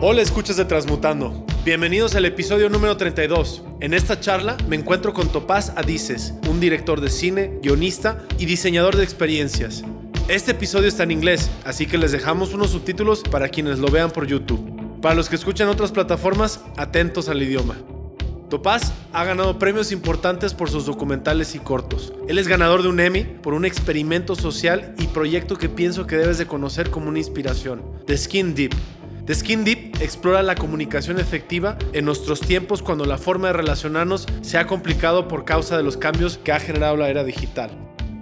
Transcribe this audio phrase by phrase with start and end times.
[0.00, 1.44] Hola, escuchas de Transmutando.
[1.64, 3.64] Bienvenidos al episodio número 32.
[3.80, 8.94] En esta charla me encuentro con Topaz Adices, un director de cine, guionista y diseñador
[8.94, 9.82] de experiencias.
[10.28, 14.12] Este episodio está en inglés, así que les dejamos unos subtítulos para quienes lo vean
[14.12, 15.00] por YouTube.
[15.02, 17.74] Para los que escuchan otras plataformas, atentos al idioma.
[18.50, 22.12] Topaz ha ganado premios importantes por sus documentales y cortos.
[22.28, 26.16] Él es ganador de un Emmy por un experimento social y proyecto que pienso que
[26.16, 28.74] debes de conocer como una inspiración, The Skin Deep.
[29.28, 34.26] The Skin Deep explora la comunicación efectiva en nuestros tiempos cuando la forma de relacionarnos
[34.40, 37.70] se ha complicado por causa de los cambios que ha generado la era digital.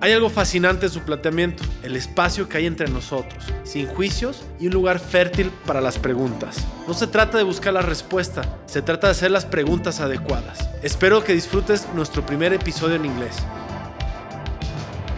[0.01, 4.67] Hay algo fascinante en su planteamiento, el espacio que hay entre nosotros, sin juicios y
[4.67, 6.67] un lugar fértil para las preguntas.
[6.89, 10.69] No se trata de buscar la respuesta, se trata de hacer las preguntas adecuadas.
[10.83, 13.37] Espero que disfrutes nuestro primer episodio en inglés.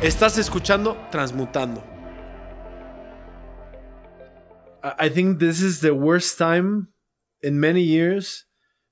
[0.02, 1.98] Estás escuchando Transmutando.
[4.82, 6.88] I think this is the worst time
[7.42, 8.45] in many years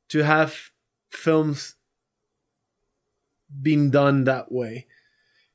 [0.09, 0.71] to have
[1.11, 1.77] films
[3.63, 4.87] being done that way.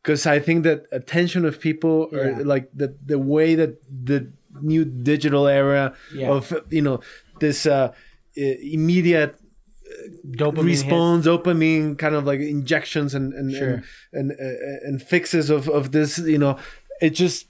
[0.02, 2.18] because I think that attention of people yeah.
[2.20, 6.30] or like the the way that the new digital era yeah.
[6.30, 7.02] of you know
[7.40, 7.94] this uh,
[8.36, 11.32] immediate uh, dopamine response, hit.
[11.32, 13.84] dopamine kind of like injections and and sure.
[14.14, 16.58] and, and, uh, and fixes of of this you know
[17.02, 17.48] it just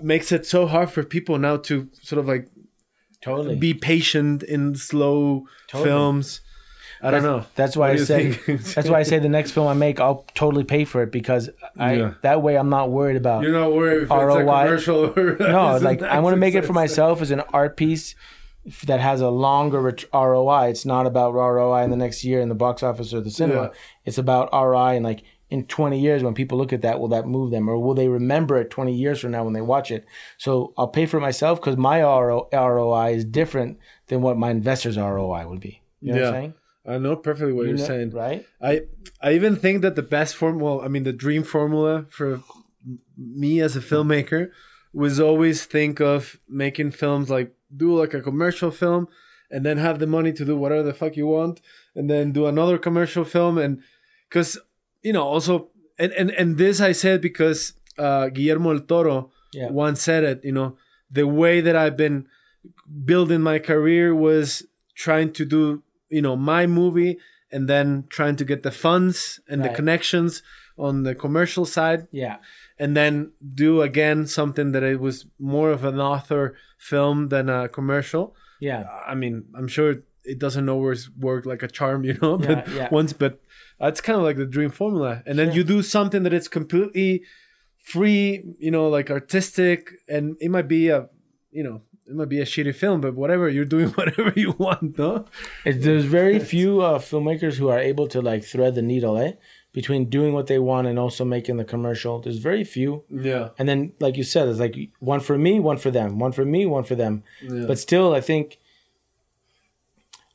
[0.00, 2.48] makes it so hard for people now to sort of like
[3.20, 5.90] totally be patient in slow totally.
[5.90, 6.40] films
[7.04, 7.44] I don't know.
[7.54, 8.30] That's why what I say.
[8.46, 11.50] that's why I say the next film I make, I'll totally pay for it because
[11.78, 12.14] I yeah.
[12.22, 13.42] that way I'm not worried about.
[13.42, 14.72] You're not worried if ROI.
[14.72, 15.36] it's a commercial.
[15.46, 18.14] no, like I want to make it for myself as an art piece
[18.84, 19.82] that has a longer
[20.14, 20.68] ROI.
[20.68, 23.62] It's not about ROI in the next year in the box office or the cinema.
[23.64, 23.78] Yeah.
[24.06, 27.26] It's about ROI and like in 20 years when people look at that, will that
[27.26, 30.04] move them or will they remember it 20 years from now when they watch it?
[30.38, 33.78] So I'll pay for it myself because my ROI is different
[34.08, 35.82] than what my investor's ROI would be.
[36.00, 36.24] You know yeah.
[36.24, 36.54] what I'm saying?
[36.86, 38.10] I know perfectly what you are saying.
[38.10, 38.46] Right.
[38.60, 38.82] I
[39.22, 42.42] I even think that the best form, well, I mean, the dream formula for
[43.16, 44.50] me as a filmmaker
[44.92, 49.08] was always think of making films like do like a commercial film
[49.50, 51.60] and then have the money to do whatever the fuck you want
[51.94, 53.82] and then do another commercial film and
[54.28, 54.58] because
[55.04, 59.70] you know also and and and this I said because uh, Guillermo del Toro yeah.
[59.70, 60.40] once said it.
[60.44, 60.76] You know
[61.10, 62.26] the way that I've been
[63.04, 64.66] building my career was
[64.96, 67.18] trying to do you know my movie
[67.50, 69.70] and then trying to get the funds and right.
[69.70, 70.42] the connections
[70.76, 72.36] on the commercial side yeah
[72.78, 77.68] and then do again something that it was more of an author film than a
[77.68, 82.36] commercial yeah i mean i'm sure it doesn't always work like a charm you know
[82.48, 82.88] but yeah, yeah.
[82.90, 83.40] once but
[83.84, 85.46] that's kind of like the dream formula and sure.
[85.46, 87.22] then you do something that it's completely
[87.76, 91.08] free you know like artistic and it might be a
[91.50, 94.98] you know it might be a shitty film, but whatever you're doing, whatever you want,
[94.98, 95.24] no.
[95.64, 99.32] there's very few uh, filmmakers who are able to like thread the needle, eh,
[99.72, 102.20] between doing what they want and also making the commercial.
[102.20, 103.04] There's very few.
[103.10, 103.50] Yeah.
[103.58, 106.44] And then, like you said, it's like one for me, one for them, one for
[106.44, 107.24] me, one for them.
[107.42, 107.66] Yeah.
[107.66, 108.58] But still, I think.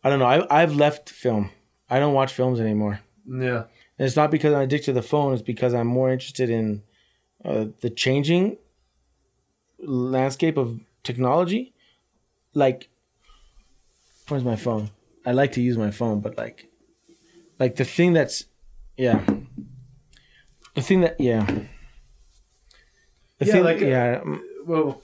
[0.03, 0.25] I don't know.
[0.25, 1.51] I I've left film.
[1.89, 3.01] I don't watch films anymore.
[3.29, 3.65] Yeah.
[3.97, 5.33] And it's not because I'm addicted to the phone.
[5.33, 6.81] It's because I'm more interested in
[7.45, 8.57] uh, the changing
[9.79, 11.73] landscape of technology,
[12.53, 12.89] like
[14.27, 14.91] where's my phone?
[15.25, 16.67] I like to use my phone, but like
[17.59, 18.45] like the thing that's
[18.97, 19.23] yeah.
[20.75, 21.45] The thing that yeah.
[23.37, 24.21] The yeah, thing like yeah.
[24.25, 25.01] Uh, well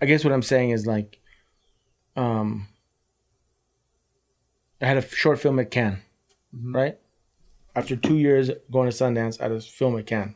[0.00, 1.18] I guess what I'm saying is like
[2.16, 2.68] um
[4.80, 6.02] I had a short film at Cannes,
[6.54, 6.74] mm-hmm.
[6.74, 6.98] right?
[7.74, 10.34] After two years going to Sundance, I a film at Cannes.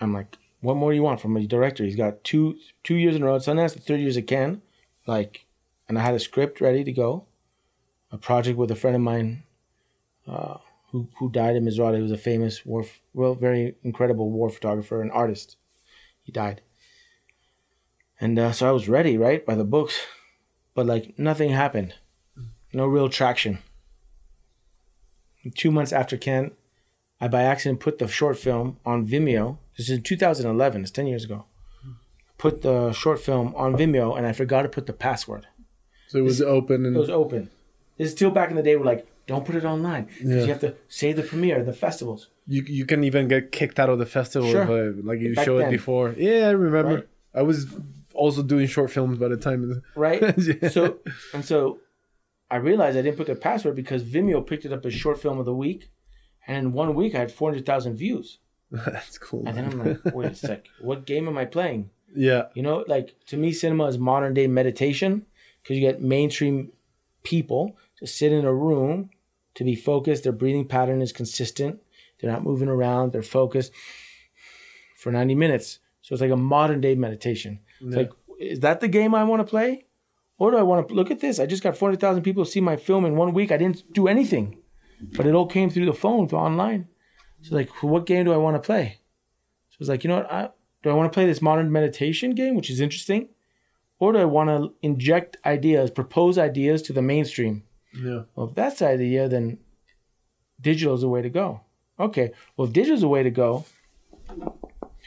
[0.00, 1.84] I'm like, what more do you want from a director?
[1.84, 4.62] He's got two two years in a row at Sundance, the third year's at Cannes.
[5.06, 5.46] Like,
[5.88, 7.26] and I had a script ready to go.
[8.10, 9.42] A project with a friend of mine,
[10.26, 10.56] uh,
[10.90, 11.96] who who died in Misrata.
[11.96, 15.56] He was a famous war, well, very incredible war photographer and artist.
[16.22, 16.62] He died.
[18.20, 20.00] And uh, so I was ready, right, by the books,
[20.74, 21.94] but like nothing happened,
[22.72, 23.58] no real traction.
[25.54, 26.52] Two months after Cannes,
[27.20, 30.82] I by accident put the short film on Vimeo this is in 2011.
[30.82, 31.44] It's 10 years ago.
[32.36, 35.46] Put the short film on Vimeo, and I forgot to put the password.
[36.08, 36.84] So it was this, open.
[36.84, 36.96] And...
[36.96, 37.48] It was open.
[37.96, 38.76] This is still back in the day.
[38.76, 40.40] We're like, don't put it online because yeah.
[40.42, 42.28] you have to say the premiere, the festivals.
[42.46, 44.90] You you can even get kicked out of the festival sure.
[44.90, 45.68] if, like you back showed then.
[45.68, 46.14] it before.
[46.16, 46.94] Yeah, I remember.
[46.94, 47.08] Right?
[47.34, 47.66] I was
[48.14, 49.82] also doing short films by the time.
[49.94, 50.22] Right.
[50.38, 50.68] yeah.
[50.70, 50.98] So
[51.34, 51.80] and so,
[52.50, 55.38] I realized I didn't put the password because Vimeo picked it up as short film
[55.38, 55.90] of the week,
[56.46, 58.38] and in one week I had four hundred thousand views.
[58.70, 59.44] That's cool.
[59.46, 61.90] And then I'm like, wait a sec, what game am I playing?
[62.14, 62.44] Yeah.
[62.54, 65.26] You know, like to me, cinema is modern day meditation
[65.62, 66.72] because you get mainstream
[67.22, 69.10] people to sit in a room
[69.54, 70.22] to be focused.
[70.24, 71.80] Their breathing pattern is consistent.
[72.20, 73.12] They're not moving around.
[73.12, 73.72] They're focused
[74.96, 75.78] for 90 minutes.
[76.02, 77.60] So it's like a modern day meditation.
[77.80, 77.98] It's Yeah.
[78.02, 78.10] like,
[78.40, 79.84] is that the game I want to play?
[80.38, 81.40] Or do I want to look at this?
[81.40, 83.50] I just got 400,000 people to see my film in one week.
[83.50, 84.58] I didn't do anything,
[85.16, 86.88] but it all came through the phone, through online.
[87.42, 89.00] So like, what game do I want to play?
[89.70, 90.32] So it's like, you know what?
[90.32, 90.50] I,
[90.82, 93.28] do I want to play this modern meditation game, which is interesting?
[93.98, 97.64] Or do I want to inject ideas, propose ideas to the mainstream?
[97.92, 98.22] Yeah.
[98.36, 99.58] Well, if that's the idea, then
[100.60, 101.62] digital is the way to go.
[101.98, 103.64] Okay, well, if digital is the way to go,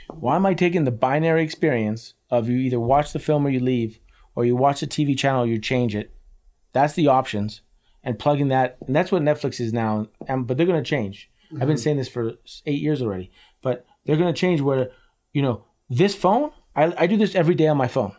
[0.09, 3.61] why am I taking the binary experience of you either watch the film or you
[3.61, 4.00] leave,
[4.35, 6.11] or you watch the TV channel you change it?
[6.73, 7.61] That's the options,
[8.03, 10.07] and plugging that, and that's what Netflix is now.
[10.27, 11.29] And but they're going to change.
[11.59, 12.35] I've been saying this for
[12.65, 13.29] eight years already,
[13.61, 14.89] but they're going to change where,
[15.33, 16.51] you know, this phone.
[16.77, 18.15] I, I do this every day on my phone.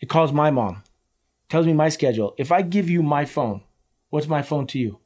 [0.00, 0.82] It calls my mom,
[1.50, 2.34] tells me my schedule.
[2.38, 3.60] If I give you my phone,
[4.08, 5.00] what's my phone to you?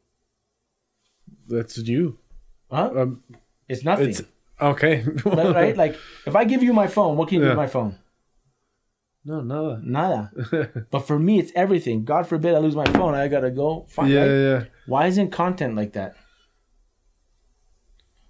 [1.48, 2.18] That's you.
[2.70, 2.90] Huh?
[2.96, 3.24] Um,
[3.68, 4.10] It's nothing.
[4.10, 4.22] it's
[4.60, 5.04] okay.
[5.24, 5.76] Right, right?
[5.84, 7.98] Like if I give you my phone, what can you do with my phone?
[9.24, 9.80] No, nada.
[9.82, 10.86] Nada.
[10.90, 12.04] but for me, it's everything.
[12.04, 13.14] God forbid I lose my phone.
[13.14, 14.10] I gotta go find.
[14.10, 14.64] Yeah, yeah.
[14.86, 16.16] Why isn't content like that?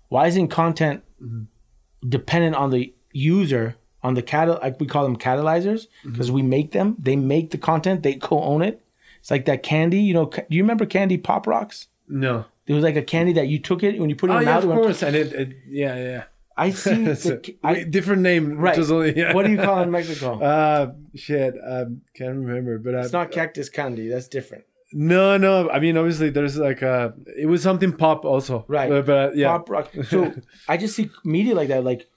[0.09, 1.45] Why isn't content mm-hmm.
[2.09, 6.13] dependent on the user, on the catal like we call them catalyzers, mm-hmm.
[6.13, 6.97] because we make them.
[6.99, 8.03] They make the content.
[8.03, 8.85] They co-own it.
[9.21, 10.01] It's like that candy.
[10.01, 11.87] You know, ca- do you remember candy pop rocks?
[12.09, 12.47] No.
[12.67, 14.43] It was like a candy that you took it when you put it Oh in
[14.43, 14.65] your yeah, mouth.
[14.65, 15.03] of it went- course.
[15.03, 16.25] And it, it yeah, yeah.
[16.61, 17.05] I see.
[17.05, 18.59] The, I, different name.
[18.59, 18.79] right.
[18.79, 19.33] Only, yeah.
[19.33, 20.39] What do you call it in Mexico?
[20.51, 21.55] Uh, shit.
[21.67, 22.79] Um, can't remember.
[22.79, 24.09] But uh, it's not cactus candy.
[24.09, 24.65] That's different.
[24.93, 25.71] No, no.
[25.71, 27.15] I mean, obviously, there's like a.
[27.39, 28.65] It was something pop also.
[28.69, 28.93] Right.
[28.93, 29.49] Uh, but uh, yeah.
[29.49, 29.91] Pop rock.
[30.09, 30.35] So
[30.69, 31.83] I just see media like that.
[31.83, 32.09] Like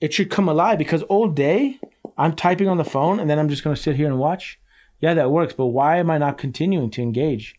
[0.00, 1.78] it should come alive because all day
[2.18, 4.58] I'm typing on the phone and then I'm just gonna sit here and watch.
[5.00, 5.54] Yeah, that works.
[5.54, 7.54] But why am I not continuing to engage?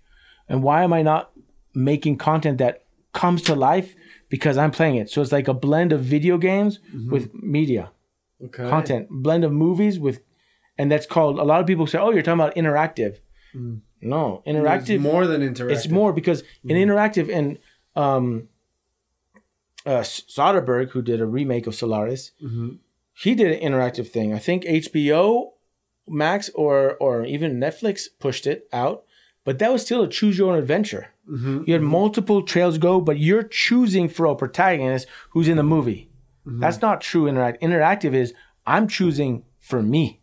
[0.49, 1.31] And why am I not
[1.73, 3.95] making content that comes to life
[4.35, 5.07] because I'm playing it?
[5.11, 6.79] So it's like a blend of video games
[7.13, 7.85] with media
[8.47, 8.67] Okay.
[8.75, 10.17] content, blend of movies with,
[10.79, 11.35] and that's called.
[11.45, 13.13] A lot of people say, "Oh, you're talking about interactive."
[14.13, 14.95] No, interactive.
[14.97, 15.71] It's more than interactive.
[15.73, 16.39] It's more because
[16.69, 17.47] in interactive and
[17.95, 18.25] um,
[19.85, 20.01] uh,
[20.37, 22.31] Soderbergh, who did a remake of Solaris,
[23.23, 24.33] he did an interactive thing.
[24.33, 25.51] I think HBO
[26.07, 28.97] Max or or even Netflix pushed it out,
[29.43, 31.07] but that was still a choose your own adventure.
[31.29, 31.91] Mm-hmm, you had mm-hmm.
[31.91, 36.09] multiple trails go, but you're choosing for a protagonist who's in the movie.
[36.45, 36.59] Mm-hmm.
[36.59, 37.61] That's not true interact.
[37.61, 38.33] Interactive is
[38.65, 40.21] I'm choosing for me.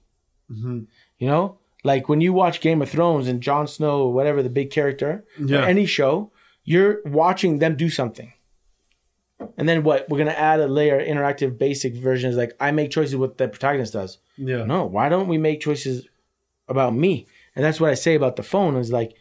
[1.19, 4.50] You know, like when you watch Game of Thrones and Jon Snow or whatever the
[4.50, 5.61] big character, Yeah.
[5.61, 6.32] or any show,
[6.64, 8.32] you're watching them do something.
[9.56, 10.08] And then what?
[10.08, 13.49] We're gonna add a layer interactive basic version is like I make choices what the
[13.49, 14.19] protagonist does.
[14.37, 14.64] Yeah.
[14.64, 16.08] No, why don't we make choices
[16.69, 17.26] about me?
[17.55, 19.14] And that's what I say about the phone is like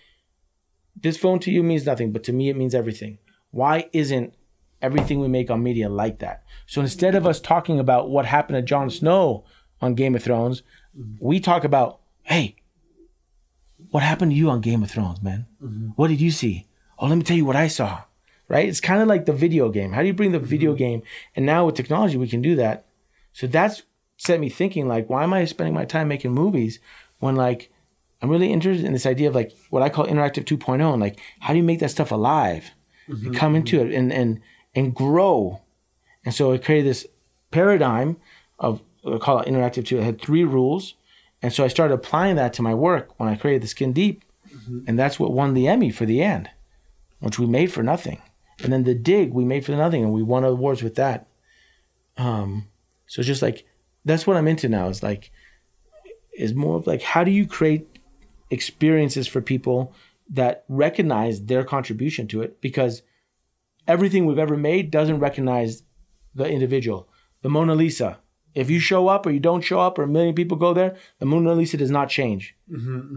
[0.96, 3.18] this phone to you means nothing, but to me it means everything.
[3.52, 4.34] Why isn't
[4.82, 6.44] everything we make on media like that?
[6.68, 9.46] So instead of us talking about what happened to Jon Snow
[9.82, 10.62] on Game of Thrones,
[11.20, 12.56] we talk about, hey,
[13.92, 15.48] what happened to you on Game of Thrones, man?
[15.64, 15.90] Mm-hmm.
[15.96, 16.68] What did you see?
[16.98, 18.04] Oh, let me tell you what I saw.
[18.48, 18.68] Right?
[18.68, 19.94] It's kind of like the video game.
[19.94, 20.78] How do you bring the video mm-hmm.
[20.78, 21.04] game?
[21.36, 22.86] And now with technology, we can do that.
[23.32, 23.84] So that's
[24.18, 26.80] set me thinking like, why am I spending my time making movies
[27.20, 27.72] when like
[28.22, 31.20] I'm really interested in this idea of like what I call interactive 2.0 and like
[31.40, 32.72] how do you make that stuff alive
[33.08, 34.40] and come into it and and
[34.76, 35.62] and grow.
[36.26, 37.08] And so I created this
[37.52, 38.18] paradigm
[38.60, 39.98] of I call it interactive 2.
[40.00, 40.96] It had three rules.
[41.42, 44.24] And so I started applying that to my work when I created the Skin Deep.
[44.88, 46.50] And that's what won the Emmy for the and,
[47.20, 48.22] which we made for nothing.
[48.62, 51.28] And then the Dig we made for nothing and we won awards with that.
[52.18, 52.68] Um
[53.08, 53.66] so it's just like
[54.06, 55.32] that's what I'm into now is like
[56.38, 57.99] is more of like how do you create
[58.50, 59.94] experiences for people
[60.30, 63.02] that recognize their contribution to it because
[63.88, 65.84] everything we've ever made doesn't recognize
[66.36, 67.08] the individual.
[67.42, 68.20] The Mona Lisa,
[68.54, 70.96] if you show up or you don't show up or a million people go there,
[71.20, 72.56] the Mona Lisa does not change.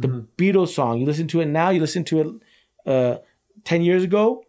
[0.01, 0.09] The
[0.39, 3.19] Beatles song, you listen to it now, you listen to it uh,
[3.65, 4.45] 10 years ago,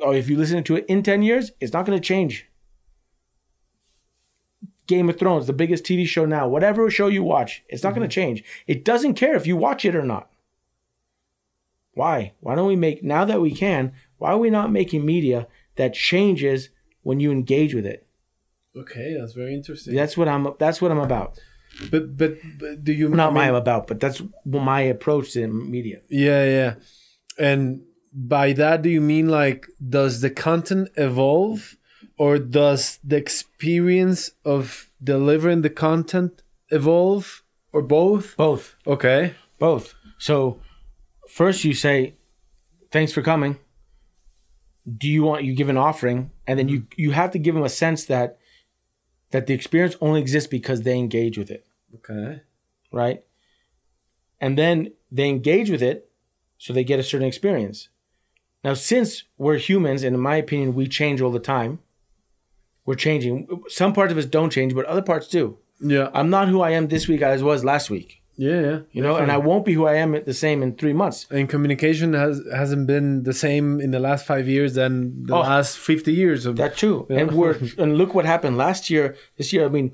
[0.00, 2.46] or if you listen to it in 10 years, it's not going to change.
[4.86, 8.08] Game of Thrones, the biggest TV show now, whatever show you watch, it's not going
[8.08, 8.26] to mm-hmm.
[8.26, 8.44] change.
[8.66, 10.30] It doesn't care if you watch it or not.
[11.92, 12.34] Why?
[12.40, 15.94] Why don't we make, now that we can, why are we not making media that
[15.94, 16.68] changes
[17.02, 18.06] when you engage with it?
[18.76, 19.94] Okay, that's very interesting.
[19.94, 21.38] That's what I'm, that's what I'm about.
[21.90, 26.00] But but, but do you Not I my about, but that's my approach to media.
[26.08, 26.74] Yeah, yeah.
[27.38, 31.76] And by that, do you mean like, does the content evolve
[32.18, 37.42] or does the experience of delivering the content evolve
[37.72, 38.36] or both?
[38.36, 38.76] Both.
[38.86, 39.34] Okay.
[39.58, 39.94] Both.
[40.18, 40.60] So
[41.28, 42.14] first you say,
[42.92, 43.58] Thanks for coming.
[44.86, 46.30] Do you want you give an offering?
[46.46, 47.00] And then you mm-hmm.
[47.00, 48.38] you have to give them a sense that
[49.32, 51.66] that the experience only exists because they engage with it.
[51.96, 52.42] Okay.
[52.92, 53.24] right?
[54.40, 56.10] And then they engage with it,
[56.58, 57.88] so they get a certain experience.
[58.62, 61.80] Now, since we're humans, and in my opinion, we change all the time,
[62.86, 63.36] we're changing.
[63.68, 65.58] Some parts of us don't change, but other parts do.
[65.80, 66.08] Yeah.
[66.14, 68.78] I'm not who I am this week as was last week, Yeah, yeah.
[68.92, 71.26] you know, and I won't be who I am the same in three months.
[71.30, 74.92] and communication has hasn't been the same in the last five years than
[75.28, 75.40] the Oh.
[75.40, 76.96] last fifty years of That too.
[77.10, 77.18] Yeah.
[77.20, 79.04] And we're and look what happened last year.
[79.38, 79.88] This year, I mean,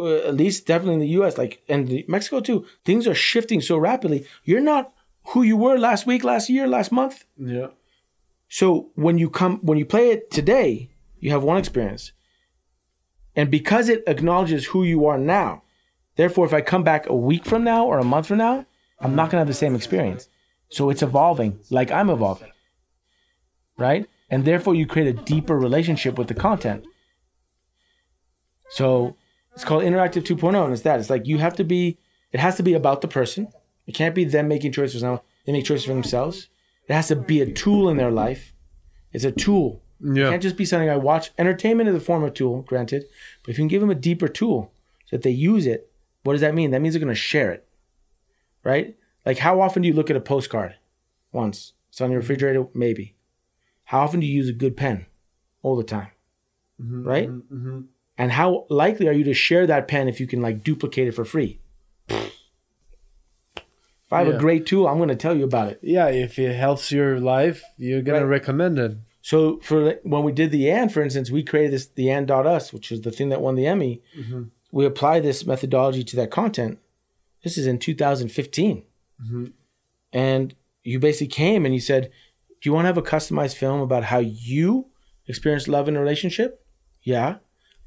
[0.00, 1.38] uh, at least definitely in the U.S.
[1.42, 2.58] like and the, Mexico too.
[2.88, 4.20] Things are shifting so rapidly.
[4.48, 4.84] You're not
[5.30, 7.16] who you were last week, last year, last month.
[7.38, 7.68] yeah.
[8.48, 10.90] So when you come when you play it today,
[11.22, 12.12] you have one experience.
[13.36, 15.62] And because it acknowledges who you are now,
[16.16, 18.66] therefore if I come back a week from now or a month from now,
[18.98, 20.28] I'm not going to have the same experience.
[20.68, 22.50] So it's evolving like I'm evolving.
[23.78, 24.06] Right?
[24.28, 26.84] And therefore you create a deeper relationship with the content.
[28.70, 29.16] So
[29.54, 31.00] it's called interactive 2.0 and it's that.
[31.00, 31.98] It's like you have to be
[32.32, 33.48] it has to be about the person.
[33.86, 35.22] It can't be them making choices now.
[35.44, 36.48] They make choices for themselves.
[36.88, 38.52] It has to be a tool in their life.
[39.12, 39.82] It's a tool.
[40.02, 41.30] It can't just be something I watch.
[41.38, 43.04] Entertainment is a form of tool, granted,
[43.42, 44.72] but if you can give them a deeper tool
[45.06, 45.90] so that they use it,
[46.24, 46.70] what does that mean?
[46.70, 47.68] That means they're going to share it,
[48.64, 48.96] right?
[49.26, 50.76] Like how often do you look at a postcard?
[51.32, 51.74] Once.
[51.90, 53.14] It's on your refrigerator, maybe.
[53.84, 55.06] How often do you use a good pen?
[55.62, 56.08] All the time,
[56.78, 57.28] right?
[57.28, 57.80] Mm-hmm.
[58.16, 61.12] And how likely are you to share that pen if you can like duplicate it
[61.12, 61.60] for free?
[62.08, 62.32] If
[64.12, 64.34] I have Yeah.
[64.34, 65.80] a great tool, I'm going to tell you about it.
[65.82, 68.96] Yeah, if it helps your life, you're gonna recommend it.
[69.22, 72.90] So for when we did the and, for instance, we created this the and.us, which
[72.90, 74.02] is the thing that won the Emmy.
[74.18, 74.44] Mm-hmm.
[74.72, 76.78] We applied this methodology to that content.
[77.42, 78.82] This is in 2015.
[79.22, 79.46] Mm-hmm.
[80.12, 82.10] And you basically came and you said,
[82.60, 84.86] Do you want to have a customized film about how you
[85.26, 86.64] experience love in a relationship?
[87.02, 87.36] Yeah.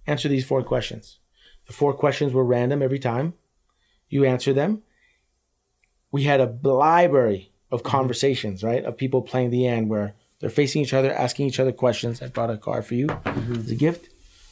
[0.06, 1.20] Answer these four questions.
[1.68, 3.34] The four questions were random every time.
[4.10, 4.84] You answer them.
[6.12, 7.90] We had a library of mm-hmm.
[7.90, 8.84] conversations, right?
[8.84, 12.22] Of people playing the and where they're facing each other, asking each other questions.
[12.22, 14.10] I brought a card for you as a gift.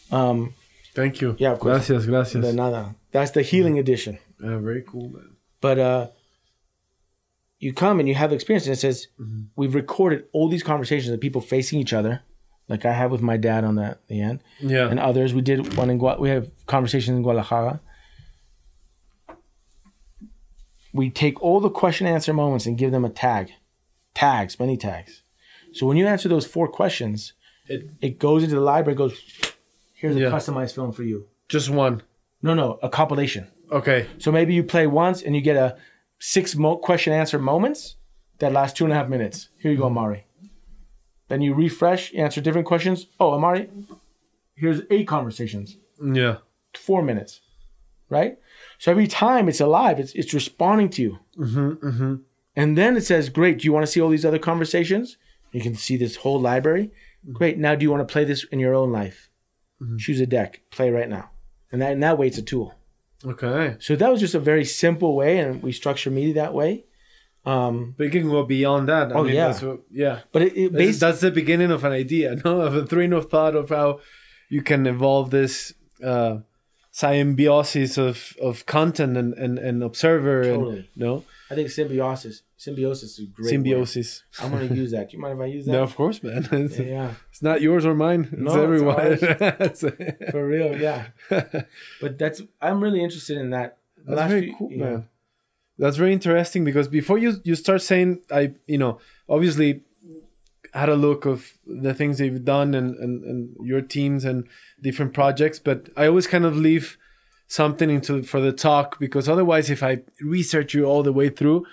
[0.09, 0.53] Um,
[0.95, 1.35] Thank you.
[1.37, 1.87] Yeah, of course.
[1.89, 2.41] Gracias, gracias.
[2.45, 2.95] de nada.
[3.11, 4.17] That's the healing edition.
[4.41, 5.35] Yeah, very cool, man.
[5.59, 6.07] But uh,
[7.59, 9.07] you come and you have experience, and it says
[9.57, 12.21] we've recorded all these conversations of people facing each other,
[12.69, 14.87] like I have with my dad on the, the and, Yeah.
[14.89, 15.33] and others.
[15.33, 17.81] We did one in Gua- we have conversations in Guadalajara.
[20.93, 23.51] We take all the question answer moments and give them a tag,
[24.13, 25.20] tags, many tags.
[25.73, 27.33] So when you answer those four questions,
[27.67, 28.93] It- it goes into the library.
[28.93, 29.15] and Goes,
[29.93, 30.31] here's a Yeah.
[30.31, 31.27] customized film for you.
[31.47, 32.01] Just one.
[32.41, 33.47] No, no, a compilation.
[33.71, 34.07] Okay.
[34.17, 35.77] So maybe you play once and you get a
[36.19, 37.95] six mo- question answer moments
[38.39, 39.49] that last two and a half minutes.
[39.57, 40.25] Here you go, Amari.
[41.29, 43.07] Then you refresh, answer different questions.
[43.19, 43.69] Oh, Amari,
[44.55, 46.37] here's eight conversations, Yeah.
[46.73, 47.39] four minutes,
[48.09, 48.37] right?
[48.79, 51.19] So every time it's alive, it's it's responding to you.
[51.37, 51.69] Mm-hmm.
[51.87, 52.15] Mm-hmm.
[52.55, 55.17] And then it says, "Great, do you want to see all these other conversations?
[55.51, 56.91] You can see this whole library.
[57.31, 57.57] Great.
[57.57, 59.29] Now, do you want to play this in your own life?
[59.97, 61.31] Choose a deck, play right now,
[61.71, 62.75] and that in that way, it's a tool.
[63.25, 63.77] Okay.
[63.79, 66.85] So that was just a very simple way, and we structure media that way.
[67.45, 69.11] Um, But it can go beyond that.
[69.11, 69.47] I Oh, mean, yeah.
[69.47, 70.19] That's what, yeah.
[70.31, 72.61] but it, it That's, based, that's the beginning of an idea, no?
[72.61, 73.99] Of a train of thought of how
[74.49, 76.37] you can evolve this uh,
[76.91, 80.77] symbiosis of, of content and, and, and observer Totally.
[80.77, 82.43] and no I think symbiosis.
[82.55, 83.43] Symbiosis is a great.
[83.45, 83.49] word.
[83.49, 84.23] symbiosis.
[84.41, 85.09] I'm gonna use that.
[85.09, 85.73] Do you mind if I use that?
[85.73, 86.47] No, of course, man.
[86.51, 88.29] It's, Yeah, it's not yours or mine.
[88.31, 90.15] It's No, it's everyone.
[90.31, 90.79] for real.
[90.79, 91.07] Yeah,
[92.01, 92.41] but that's.
[92.61, 93.77] I'm really interested in that.
[94.05, 94.83] The That's very few- cool, yeah.
[94.83, 95.07] man.
[95.77, 99.81] That's very interesting because before you you start saying, I you know obviously
[100.73, 104.47] had a look of the things that you've done and, and and your teams and
[104.81, 106.97] different projects, but I always kind of leave
[107.51, 111.65] something into for the talk because otherwise, if I research you all the way through,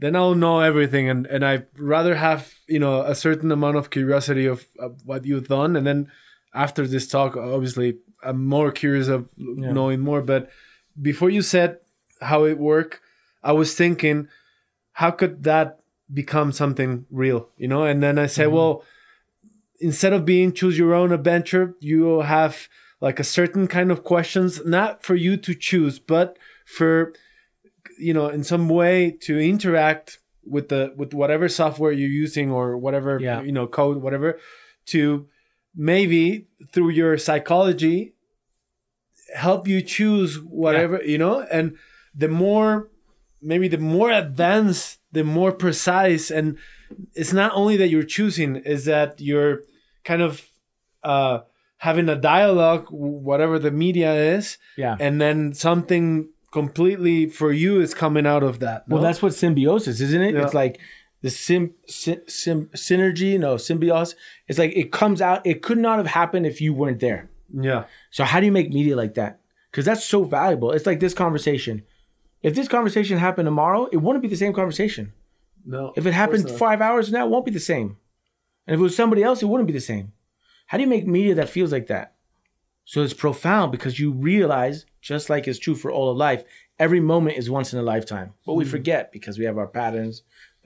[0.00, 3.90] then I'll know everything, and and I rather have you know a certain amount of
[3.90, 6.10] curiosity of, of what you've done, and then
[6.52, 10.50] after this talk, obviously I'm more curious of knowing more, but
[11.00, 11.78] before you said
[12.20, 13.00] how it worked,
[13.42, 14.28] I was thinking,
[14.92, 15.78] how could that
[16.12, 17.48] become something real?
[17.56, 18.54] You know, and then I say, mm-hmm.
[18.54, 18.84] well,
[19.80, 22.68] instead of being choose your own adventure, you have
[23.00, 27.12] like a certain kind of questions, not for you to choose, but for
[27.98, 32.76] you know, in some way to interact with the with whatever software you're using or
[32.78, 33.42] whatever Yeah.
[33.42, 34.38] you know code whatever
[34.86, 35.28] to
[35.76, 38.14] maybe through your psychology
[39.36, 41.76] help you choose whatever you know and
[42.14, 42.88] the more
[43.40, 46.58] maybe the more advanced the more precise and
[47.14, 49.60] it's not only that you're choosing is that you're
[50.04, 50.48] kind of
[51.04, 51.40] uh
[51.86, 54.96] having a dialogue whatever the media is Yeah.
[55.00, 58.96] and then something completely for you is coming out of that no?
[58.96, 60.34] Well, that's what symbiosis, isn't it?
[60.34, 60.42] Yeah.
[60.44, 60.78] It's like
[61.22, 64.14] the sim, sim, sim synergy, no symbiosis.
[64.48, 65.46] It's like it comes out.
[65.46, 67.22] It could not have happened if you weren't there.
[67.70, 69.32] yeah So how do you make media like that?
[69.70, 70.70] Because that's so valuable.
[70.72, 71.82] It's like this conversation.
[72.42, 75.12] If this conversation happened tomorrow, it wouldn't be the same conversation.
[75.64, 77.88] no If it happened five hours from now, it won't be the same.
[78.66, 80.06] And if it was somebody else, it wouldn't be the same.
[80.70, 82.14] How do you make media that feels like that?
[82.84, 86.44] So it's profound because you realize, just like it's true for all of life,
[86.78, 88.34] every moment is once in a lifetime.
[88.46, 88.70] But we hmm.
[88.70, 90.22] forget because we have our patterns.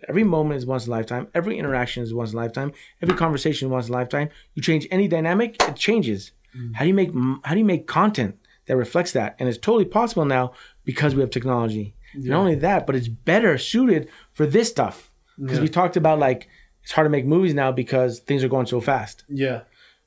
[0.06, 1.28] Every moment is once in a lifetime.
[1.34, 2.72] Every interaction is once in a lifetime.
[3.00, 4.28] Every conversation is once in a lifetime.
[4.52, 6.32] You change any dynamic, it changes.
[6.52, 6.74] Hmm.
[6.74, 7.10] How do you make
[7.42, 9.36] how do you make content that reflects that?
[9.38, 10.52] And it's totally possible now
[10.84, 11.94] because we have technology.
[12.14, 15.12] Not only that, but it's better suited for this stuff.
[15.40, 16.46] Because we talked about like
[16.82, 19.24] it's hard to make movies now because things are going so fast.
[19.30, 19.62] yeah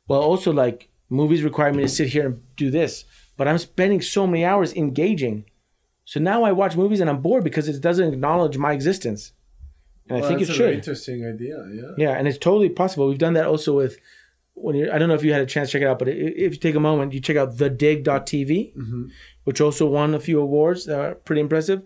[0.07, 4.01] Well, also like movies require me to sit here and do this, but I'm spending
[4.01, 5.45] so many hours engaging.
[6.05, 9.33] So now I watch movies and I'm bored because it doesn't acknowledge my existence.
[10.09, 10.73] And I think it should.
[10.73, 13.09] interesting idea yeah Yeah, and it's totally possible.
[13.09, 13.97] We've done that also with
[14.53, 16.07] when you I don't know if you had a chance to check it out, but
[16.07, 19.07] if you take a moment, you check out thedig.tv, mm-hmm.
[19.43, 21.81] which also won a few awards that are pretty impressive.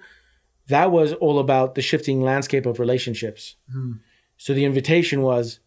[0.68, 3.56] That was all about the shifting landscape of relationships.
[3.72, 3.94] Hmm.
[4.38, 5.60] So the invitation was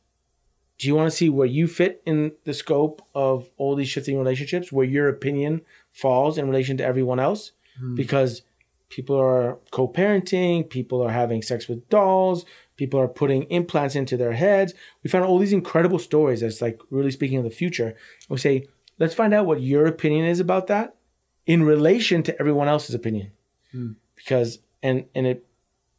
[0.78, 4.18] do you want to see where you fit in the scope of all these shifting
[4.18, 5.62] relationships, where your opinion
[5.92, 7.52] falls in relation to everyone else?
[7.78, 7.94] Hmm.
[7.94, 8.42] Because
[8.88, 12.44] people are co-parenting, people are having sex with dolls,
[12.76, 14.74] people are putting implants into their heads.
[15.02, 17.94] We found all these incredible stories that's like really speaking of the future.
[18.28, 18.66] We say,
[18.98, 20.96] let's find out what your opinion is about that
[21.46, 23.32] in relation to everyone else's opinion.
[23.70, 23.92] Hmm.
[24.16, 25.46] Because and and it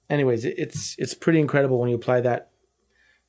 [0.10, 2.52] anyways, it, it's it's pretty incredible when you apply that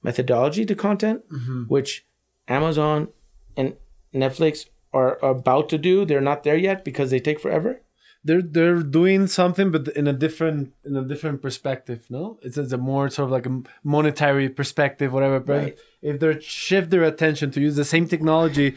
[0.02, 1.64] methodology to content, mm-hmm.
[1.64, 2.04] which
[2.48, 3.08] Amazon
[3.56, 3.74] and
[4.14, 6.04] Netflix are about to do.
[6.04, 7.80] They're not there yet because they take forever.
[8.26, 12.72] they're they're doing something but in a different in a different perspective no it's, it's
[12.72, 13.54] a more sort of like a
[13.84, 15.78] monetary perspective whatever but Right.
[16.10, 18.68] if they shift their attention to use the same technology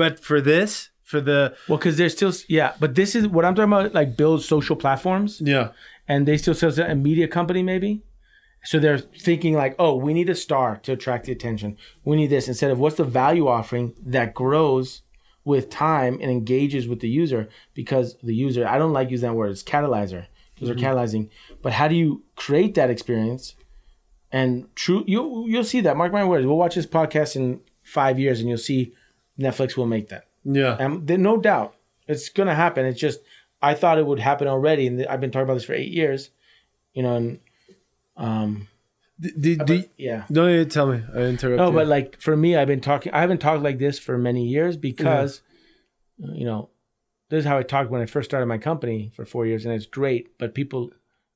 [0.00, 0.70] but for this
[1.10, 3.94] for the Well, because they're still yeah, but this is what I'm talking about.
[4.00, 5.66] Like build social platforms, yeah
[6.08, 7.90] and they still sell a media company maybe.
[8.66, 11.76] So they're thinking like, oh, we need a star to attract the attention.
[12.04, 15.02] We need this instead of what's the value offering that grows
[15.44, 18.66] with time and engages with the user because the user.
[18.66, 19.52] I don't like using that word.
[19.52, 20.84] It's catalyzer because they're mm-hmm.
[20.84, 21.30] catalyzing.
[21.62, 23.54] But how do you create that experience?
[24.32, 25.96] And true, you you'll see that.
[25.96, 26.44] Mark my words.
[26.44, 28.92] We'll watch this podcast in five years, and you'll see
[29.38, 30.26] Netflix will make that.
[30.44, 31.76] yeah And there, no doubt,
[32.08, 32.84] it's gonna happen.
[32.84, 33.20] It's just
[33.62, 36.30] I thought it would happen already, and I've been talking about this for eight years.
[36.92, 37.38] You know, and
[38.16, 38.68] um,
[39.18, 40.24] D- d- d- yeah.
[40.28, 41.72] no you tell me i interrupted No, you.
[41.74, 43.12] but like for me, I've been talking.
[43.12, 45.40] I haven't talked like this for many years because,
[46.18, 46.68] you know,
[47.30, 49.72] this is how I talked when I first started my company for four years, and
[49.74, 50.36] it's great.
[50.38, 50.90] But people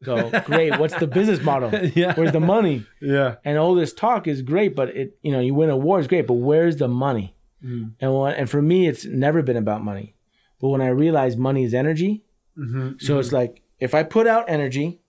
[0.05, 1.71] go, "Great, what's the business model?
[1.95, 2.15] Yeah.
[2.15, 5.55] Where's the money?" yeah And all this talk is great, but it, you know, you
[5.55, 7.35] win awards, great, but where's the money?
[7.65, 7.93] Mm.
[8.01, 10.15] And when, and for me, it's never been about money.
[10.61, 12.25] But when I realized money is energy,
[12.59, 12.99] Mm-hmm.
[12.99, 15.00] so it's like if I put out energy,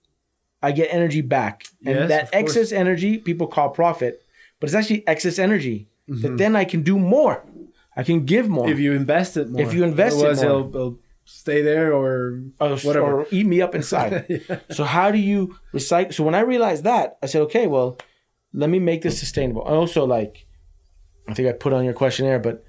[0.62, 2.56] I get energy back, and Yes, that of course.
[2.56, 4.24] excess energy people call profit,
[4.60, 6.22] but it's actually excess energy Mm-hmm.
[6.22, 7.44] that then I can do more.
[7.96, 8.68] I can give more.
[8.68, 10.32] if you invest it more If you invest it more.
[10.32, 13.20] It'll, it'll stay there or or, whatever.
[13.20, 14.12] or eat me up inside.
[14.70, 16.12] So how do you recycle?
[16.12, 17.98] So when I realized that, I said, okay, well,
[18.52, 19.64] let me make this sustainable.
[19.66, 20.44] And also, like,
[21.28, 22.64] I think I put on your questionnaire, but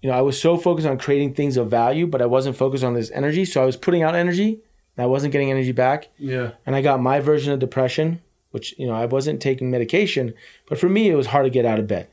[0.00, 2.84] you know, I was so focused on creating things of value, but I wasn't focused
[2.84, 3.44] on this energy.
[3.44, 4.60] So I was putting out energy,
[4.96, 6.08] I wasn't getting energy back.
[6.18, 8.20] yeah And I got my version of depression,
[8.52, 10.34] which you know, I wasn't taking medication,
[10.68, 12.08] but for me, it was hard to get out of bed.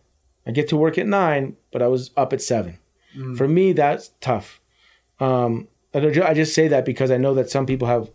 [0.45, 2.79] I get to work at nine, but I was up at seven.
[3.35, 4.59] For me, that's tough.
[5.19, 8.09] Um, I don't I just say that because I know that some people have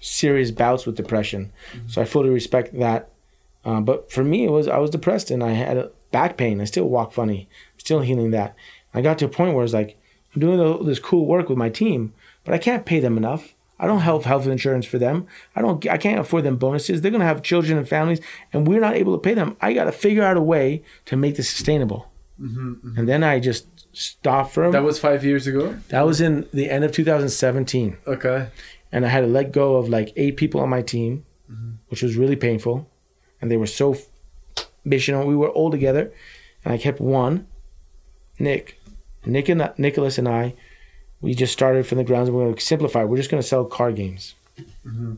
[0.00, 1.52] serious bouts with depression,
[1.88, 3.10] so I fully respect that.
[3.64, 6.60] Um, but for me, it was I was depressed and I had back pain.
[6.60, 7.48] I still walk funny.
[7.74, 8.54] I'm still healing that.
[8.94, 9.98] I got to a point where it's like
[10.34, 13.54] I'm doing all this cool work with my team, but I can't pay them enough.
[13.80, 15.26] I don't have health insurance for them.
[15.56, 15.84] I don't.
[15.88, 17.00] I can't afford them bonuses.
[17.00, 18.20] They're gonna have children and families,
[18.52, 19.56] and we're not able to pay them.
[19.60, 22.12] I got to figure out a way to make this sustainable.
[22.40, 22.98] Mm-hmm, mm-hmm.
[22.98, 26.48] And then I just stopped for Mm-hmm, that was five years ago that was in
[26.54, 28.46] the end of 2017 okay
[28.92, 31.72] and I had to let go of like eight people on my team, mm-hmm.
[31.88, 32.88] which was really painful.
[33.40, 33.96] And they were so
[34.84, 35.26] missional.
[35.26, 36.12] We were all together,
[36.64, 37.46] and I kept one,
[38.38, 38.80] Nick,
[39.24, 40.54] Nick and uh, Nicholas and I.
[41.20, 43.04] we just started from the grounds and we're going to simplify.
[43.04, 44.34] We're just going to sell card games.
[44.86, 45.14] Mm-hmm.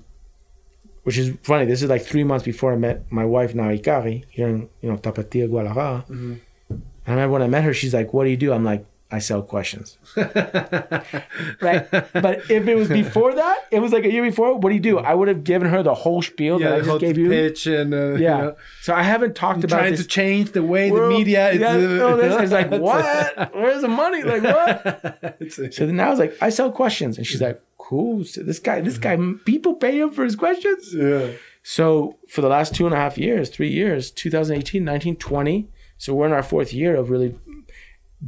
[1.04, 1.64] Which is funny.
[1.64, 4.90] This is like three months before I met my wife, now Ikari, here in you
[4.90, 6.04] know Tapatia, Guadalajara.
[6.08, 6.34] Mm-hmm.
[6.70, 8.86] And I remember when I met her, she's like, "What do you do?" I'm like,
[9.12, 11.88] "I sell questions." right.
[11.90, 14.54] But if it was before that, it was like a year before.
[14.58, 14.98] What do you do?
[14.98, 17.28] I would have given her the whole spiel that I just gave you.
[17.28, 18.36] pitch and uh, Yeah.
[18.38, 21.50] you know, So I haven't talked about trying this to change the way the media.
[21.50, 23.54] Is, Yeah, no, this is like what?
[23.54, 24.22] Where's the money?
[24.22, 25.36] Like what?
[25.40, 28.24] it's- So then I was like, I sell questions, and she's like, cool.
[28.24, 30.94] So this guy, this guy, people pay him for his questions.
[30.94, 31.30] yeah.
[31.64, 35.68] So for the last two and a half years, three years, 2018, 19, 20.
[35.96, 37.38] So we're in our fourth year of really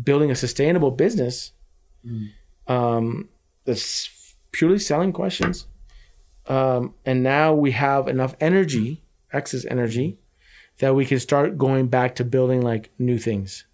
[0.03, 1.53] building a sustainable business
[2.67, 3.29] um,
[3.65, 5.67] that's purely selling questions.
[6.47, 9.03] Um, and now we have enough energy,
[9.33, 10.19] excess energy,
[10.79, 13.65] that we can start going back to building like new things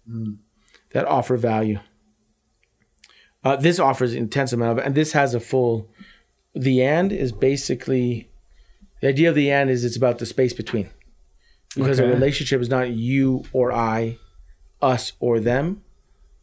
[0.91, 1.79] that offer value.
[3.43, 5.89] Uh, this offers intense amount of, and this has a full.
[6.53, 8.29] The and is basically
[9.01, 10.89] the idea of the and is it's about the space between,
[11.75, 14.19] because a relationship is not you or I,
[14.81, 15.81] us or them.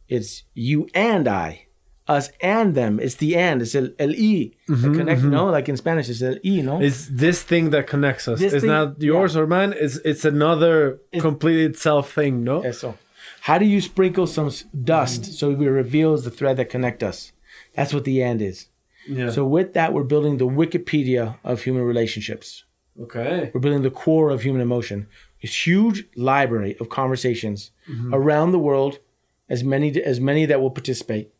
[0.09, 1.67] It's you and I,
[2.07, 2.99] us and them.
[2.99, 3.61] It's the and.
[3.61, 4.51] It's el, el y.
[4.67, 5.21] Mm-hmm, connect.
[5.21, 5.29] Mm-hmm.
[5.29, 6.61] No, like in Spanish, it's el y.
[6.61, 6.81] No.
[6.81, 8.39] It's this thing that connects us.
[8.39, 9.73] This it's thing- not yours or mine.
[9.77, 12.43] It's it's another complete itself thing.
[12.43, 12.61] No.
[12.61, 12.97] Eso.
[13.41, 14.51] How do you sprinkle some
[14.83, 15.25] dust mm.
[15.25, 17.31] so it reveals the thread that connect us?
[17.75, 18.67] That's what the and is.
[19.07, 19.29] Yeah.
[19.29, 22.65] So with that, we're building the Wikipedia of human relationships.
[23.01, 23.51] okay.
[23.53, 25.07] We're building the core of human emotion.
[25.41, 28.13] This huge library of conversations mm-hmm.
[28.13, 28.99] around the world,
[29.49, 31.31] as many as many that will participate.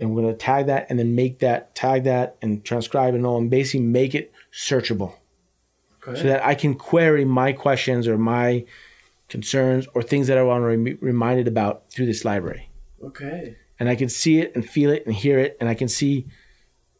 [0.00, 3.24] And we're going to tag that and then make that tag that and transcribe and
[3.24, 5.14] all and basically make it searchable
[6.06, 6.20] Okay.
[6.20, 8.64] so that I can query my questions or my
[9.28, 12.68] concerns or things that I want to be reminded about through this library.
[13.04, 13.56] okay.
[13.78, 15.56] And I can see it and feel it and hear it.
[15.60, 16.26] And I can see,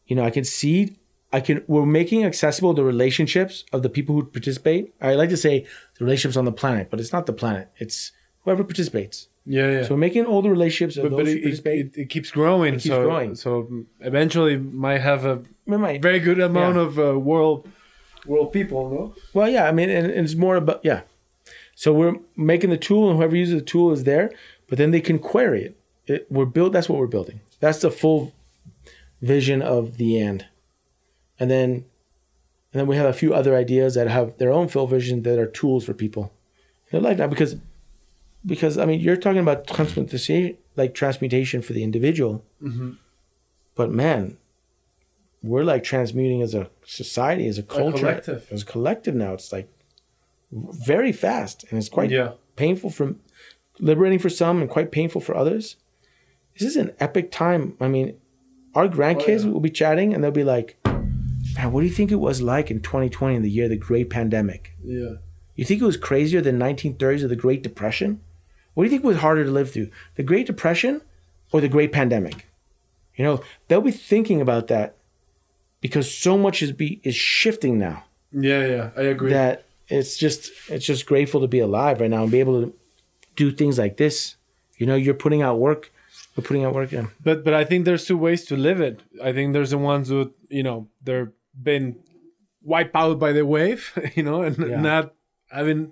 [0.05, 0.97] you know, I can see,
[1.31, 4.93] I can, we're making accessible the relationships of the people who participate.
[5.01, 5.65] I like to say
[5.97, 8.11] the relationships on the planet, but it's not the planet, it's
[8.43, 9.27] whoever participates.
[9.45, 9.69] Yeah.
[9.69, 9.83] Yeah.
[9.83, 12.31] So we're making all the relationships of but, those but it, it, it, it keeps
[12.31, 12.73] growing.
[12.75, 13.35] keeps so, growing.
[13.35, 16.81] So eventually might have a Remember, very good amount Yeah.
[16.81, 17.67] of uh, world
[18.25, 18.89] world people.
[18.89, 19.15] No.
[19.33, 21.01] Well, yeah, I mean, and, and it's more about yeah.
[21.75, 24.31] So we're making the tool, and whoever uses the tool is there,
[24.69, 25.77] but then they can query it.
[26.07, 26.73] it we're build.
[26.73, 27.41] That's what we're building.
[27.59, 28.33] That's the full
[29.21, 30.45] vision of the end,
[31.39, 31.69] and then,
[32.71, 35.39] and then we have a few other ideas that have their own full vision that
[35.39, 36.31] are tools for people.
[36.91, 37.55] They're like that because,
[38.45, 42.91] because I mean, you're talking about transmutation, like transmutation for the individual, mm-hmm.
[43.75, 44.37] but man,
[45.41, 48.47] we're like transmuting as a society, as a culture, collective.
[48.51, 49.33] as a collective now.
[49.33, 49.69] It's like
[50.51, 52.33] very fast, and it's quite Yeah.
[52.55, 53.15] painful for
[53.79, 55.77] liberating for some, and quite painful for others.
[56.57, 57.75] This is an epic time.
[57.79, 58.15] I mean,
[58.75, 59.51] our grandkids oh, yeah.
[59.51, 62.69] will be chatting, and they'll be like, "Man, what do you think it was like
[62.69, 64.75] in 2020, in the year of the Great Pandemic?
[64.83, 65.15] Yeah.
[65.55, 68.21] You think it was crazier than 1930s or the Great Depression?
[68.73, 71.01] What do you think was harder to live through, the Great Depression
[71.51, 72.47] or the Great Pandemic?
[73.15, 74.95] You know, they'll be thinking about that
[75.81, 78.65] because so much is be is shifting now Yeah.
[78.65, 78.89] Yeah.
[78.97, 79.31] I agree.
[79.31, 82.73] that it's just it's just grateful to be alive right now and be able to
[83.35, 84.35] do things like this.
[84.77, 85.91] You know, you're putting out work.
[86.35, 86.91] We're putting out work.
[86.91, 87.07] Yeah.
[87.23, 89.01] But but I think there's two ways to live it.
[89.23, 91.31] I think there's the ones who you know they're
[91.61, 91.97] been
[92.63, 94.81] wiped out by the wave, you know, and Yeah.
[94.81, 95.13] not
[95.51, 95.91] having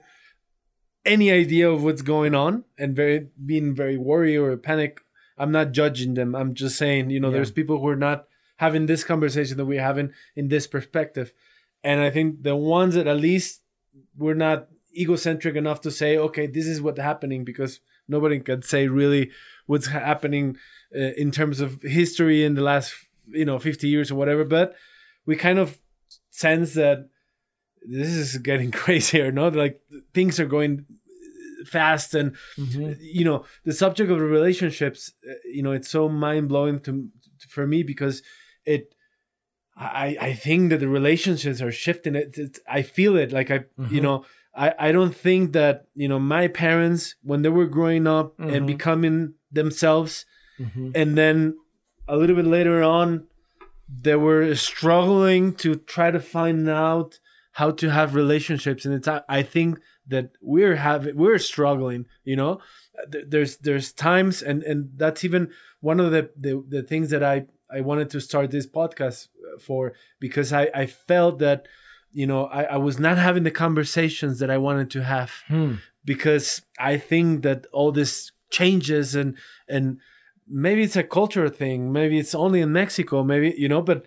[1.05, 5.01] any idea of what's going on and very being very worried or panic.
[5.37, 6.35] I'm not judging them.
[6.35, 7.35] I'm just saying, you know, Yeah.
[7.37, 11.33] there's people who are not having this conversation that we're having in this perspective.
[11.83, 13.61] And I think the ones that at least
[14.15, 18.87] we're not egocentric enough to say, okay, this is what's happening because nobody can say
[18.87, 19.31] really
[19.65, 20.57] what's happening
[20.95, 22.93] uh, in terms of history in the last,
[23.27, 24.43] you know, 50 years or whatever.
[24.45, 24.75] But
[25.25, 25.79] we kind of
[26.29, 27.09] sense that
[27.87, 29.47] this is getting crazier, no?
[29.49, 29.81] Like
[30.13, 30.85] things are going
[31.65, 32.35] fast and
[32.99, 37.07] you know the subject of the relationships uh, you know it's so mind-blowing to,
[37.47, 38.23] for me because
[38.65, 38.95] it
[39.77, 43.59] i i think that the relationships are shifting it it's, i feel it like i
[43.91, 44.01] you Mhm.
[44.01, 48.33] know i i don't think that you know my parents when they were growing up
[48.39, 48.67] and Mhm.
[48.73, 50.25] becoming themselves
[50.59, 50.91] Mhm.
[50.95, 51.55] and then
[52.07, 53.27] a little bit later on
[54.01, 57.19] they were struggling to try to find out
[57.51, 58.85] how to have relationships.
[58.85, 62.59] And it's i, I think that we're having we're struggling you know?
[63.07, 67.45] There's there's times and and that's even one of the the, the things that i
[67.71, 69.27] i wanted to start this podcast
[69.59, 71.67] for because i i felt that
[72.11, 75.31] you know i, I was not having the conversations that i wanted to have.
[75.47, 75.75] Hmm.
[76.03, 79.37] because I think that all this changes and
[79.67, 79.99] and
[80.47, 84.03] maybe it's a cultural thing maybe it's only in mexico maybe you know but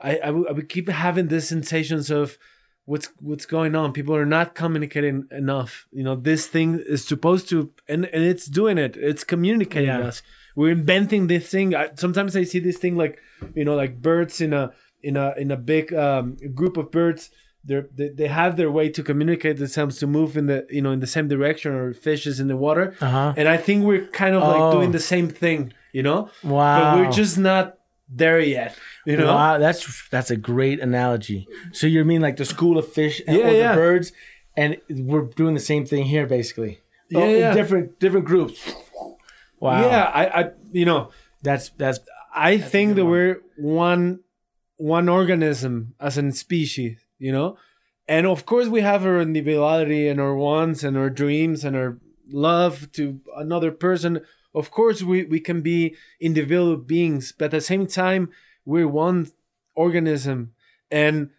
[0.00, 2.38] i i I would keep having these sensations of
[2.90, 7.44] what's what's going on people are not communicating enough you know this thing is supposed
[7.52, 7.56] to
[7.92, 10.08] and and it's doing it it's communicating Yeah.
[10.10, 10.16] us
[10.58, 13.14] we're inventing this thing I, sometimes i see this thing like
[13.58, 14.64] you know like birds in a
[15.08, 16.24] in a in a big um,
[16.60, 17.22] group of birds
[17.66, 20.92] they're, they they have their way to communicate themselves to move in the you know
[20.96, 23.32] in the same direction or fishes in the water Uh-huh.
[23.38, 24.72] and i think we're kind of like Oh.
[24.76, 25.60] doing the same thing
[25.98, 26.76] you know Wow.
[26.76, 27.64] but we're just not
[28.12, 31.46] there yet you know Wow, that's that's a great analogy.
[31.72, 34.12] So you mean like the school of fish and Yeah, or the birds,
[34.56, 36.80] and we're doing the same thing here, basically.
[37.08, 37.54] Yeah, Oh, yeah.
[37.54, 38.58] different different groups.
[39.60, 39.82] Wow.
[39.82, 41.10] yeah I, I you know
[41.42, 42.00] That's that's
[42.34, 43.12] I think good that one.
[43.12, 44.20] we're one
[44.76, 47.56] one organism as a species, you know,
[48.08, 51.98] and of course we have our individuality and our wants and our dreams and our
[52.32, 54.20] love to another person.
[54.54, 58.30] Of course, we we can be individual beings, but at the same time,
[58.64, 59.30] we're one
[59.74, 60.52] organism,
[60.90, 61.30] and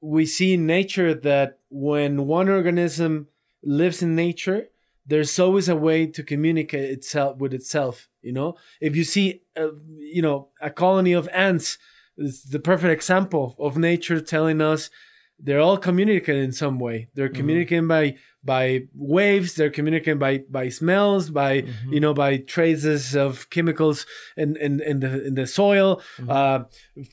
[0.00, 3.28] we see in nature that when one organism
[3.62, 4.68] lives in nature,
[5.06, 8.08] there's always a way to communicate itself with itself.
[8.20, 11.78] You know, if you see, uh, you know, a colony of ants,
[12.16, 14.90] is the perfect example of nature telling us
[15.38, 17.08] they're all communicating in some way.
[17.14, 19.54] They're communicating by by waves.
[19.54, 25.00] They're communicating by by smells, by you know, by traces of chemicals in in, in
[25.00, 26.00] the in the soil.
[26.28, 26.64] Uh,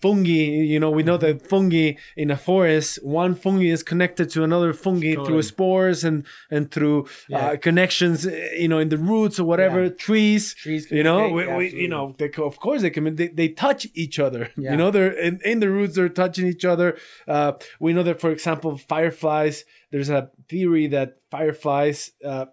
[0.01, 0.29] fungi.
[0.73, 4.73] You know, we know that fungi in a forest, one fungi is connected to another
[4.73, 5.27] fungi Totally.
[5.27, 7.37] through spores and and through Yeah.
[7.51, 8.25] uh, connections.
[8.25, 9.83] uh, You know, in the roots or whatever.
[9.83, 9.89] Yeah.
[9.97, 10.53] Trees.
[10.55, 13.15] Trees You know, we, we, you know, they, of course they can.
[13.15, 14.49] They, they touch each other.
[14.59, 14.71] Yeah.
[14.71, 15.95] You know, they're in, in the roots.
[15.95, 16.97] They're touching each other.
[17.27, 19.63] Uh, we know that, for example, fireflies.
[19.91, 22.45] There's a theory that fireflies uh,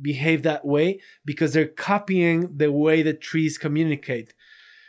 [0.00, 4.34] behave that way because they're copying the way that trees communicate.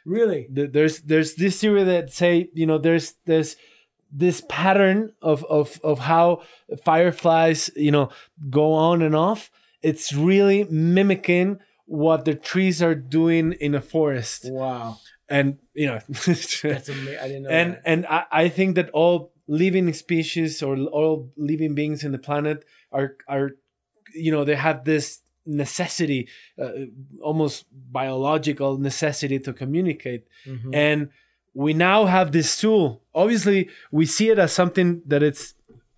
[0.06, 3.56] really There's there's this theory that say you know there's there's
[4.12, 6.42] this pattern of of of how
[6.84, 8.10] fireflies you know
[8.50, 9.52] go on and off.
[9.82, 14.98] It's really mimicking what the trees are doing in a forest, wow.
[15.30, 16.00] and you know.
[16.08, 17.18] That's amazing.
[17.22, 17.82] I didn't know and that.
[17.86, 22.66] and I, I think that all living species or all living beings in the planet
[22.92, 23.52] are are
[24.14, 26.28] you know they have this necessity
[26.62, 26.72] uh,
[27.22, 30.24] almost biological necessity to communicate.
[30.48, 30.74] Mhm.
[30.74, 31.10] and
[31.54, 33.02] we now have this tool.
[33.14, 35.54] Obviously we see it as something that it's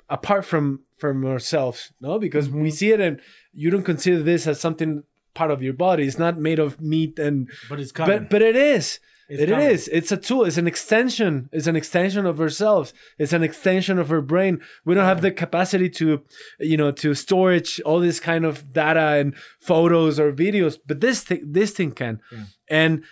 [0.09, 2.19] apart from from ourselves no?
[2.19, 3.19] Because we see it and
[3.53, 6.03] you don't consider this as something part of your body.
[6.03, 8.19] It's not made of meat and but it's coming.
[8.19, 9.87] but but it is It's It is.
[9.89, 10.45] It's a tool.
[10.45, 11.49] It's an extension.
[11.51, 12.93] It's an extension of ourselves.
[13.17, 14.61] It's an extension of our brain.
[14.85, 16.23] We don't have the capacity to,
[16.59, 20.77] you know, to storage all this kind of data and photos or videos.
[20.85, 22.43] But this thing, this thing can, Yeah.
[22.69, 23.03] and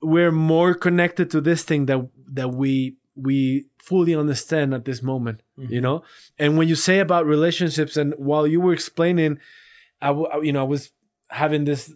[0.00, 5.42] we're more connected to this thing that that we we fully understand at this moment.
[5.58, 5.72] Mm-hmm.
[5.72, 6.02] You know.
[6.38, 9.38] And when you say about relationships, and while you were explaining,
[10.00, 10.92] I, w- you know, I was
[11.30, 11.92] having this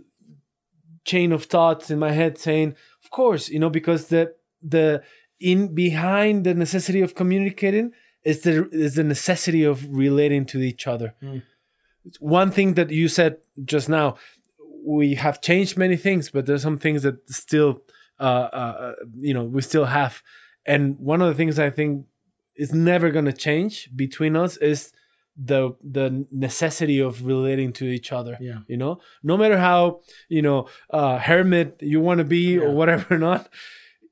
[1.05, 2.75] chain of thoughts in my head saying
[3.19, 4.23] course you know because the
[4.75, 4.87] the
[5.53, 7.87] in behind the necessity of communicating
[8.31, 8.55] is the
[8.87, 11.43] is the necessity of relating to each other Mm.
[12.21, 13.33] one thing that you said
[13.75, 14.07] just now
[14.99, 17.73] we have changed many things but there's some things that still
[18.29, 18.93] uh, uh
[19.29, 20.15] you know we still have
[20.73, 21.93] and one of the things i think
[22.65, 24.81] is never going to change between us is
[25.37, 28.59] the the necessity of relating to each other Yeah.
[28.69, 29.01] you know?
[29.23, 33.49] No matter how you know uh hermit you want to be or whatever or not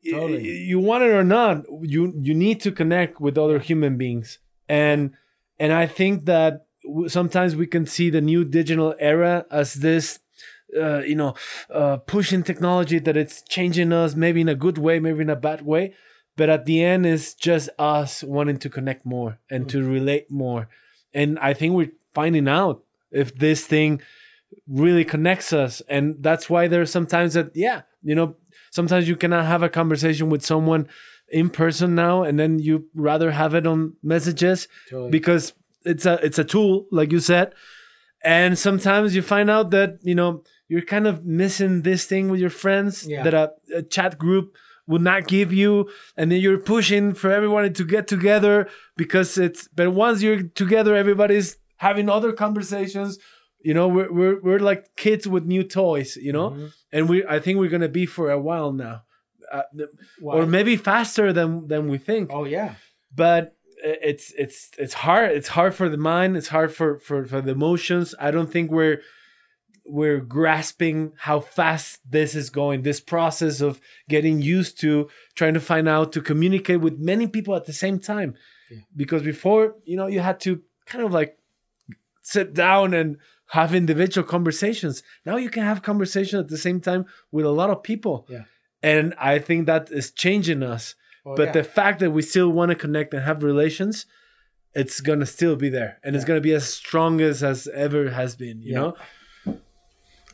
[0.08, 0.48] Totally.
[0.48, 4.38] you want it or not you you need to connect with other human beings.
[4.68, 5.12] And
[5.58, 6.66] and i think that
[7.08, 10.18] sometimes we can see the new digital era as this
[10.80, 11.34] uh, you know
[11.68, 15.36] uh, pushing technology that it's changing us maybe in a good way maybe in a
[15.36, 15.92] bad way.
[16.36, 20.68] But at the end it's just us wanting to connect more and to relate more
[21.14, 24.00] and i think we're finding out if this thing
[24.68, 28.34] really connects us and that's why there's sometimes that yeah you know
[28.70, 30.88] sometimes you cannot have a conversation with someone
[31.28, 35.10] in person now and then you rather have it on messages Totally.
[35.10, 35.52] because
[35.84, 37.52] it's a it's a tool like you said
[38.24, 42.40] and sometimes you find out that you know you're kind of missing this thing with
[42.40, 43.22] your friends Yeah.
[43.22, 44.54] that a, a chat group
[44.90, 45.70] would not give you
[46.16, 48.54] and then you're pushing for everyone to get together
[49.02, 51.48] because it's but once you're together everybody's
[51.88, 53.12] having other conversations.
[53.68, 56.48] You know we're we're, we're like kids with new toys you know?
[56.50, 56.68] Mhm.
[56.94, 58.96] and we i think we're gonna be for a while now.
[59.56, 59.62] Uh,
[60.22, 62.24] or maybe faster than than we think.
[62.36, 62.72] Oh yeah.
[63.24, 63.42] but
[63.82, 65.28] it's it's it's hard.
[65.38, 66.36] It's hard for the mind.
[66.38, 68.06] It's hard for for for the emotions.
[68.26, 68.98] I don't think we're
[69.98, 75.60] we're grasping how fast this is going this process of getting used to trying to
[75.60, 78.34] find out to communicate with many people at the same time
[78.70, 78.78] Yeah.
[79.02, 80.50] because before you know you had to
[80.86, 81.38] kind of like
[82.22, 83.16] sit down and
[83.58, 87.70] have individual conversations now you can have conversation at the same time with a lot
[87.70, 88.44] of people Yeah.
[88.82, 90.94] and i think that is changing us
[91.26, 91.52] Oh, but yeah.
[91.58, 94.06] the fact that we still want to connect and have relations
[94.80, 98.36] it's gonna still be there and it's gonna be as strong as as ever has
[98.36, 98.80] been you Yeah.
[98.80, 98.94] know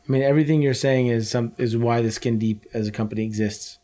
[0.07, 3.25] I mean, everything you're saying is some is why the Skin Deep as a company
[3.25, 3.79] exists.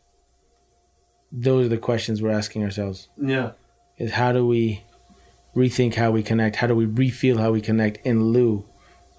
[1.31, 3.51] Those are the questions we're asking ourselves: yeah
[3.97, 4.83] is how do we
[5.55, 6.57] rethink how we connect?
[6.57, 8.65] How do we refeel how we connect in lieu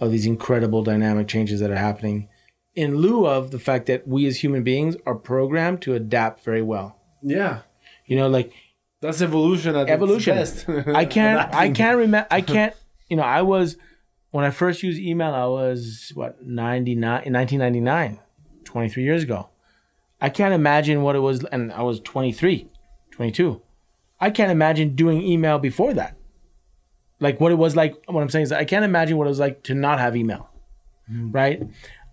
[0.01, 2.29] of these incredible dynamic changes that are happening?
[2.75, 6.63] In lieu of the fact that we as human beings are programmed to adapt very
[6.63, 6.99] well.
[7.23, 7.61] yeah
[8.07, 8.53] You know, like
[9.01, 10.37] that's evolution at evolution.
[10.95, 11.55] I can't.
[11.65, 12.27] I can't remember.
[12.31, 12.75] I can't.
[13.09, 13.77] You know, I was
[14.35, 15.33] when I first used email.
[15.33, 18.21] I was what 99 in 1999,
[18.65, 19.49] 23 years ago.
[20.21, 22.69] I can't imagine what it was, and I was 23,
[23.11, 23.63] 22.
[24.21, 26.17] I can't imagine doing email before that.
[27.21, 27.95] Like what it was like.
[28.07, 30.51] What I'm saying is, I can't imagine what it was like to not have email.
[31.07, 31.31] Hmm.
[31.31, 31.63] Right.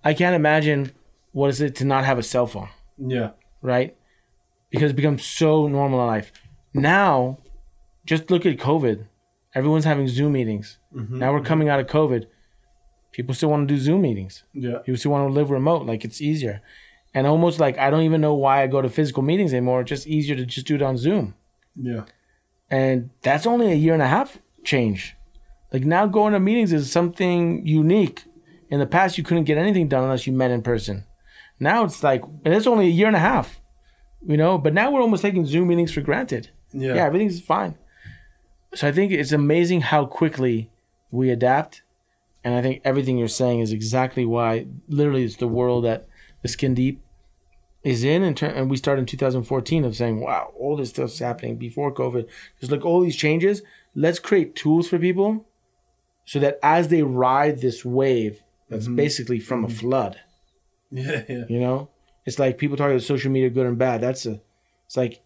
[0.04, 0.92] I can't imagine
[1.32, 3.30] what is it to not have a cell phone yeah
[3.62, 3.96] right?
[4.70, 6.32] Because it becomes so normal in life.
[6.74, 7.38] Now,
[8.06, 9.06] just look at COVID.
[9.54, 10.78] Everyone's having Zoom meetings.
[10.96, 11.20] Mm-hmm.
[11.20, 11.74] Now we're coming mm-hmm.
[11.74, 12.28] out of COVID.
[13.12, 14.44] People still want to do Zoom meetings.
[14.54, 15.86] yeah People still want to live remote.
[15.86, 16.62] Like it's easier.
[17.14, 19.82] And almost like I don't even know why I go to physical meetings anymore.
[19.82, 21.36] It's just easier to just do it on Zoom.
[21.76, 22.06] yeah
[22.70, 25.16] And that's only a year and a half change.
[25.74, 28.24] Like now going to meetings is something unique.
[28.70, 31.04] In the past, you couldn't get anything done unless you met in person.
[31.60, 33.62] Now it's like, and it's only a year and a half,
[34.26, 34.58] you know.
[34.58, 36.50] But now we're almost taking Zoom meetings for granted.
[36.74, 37.78] yeah Yeah, everything's fine.
[38.74, 40.71] So I think it's amazing how quickly
[41.12, 41.84] we adapt,
[42.44, 44.68] and I think everything you're saying is exactly why.
[44.88, 46.08] Literally, it's the world that
[46.42, 47.02] the Skin Deep
[47.84, 51.20] is in, and, ter- and we started in 2014 of saying, "Wow, all this stuff's
[51.20, 52.28] happening before COVID.
[52.60, 53.62] There's like all these changes.
[53.96, 55.46] Let's create tools for people,
[56.26, 58.96] so that as they ride this wave, that's mm-hmm.
[58.96, 59.78] basically from a mm-hmm.
[59.78, 60.20] flood."
[60.92, 61.90] yeah yeah You know,
[62.26, 64.02] it's like people talk about social media good and bad.
[64.02, 64.42] That's a,
[64.86, 65.22] it's like,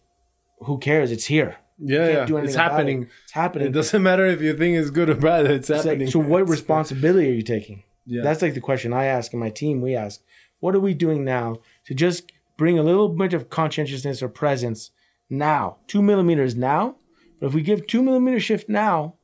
[0.60, 1.10] who cares?
[1.10, 1.58] It's here.
[1.78, 2.24] Yeah, yeah.
[2.24, 3.08] do anything it's happening It.
[3.24, 3.66] It's happening.
[3.68, 6.18] it doesn't matter if you think it's good or bad it's, It's like, happening so
[6.20, 7.82] what responsibility are you taking?
[8.06, 10.20] yeah That's like the question I ask and my team we ask.
[10.60, 14.90] What are we doing now to just bring a little bit of conscientiousness or presence
[15.28, 15.76] now?
[15.86, 16.96] Two millimeters now.
[17.38, 19.14] But if we give two millimeter shift now,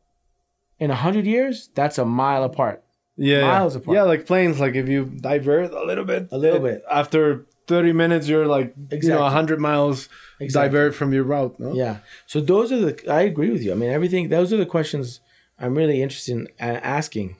[0.79, 2.85] in a hundred years, that's a mile apart.
[3.17, 3.81] yeah, miles yeah.
[3.81, 3.95] apart.
[3.97, 4.61] Yeah, like planes.
[4.61, 6.83] Like if you divert a little bit, A little it- bit.
[6.91, 9.31] after thirty minutes, you're like you know Exactly.
[9.31, 10.09] hundred miles
[10.41, 10.69] Exactly.
[10.69, 11.59] divert from your route.
[11.61, 11.99] No, Yeah.
[12.27, 13.11] So those are the.
[13.13, 13.73] I agree with you.
[13.73, 14.29] I mean, everything.
[14.29, 15.21] Those are the questions
[15.59, 17.37] I'm really interested in asking.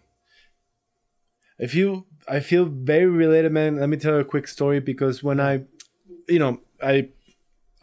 [1.61, 3.77] I feel I feel very related, man.
[3.81, 5.63] Let me tell you a quick story because when I,
[6.29, 7.09] you know, I,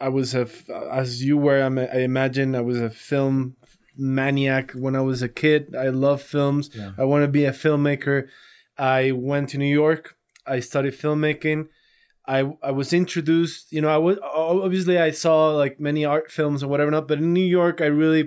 [0.00, 0.48] I was a
[0.90, 1.60] as you were.
[1.62, 3.56] I'm a- I imagine I was a film
[3.96, 5.74] maniac when I was a kid.
[5.76, 6.70] I love films.
[6.74, 6.92] Yeah.
[6.98, 8.28] I want to be a filmmaker.
[8.78, 10.16] I went to New York.
[10.46, 11.68] I studied filmmaking.
[12.36, 12.38] I
[12.70, 13.72] I was introduced.
[13.74, 14.16] You know, I was
[14.66, 17.86] obviously I saw like many art films or whatever not, but in New York, I
[17.86, 18.24] really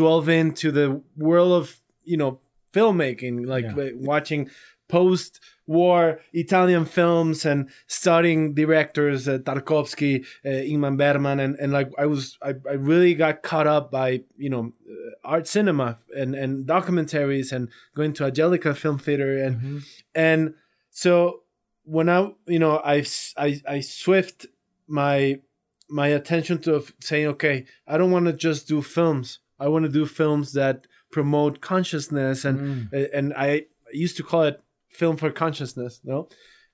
[0.00, 2.32] delve into the world of you know
[2.74, 3.90] filmmaking, like Yeah.
[4.12, 4.50] watching
[4.88, 12.06] post-war Italian films and studying directors, uh, Tarkovsky, uh, Ingmar Bergman, and, and like I
[12.06, 16.66] was, I, I really got caught up by you know uh, art cinema and and
[16.66, 19.82] documentaries and going to Angelika Film Theater and
[20.14, 20.54] and
[20.90, 21.41] so
[21.84, 23.04] when I you know I
[23.36, 24.46] I I swift
[24.86, 25.40] my
[25.88, 29.38] my attention to saying okay I don't want to just do films.
[29.58, 34.62] I want to do films that promote consciousness and and I used to call it
[34.88, 36.28] film for consciousness no?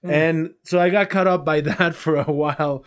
[0.04, 0.10] Mm.
[0.10, 2.84] and so I got caught up by that for a while.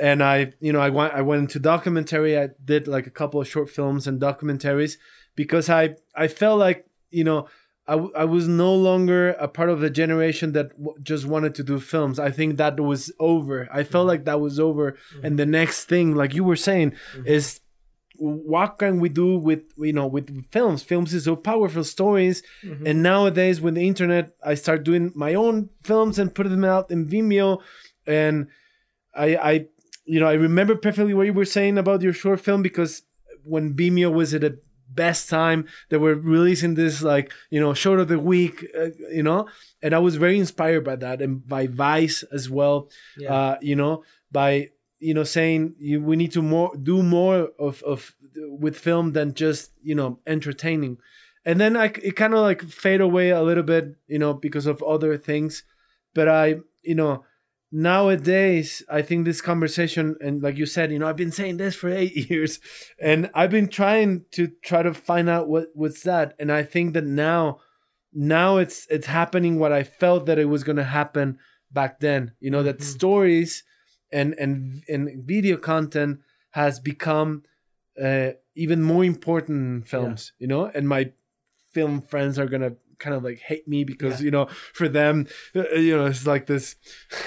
[0.00, 2.38] And I you know I went I went into documentary.
[2.38, 4.96] I did like a couple of short films and documentaries
[5.36, 7.48] because I I felt like you know
[7.86, 11.54] I, w- I was no longer a part of the generation that w- just wanted
[11.56, 12.18] to do films.
[12.18, 13.68] I think that was over.
[13.70, 14.08] I felt mm-hmm.
[14.08, 14.96] like that was over.
[15.16, 15.36] And mm-hmm.
[15.36, 17.26] the next thing, like you were saying, mm-hmm.
[17.26, 17.60] is
[18.16, 20.82] what can we do with you know with films?
[20.82, 22.42] Films is so powerful stories.
[22.62, 26.90] And nowadays with the internet, I start doing my own films and putting them out
[26.90, 27.60] in Vimeo.
[28.06, 28.48] And
[29.14, 29.66] I I
[30.04, 33.02] you know I remember perfectly what you were saying about your short film because
[33.42, 34.56] when Vimeo was at a
[34.94, 39.22] best time they were releasing this like you know short of the week uh, you
[39.22, 39.46] know
[39.82, 43.32] and i was very inspired by that and by vice as well Yeah.
[43.34, 44.70] uh you know by
[45.00, 48.14] you know saying you, we need to more do more of of
[48.62, 50.98] with film than just you know entertaining
[51.46, 54.64] and then I it kind of like fade away a little bit, you know, because
[54.66, 55.62] of other things.
[56.14, 56.46] But I,
[56.82, 57.24] you know,
[57.74, 61.74] nowadays I think this conversation and like you said, you know, I've been saying this
[61.74, 62.60] for eight years,
[63.00, 66.94] and I've been trying to try to find out what what's that, and I think
[66.94, 67.58] that now,
[68.12, 71.38] now it's it's happening what I felt that it was gonna happen
[71.72, 72.32] back then.
[72.40, 72.82] You know, that Mhm.
[72.96, 73.64] stories
[74.12, 76.20] and and and video content
[76.50, 77.42] has become
[78.00, 80.32] uh, even more important in films.
[80.38, 81.12] You know, and my
[81.72, 84.24] film friends are gonna kind of like hate me because Yeah.
[84.26, 86.76] you know for them uh, you know it's like this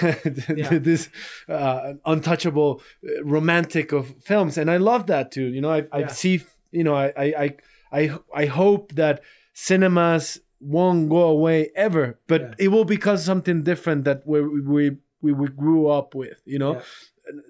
[0.22, 1.08] this
[1.48, 4.58] uh, untouchable uh, romantic of films.
[4.58, 6.42] And i love that too you know i, I see
[6.72, 7.56] you know I, I
[7.92, 9.22] i i hope that
[9.54, 15.32] cinemas won't go away ever but it will become something different that we we we,
[15.32, 16.80] we grew up with you know?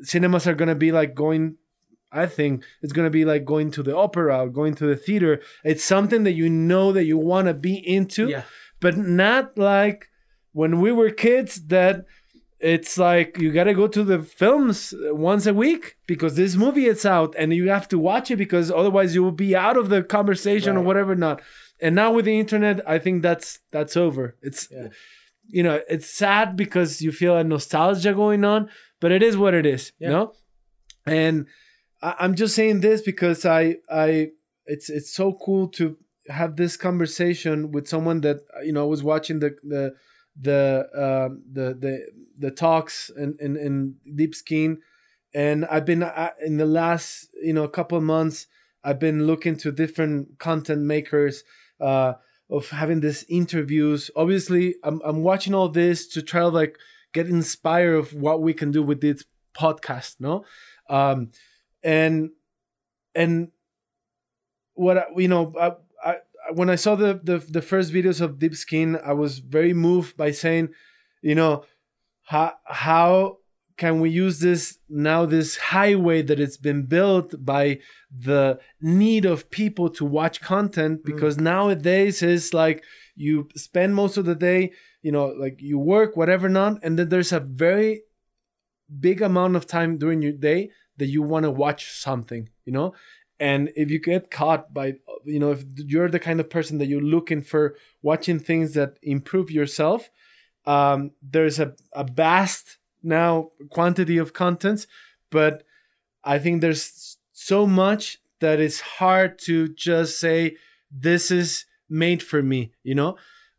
[0.02, 1.56] Cinemas are gonna be like going
[2.10, 5.40] I think it's gonna be like going to the opera or going to the theater.
[5.64, 8.42] It's something that you know that you want to be into, Yeah.
[8.80, 10.08] but not like
[10.52, 12.04] when we were kids that
[12.60, 17.06] it's like you gotta go to the films once a week because this movie is
[17.06, 20.02] out and you have to watch it because otherwise you will be out of the
[20.02, 21.40] conversation or whatever not.
[21.80, 24.36] And now with the internet, I think that's that's over.
[24.42, 24.88] It's Yeah.
[25.46, 28.68] you know it's sad because you feel a nostalgia going on,
[29.00, 29.92] but it is what it is.
[30.00, 30.06] Yeah.
[30.08, 30.32] You know,
[31.06, 31.46] and
[32.02, 34.30] I, I'm just saying this because I I
[34.66, 35.96] it's it's so cool to
[36.28, 39.94] have this conversation with someone that you know I was watching the the
[40.40, 42.06] the um the the
[42.38, 44.78] the talks in in, in Deep Skin,
[45.34, 48.46] and I've been uh, in the last you know couple months
[48.84, 51.44] I've been looking to different content makers
[51.80, 52.14] uh,
[52.50, 54.10] of having these interviews.
[54.14, 56.78] Obviously, I'm I'm watching all this to try to like
[57.12, 59.24] get inspired of what we can do with this
[59.58, 60.44] podcast, no,
[60.88, 61.30] um,
[61.82, 62.30] and
[63.14, 63.48] and
[64.74, 65.72] what I, you know, I,
[66.04, 66.16] I
[66.52, 70.16] when I saw the, the the first videos of Deep Skin, I was very moved
[70.16, 70.70] by saying,
[71.22, 71.64] you know,
[72.22, 73.38] how how
[73.76, 77.78] can we use this now this highway that it's been built by
[78.10, 81.02] the need of people to watch content?
[81.02, 81.04] Mm.
[81.04, 82.82] Because nowadays it's like
[83.14, 84.72] you spend most of the day
[85.02, 88.02] you know like you work whatever not and then there's a very
[89.00, 92.94] big amount of time during your day that you want to watch something you know?
[93.40, 96.86] And if you get caught by you know if you're the kind of person that
[96.86, 100.10] you're looking for watching things that improve yourself
[100.66, 104.86] um, there's a, a vast now quantity of contents
[105.30, 105.62] but
[106.24, 110.56] i think there's so much that it's hard to just say
[110.90, 113.16] this is made for me you know?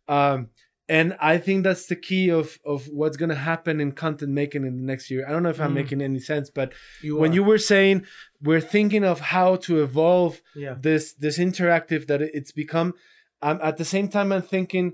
[0.07, 0.49] Um,
[0.97, 4.63] and i think that's the key of of what's going to happen in content making
[4.69, 5.21] in the next year.
[5.27, 5.81] I don't know if i'm Mm.
[5.81, 6.69] making any sense but
[7.05, 7.97] You when you were saying
[8.47, 10.33] we're thinking of how to evolve
[10.65, 10.75] yeah.
[10.87, 12.89] this this interactive that it's become
[13.45, 14.87] um, at the same time i'm thinking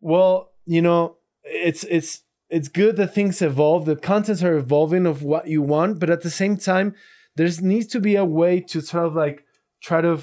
[0.00, 0.34] well
[0.74, 2.10] you know it's it's
[2.56, 6.22] it's good that things evolve that contents are evolving of what you want but at
[6.22, 6.94] the same time
[7.36, 9.38] there's needs to be a way to sort of like
[9.82, 10.14] try to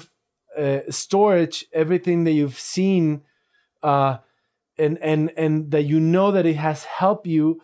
[0.56, 3.22] uh, storage everything that you've seen
[3.82, 4.16] uh
[4.80, 7.60] and and and that you know that it has helped you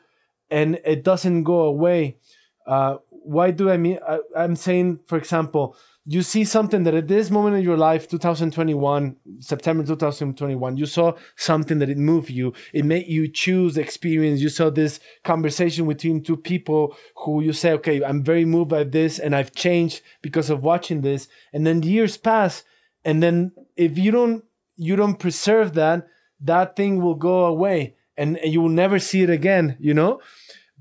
[0.51, 2.19] and it doesn't go away.
[2.67, 2.97] Uh
[3.27, 5.77] why do i mean I, i'm saying for example
[6.09, 11.12] you see something that at this moment in your life 2021 september 2021 you saw
[11.35, 12.53] something that it moved you.
[12.73, 14.41] It made you choose experience.
[14.41, 18.85] You saw this conversation between two people who you say okay i'm very moved by
[18.85, 21.27] this and i've changed because of watching this.
[21.53, 22.62] And then years pass
[23.05, 24.45] and then if you don't
[24.77, 26.07] you don't preserve that
[26.47, 30.20] that thing will go away and, and you will never see it again you know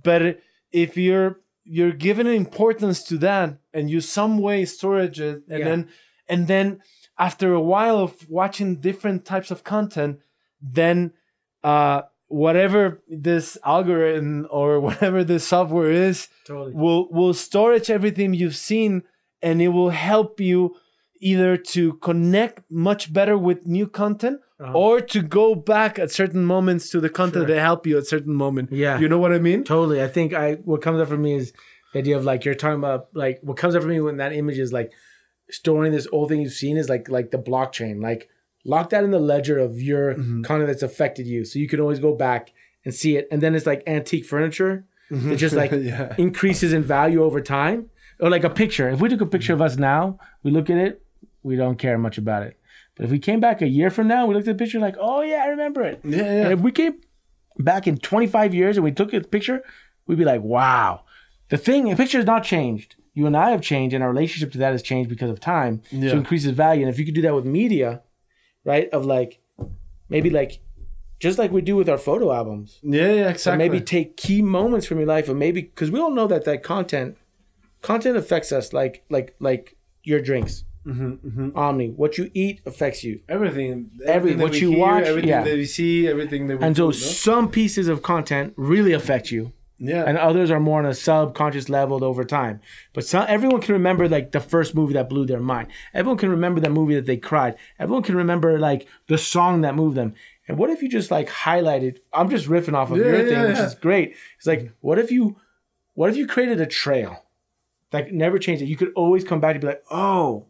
[0.03, 0.39] but
[0.72, 5.66] if you're you're giving importance to that and you some way storage it and Yeah.
[5.70, 5.89] then
[6.28, 6.80] and then
[7.18, 10.20] after a while of watching different types of content
[10.61, 11.11] then
[11.63, 18.55] uh whatever this algorithm or whatever this software is totally will will storage everything you've
[18.55, 19.03] seen
[19.41, 20.76] and it will help you
[21.20, 24.72] either to connect much better with new content Uh-huh.
[24.74, 27.56] or to go back at certain moments to the content Sure.
[27.56, 28.97] that help you at certain moment Yeah.
[28.99, 30.01] you know what i mean Totally.
[30.01, 31.51] I think I what comes up for me is
[31.91, 34.32] the idea of like you're talking about like what comes up for me when that
[34.32, 34.93] image is like
[35.49, 38.01] storing this old thing you've seen is like like the blockchain.
[38.01, 38.30] Like
[38.64, 40.43] lock that in the ledger of your Mhm.
[40.43, 41.43] content that's affected you.
[41.45, 42.51] So you can always go back
[42.86, 43.28] and see it.
[43.32, 47.89] And then it's like antique furniture that just like yeah increases in value over time.
[48.22, 48.88] Or like a picture.
[48.89, 51.01] If we took a picture of us now, we look at it,
[51.43, 52.58] we don't care much about it.
[52.96, 54.96] But if we came back a year from now, we looked at the picture like,
[55.00, 56.00] oh yeah, I remember it.
[56.04, 56.43] yeah yeah.
[56.43, 57.02] And if we came
[57.60, 59.62] back in 25 years and we took a picture,
[60.08, 61.02] we'd be like, wow.
[61.50, 62.96] The thing, the picture has not changed.
[63.14, 65.82] You and I have changed, and our relationship to that has changed because of time.
[65.89, 66.10] So Yeah.
[66.12, 66.82] it increases value.
[66.82, 68.02] And if you could do that with media,
[68.66, 68.89] right?
[68.89, 69.39] Of like
[70.10, 70.60] maybe like
[71.20, 72.80] just like we do with our photo albums.
[72.84, 73.58] Yeah, yeah, So exactly.
[73.70, 76.62] maybe take key moments from your life, and maybe because we all know that that
[76.64, 77.18] content,
[77.82, 78.74] content affects us.
[78.74, 84.38] Like like like your drinks, hmm Omni, what you eat affects you, everything, Every- everything
[84.38, 85.44] that what you hear, watch, everything yeah.
[85.44, 87.12] that we see, everything that we and do, so no?
[87.14, 91.70] some pieces of content really affect you, yeah, and others are more on a subconscious
[91.70, 92.62] level over time.
[92.94, 95.68] But some, everyone can remember like the first movie that blew their mind.
[95.94, 97.56] Everyone can remember the movie that they cried.
[97.80, 100.14] Everyone can remember like the song that moved them.
[100.48, 101.98] And what if you just like highlighted?
[102.14, 104.16] I'm just riffing off of Yeah, your yeah, thing, which is great.
[104.38, 105.36] It's like what if you,
[105.96, 107.24] what if you created a trail,
[107.92, 108.68] that never changed it?
[108.68, 110.46] You could always come back to be like, oh,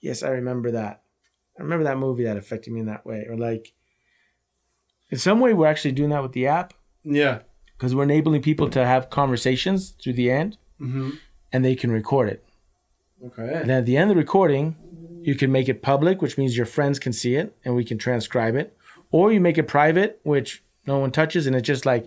[0.00, 1.02] yes, I remember that.
[1.58, 3.26] I remember that movie that affected me in that way.
[3.28, 3.72] Or like,
[5.10, 6.74] in some way, we're actually doing that with the app
[7.04, 7.40] yeah.
[7.76, 11.10] because we're enabling people to have conversations through the end hmm
[11.50, 12.44] and they can record it.
[13.24, 13.54] Okay.
[13.54, 14.76] And then at the end of the recording,
[15.22, 17.96] you can make it public, which means your friends can see it and we can
[17.96, 18.76] transcribe it.
[19.10, 22.06] Or you make it private, which no one touches, and it's just like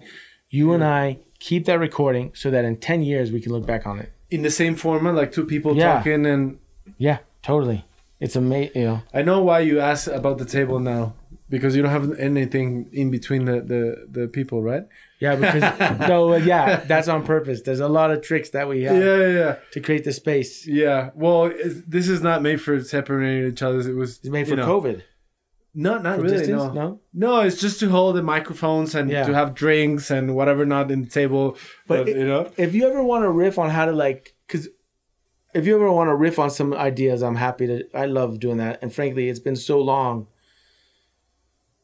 [0.51, 3.87] you and I keep that recording so that in 10 years we can look back
[3.87, 4.11] on it.
[4.29, 5.95] In the same format, like two people Yeah.
[5.95, 6.59] talking, and
[6.99, 7.85] Yeah, totally.
[8.19, 9.01] It's amazing, you know.
[9.13, 11.13] I know why you asked about the table now
[11.49, 14.83] because you don't have anything in between the the, the people, right?
[15.19, 15.63] Yeah, because
[16.07, 17.61] no, yeah, that's on purpose.
[17.63, 19.55] There's a lot of tricks that we have Yeah, yeah, yeah.
[19.71, 20.67] to create the space.
[20.67, 21.09] Yeah.
[21.15, 21.51] Well,
[21.87, 23.79] this is not made for separating each other.
[23.79, 25.01] It was It's made for know, COVID.
[25.73, 26.37] No, not For really.
[26.37, 26.63] distance?
[26.63, 26.73] No.
[26.73, 26.99] no.
[27.13, 29.23] no, it's just to hold the microphones and Yeah.
[29.25, 31.57] to have drinks and whatever not in the table.
[31.87, 34.35] But But, it- you know, if you ever want to riff on how to like
[34.47, 34.67] because
[35.53, 38.57] if you ever want to riff on some ideas i'm happy to i love doing
[38.57, 40.27] that and frankly it's been so long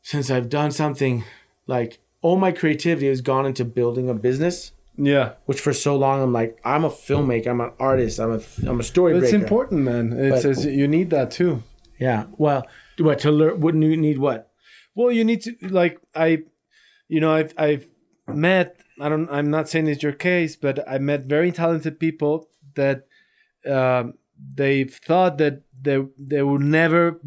[0.02, 1.24] since i've done something
[1.68, 5.34] like all my creativity has gone into building a business yeah.
[5.46, 8.80] which for so long i'm like i'm a filmmaker i'm an artist i'm a i'm
[8.80, 9.44] a story But it's breaker.
[9.44, 10.14] important, man.
[10.14, 11.64] It's, But- it's you need that too.
[12.00, 12.66] yeah well
[13.00, 14.52] what to learn wouldn't you need what
[14.96, 16.44] Well, you need to like I,
[17.08, 17.86] you know, I've I've
[18.28, 18.78] met.
[19.00, 19.30] I don't.
[19.30, 23.06] I'm not saying it's your case, but I met very talented people that
[23.68, 24.14] um,
[24.56, 27.20] they thought that they they would never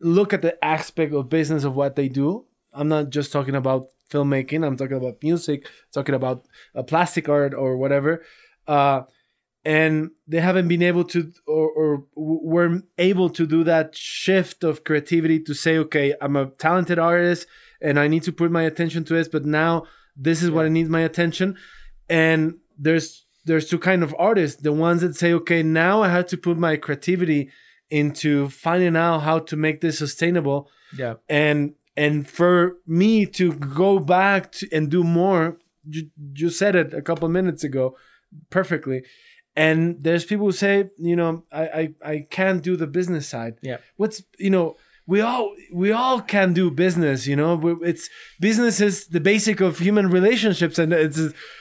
[0.00, 2.44] look at the aspect of business of what they do.
[2.72, 4.66] I'm not just talking about filmmaking.
[4.66, 5.66] I'm talking about music.
[5.92, 8.24] Talking about uh, plastic art or whatever.
[8.66, 9.02] Uh,
[9.64, 14.84] and they haven't been able to or, or were able to do that shift of
[14.84, 17.46] creativity to say okay i'm a talented artist
[17.80, 19.84] and i need to put my attention to this but now
[20.16, 21.56] this is what i need my attention
[22.08, 24.62] and there's there's two kind of artists.
[24.62, 27.50] The ones that say okay now i have to put my creativity
[27.90, 30.70] into finding out how to make this sustainable.
[30.96, 31.14] Yeah.
[31.28, 36.94] And and for me to go back to, and do more you, you said it
[36.94, 37.96] a couple minutes ago
[38.50, 39.04] perfectly.
[39.54, 43.58] And there's people who say you know I, I i can't do the business side.
[43.62, 43.78] Yeah.
[43.96, 44.76] what's you know
[45.06, 47.78] we all we all can do business you know?
[47.82, 48.08] It's
[48.40, 51.18] business is the basic of human relationships and it's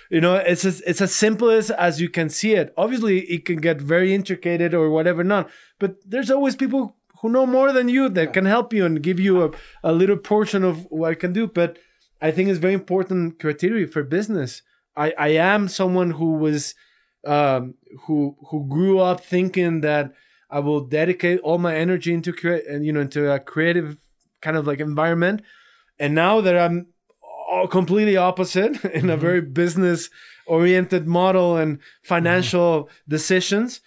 [0.10, 2.74] you know it's as, it's as simple as as you can see it.
[2.78, 7.46] Obviously it can get very intricate or whatever not but there's always people who know
[7.46, 9.52] more than you that can help you and give you a,
[9.84, 11.78] a little portion of what I can do but
[12.22, 14.62] i think it's very important criteria for business.
[14.96, 16.76] I i am someone who was
[17.26, 20.14] um who who grew up thinking that
[20.54, 23.98] I will dedicate all my energy into create and you know into a creative
[24.42, 25.42] kind of like environment.
[25.98, 26.88] And now that I'm
[27.70, 29.22] completely opposite in a mm-hmm.
[29.22, 30.12] very business
[30.46, 32.94] oriented model and financial mm-hmm.
[33.10, 33.82] decisions,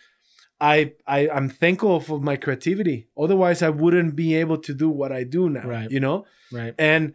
[0.60, 3.06] I, I I'm thankful for my creativity.
[3.16, 5.68] Otherwise, I wouldn't be able to do what I do now.
[5.68, 5.90] Right.
[5.90, 7.12] You know, right and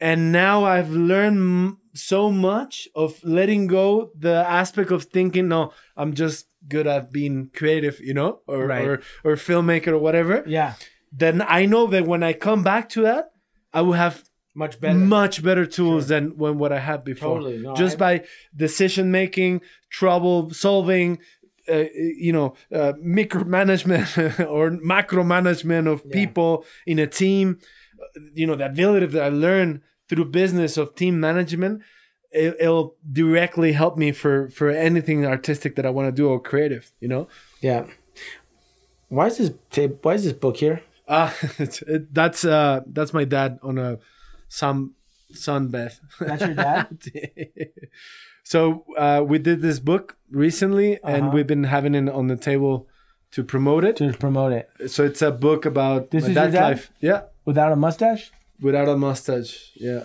[0.00, 6.14] and now I've learned so much of letting go the aspect of thinking, no, I'm
[6.14, 8.84] just good at being creative, you know, or Right.
[8.86, 8.94] or,
[9.24, 10.42] or filmmaker or whatever.
[10.46, 10.74] yeah
[11.12, 13.24] Then I know that when I come back to that,
[13.72, 14.22] I will have
[14.54, 17.38] much better much better tools than when what I had before.
[17.38, 17.58] Totally.
[17.58, 19.60] No, just I- by decision making,
[19.90, 21.18] trouble solving.
[21.68, 21.86] Uh,
[22.26, 22.92] you know, uh,
[23.50, 24.06] micromanagement
[24.54, 26.12] or macro management of Yeah.
[26.12, 27.58] people in a team.
[28.00, 31.82] uh, You know, the ability that I learned through business of team management,
[32.36, 36.38] it, it'll directly help me for for anything artistic that I want to do or
[36.50, 36.84] creative.
[37.00, 37.28] You know,
[37.60, 37.84] yeah
[39.08, 43.12] why is this tape why is this book here uh, it's, it, that's uh that's
[43.14, 43.98] my dad on a
[44.48, 44.90] sun
[45.32, 46.00] sunbath.
[46.20, 46.86] That's your dad?
[48.42, 51.30] so uh, we did this book recently, and Uh-huh.
[51.34, 52.88] we've been having it on the table
[53.32, 53.96] to promote it.
[53.96, 56.68] to promote it So it's a book about This my is your dad's dad?
[56.68, 56.90] life.
[57.00, 58.30] Yeah, without a mustache
[58.60, 59.72] without a mustache.
[59.76, 60.04] Yeah.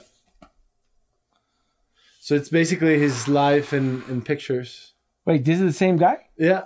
[2.23, 4.93] So it's basically his life and, and pictures.
[5.25, 6.63] wait this is the same guy Yeah.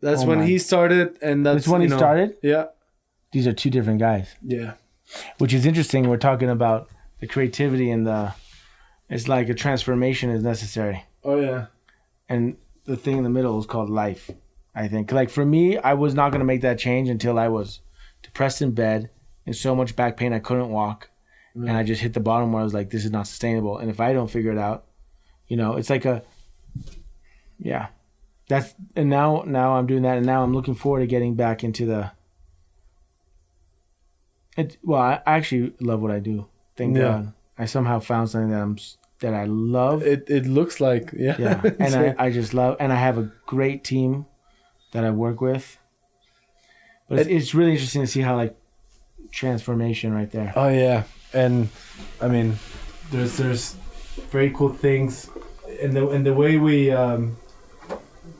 [0.00, 2.36] That's Oh when my- he started, and that's That's when you he know, started?
[2.42, 2.64] Yeah.
[3.32, 4.26] these are two different guys.
[4.42, 4.72] Yeah.
[5.38, 6.08] Which is interesting.
[6.08, 6.88] We're talking about
[7.20, 8.34] the creativity and the.
[9.08, 11.66] It's like a transformation is necessary, Oh yeah.
[12.28, 14.24] and the thing in the middle is called life.
[14.74, 15.12] I think.
[15.12, 17.80] Like for me, I was not gonna make that change until I was
[18.22, 19.10] depressed in bed
[19.46, 21.10] and so much back pain I couldn't walk,
[21.56, 21.68] Mm.
[21.68, 23.78] and I just hit the bottom where I was like, this is not sustainable.
[23.78, 24.84] And if I don't figure it out,
[25.48, 26.22] you know, it's like a.
[27.58, 27.88] Yeah,
[28.48, 31.62] that's and now now I'm doing that, and now I'm looking forward to getting back
[31.62, 32.10] into the.
[34.56, 36.46] It well, I I actually love what I do.
[36.76, 37.02] Thank Yeah.
[37.02, 38.76] God, I somehow found something that I'm
[39.20, 40.02] that I love.
[40.02, 41.36] It it looks like yeah.
[41.38, 44.26] Yeah, and I, I just love, and I have a great team
[44.92, 45.78] that I work with.
[47.08, 48.56] But it's, it's really interesting to see how like
[49.30, 50.52] transformation right there.
[50.56, 51.68] Oh yeah, and
[52.20, 52.58] I mean,
[53.10, 53.76] there's there's
[54.30, 55.28] very cool things,
[55.80, 57.36] and the and the way we, um,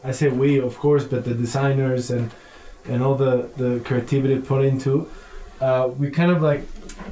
[0.05, 2.31] I say we of course, but the designers and
[2.85, 5.09] and all the the creativity put into,
[5.61, 6.63] uh, we kind of like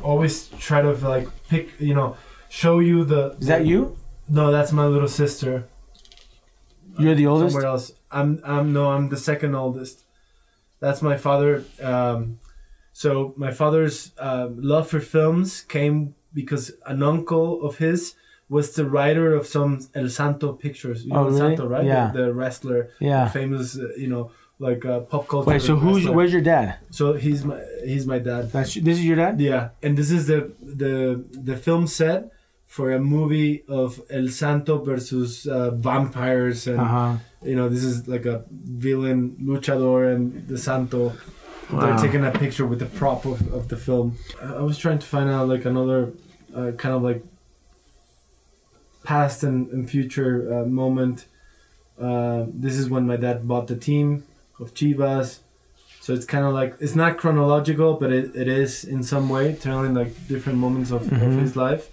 [0.03, 2.16] always try to like pick you know
[2.49, 3.37] show you the.
[3.41, 3.97] Is that you?
[4.28, 5.64] No, that's my little sister.
[6.99, 7.53] You're the oldest.
[7.53, 7.93] Somewhere else.
[8.11, 10.05] I'm I'm no, I'm the second oldest.
[10.81, 11.64] That's my father.
[11.83, 12.39] Um,
[13.03, 13.11] so
[13.45, 13.97] my father's
[14.29, 15.97] uh, love for films came
[16.41, 18.01] because an uncle of his
[18.55, 19.71] was the writer of some
[20.01, 20.99] El Santo pictures.
[21.05, 21.41] You know Oh, El really?
[21.57, 21.85] Santo, right?
[21.95, 22.07] Yeah.
[22.15, 22.81] The, the wrestler,
[23.11, 23.25] Yeah.
[23.41, 24.25] famous, uh, you know,
[24.67, 25.51] like uh, pop culture.
[25.51, 26.17] Wait, so who's wrestler.
[26.17, 26.67] where's your dad?
[26.99, 27.59] So he's my
[27.93, 28.43] he's my dad.
[28.55, 29.35] That's this is your dad.
[29.51, 30.41] Yeah, and this is the
[30.83, 30.95] the
[31.49, 32.21] the film set
[32.77, 33.89] for a movie of
[34.19, 37.13] El Santo versus uh, vampires and Uh huh.
[37.51, 38.37] you know this is like a
[38.87, 39.21] villain
[39.51, 40.23] luchador and
[40.53, 41.01] the santo
[41.73, 41.81] Wow.
[41.81, 44.99] they're taking a picture with the prop of, of the film i I was trying
[44.99, 46.01] to find out like another
[46.59, 47.23] uh, kind of like
[49.05, 51.27] past and, and future uh, moment
[52.01, 54.25] uh, this is when my dad bought the team
[54.59, 55.39] of chivas
[56.01, 59.55] so it's kind of like it's not chronological but it, it is in some way
[59.55, 61.23] telling like different moments of, Mhm.
[61.27, 61.89] of his life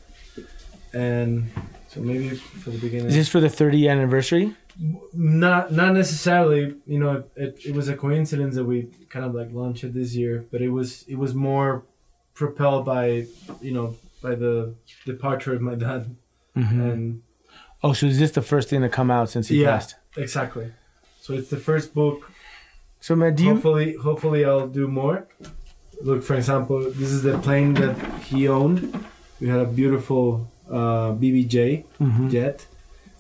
[0.94, 1.50] and
[1.90, 4.56] so maybe for the beginning Is this for the 30th anniversary?
[5.14, 9.52] Not not necessarily you know it, it was a coincidence that we kind of like
[9.52, 11.84] launched it this year but it was it was more
[12.36, 13.26] propelled by
[13.62, 14.74] you know by the
[15.06, 16.16] departure of my dad
[16.56, 16.92] Mhm.
[16.92, 17.22] and
[17.84, 19.72] Oh, so is this the first thing to come out since he Yeah.
[19.74, 19.96] passed?
[20.16, 20.72] exactly
[21.22, 22.32] so it's the first book
[23.00, 23.54] So man, do you?
[23.54, 25.28] hopefully hopefully i'll do more
[26.04, 27.96] look for example this is the plane that
[28.30, 28.80] he owned
[29.42, 30.26] we had a beautiful
[30.70, 31.56] uh, bbj
[32.00, 32.30] Mhm.
[32.30, 32.58] jet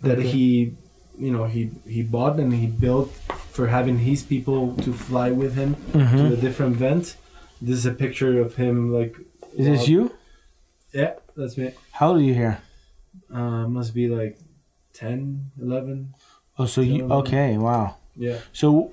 [0.01, 0.28] that Okay.
[0.28, 0.74] he
[1.18, 3.09] you know he he bought and he built
[3.51, 6.30] for having his people to fly with him to Mhm.
[6.30, 7.15] the different events
[7.61, 9.15] this is a picture of him like
[9.57, 10.11] Is this you?
[10.93, 12.57] yeah that's me How old are you here?
[13.34, 14.38] uh must be like
[14.93, 16.13] 10 11
[16.59, 17.13] Oh, so you Yeah.
[17.22, 17.57] okay?
[17.57, 17.95] Wow.
[18.15, 18.91] yeah So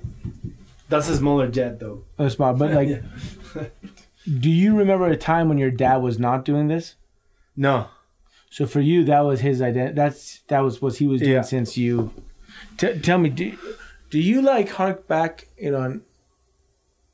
[0.88, 3.02] that's a smaller jet though that's small, but like,
[4.44, 6.94] do you remember a time when your dad was not doing this?
[7.56, 7.86] no
[8.54, 9.94] So for you, that was his identity.
[9.96, 11.42] That's that was what he was doing Yeah.
[11.42, 12.12] since you.
[12.76, 13.58] T- tell me, do
[14.10, 15.48] do you like hark back?
[15.58, 16.02] You know, and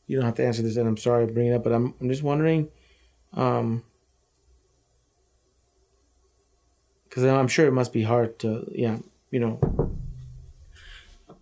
[0.07, 1.95] you don't have to answer this, and I'm sorry to bring it up, but I'm
[1.99, 2.69] I'm just wondering,
[3.33, 3.83] um,
[7.09, 8.99] because I'm sure it must be hard to, yeah,
[9.31, 9.59] you know.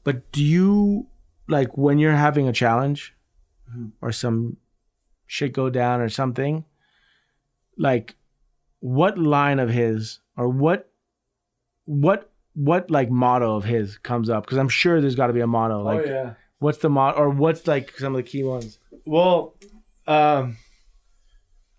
[0.04, 1.08] But do you
[1.48, 3.14] like when you're having a challenge,
[3.74, 3.90] Mhm.
[4.00, 4.58] or some
[5.26, 6.64] shit go down or something?
[7.76, 8.14] Like,
[8.80, 10.90] what line of his or what
[11.84, 14.44] what what like motto of his comes up?
[14.44, 16.34] Because i'm sure there's got to be a motto like oh yeah.
[16.58, 18.78] what's the motto or what's like some of the key ones?
[19.04, 19.54] Well
[20.06, 20.56] um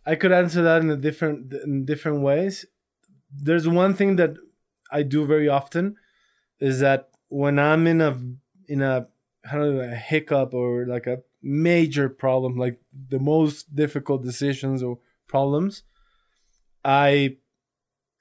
[0.05, 2.65] i could answer that in a different in different ways.
[3.31, 4.35] There's one thing that
[4.91, 5.95] i do very often
[6.59, 8.19] is that when i'm in a
[8.67, 9.07] in a
[9.45, 12.79] how do I, a hiccup or like a major problem like
[13.09, 15.83] the most difficult decisions or problems
[16.83, 17.35] i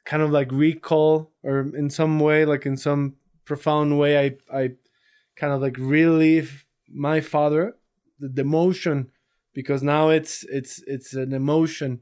[0.04, 4.70] kind of like recall or in some way like in some profound way i i
[5.36, 7.76] kind of like relive my father
[8.18, 9.10] the, the emotion
[9.58, 12.00] because now it's it's it's an emotion.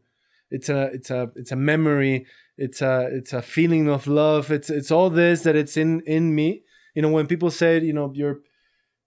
[0.50, 2.26] It's a it's a it's a memory.
[2.58, 4.50] It's a it's a feeling of love.
[4.50, 6.64] It's it's all this that it's in in me.
[6.94, 8.40] You know when people say you know your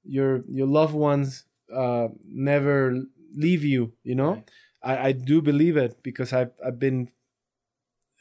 [0.03, 2.95] your your loved ones uh never
[3.35, 4.33] leave you you know?
[4.33, 4.49] Right.
[4.81, 7.11] I, I do believe it because I've I've been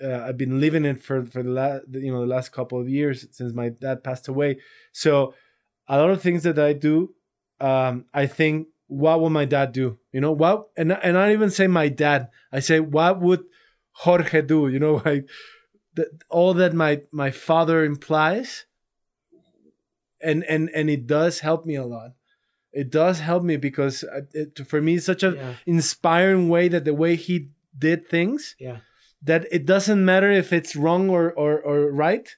[0.02, 2.88] uh, I've been living it for for the last you know the last couple of
[2.88, 4.58] years since my dad passed away.
[4.92, 5.34] So
[5.88, 7.14] a lot of things that I do,
[7.60, 9.98] um, I think, what would my dad do?
[10.12, 10.68] You know what?
[10.76, 12.28] And and I don't even say my dad.
[12.52, 13.44] I say what would
[13.92, 14.68] Jorge do?
[14.68, 15.28] You know, like
[15.94, 18.66] the, all that my my father implies,
[20.20, 22.12] and and and it does help me a lot
[22.72, 25.54] it does help me because uh, it, for me it's such an Yeah.
[25.66, 28.78] inspiring way that the way he did things Yeah.
[29.22, 32.36] That it doesn't matter if it's wrong or or, or right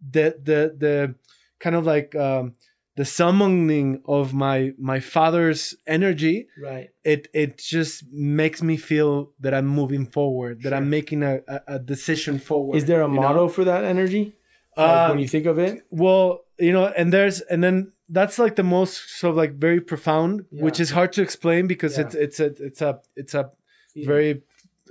[0.00, 1.14] the the the
[1.60, 2.54] kind of like um
[2.96, 6.90] the summoning of my my father's energy Right.
[7.04, 11.60] it it just makes me feel that i'm moving forward that i'm making a, a,
[11.66, 13.20] a decision forward Is there a you know?
[13.22, 14.34] motto for that energy?
[14.76, 15.82] Like, when you think of it?
[15.90, 19.80] well you know and there's and then that's like the most sort of like very
[19.80, 22.04] profound which is hard to explain because Yeah.
[22.04, 23.50] it's it's a it's a it's a
[23.96, 24.42] very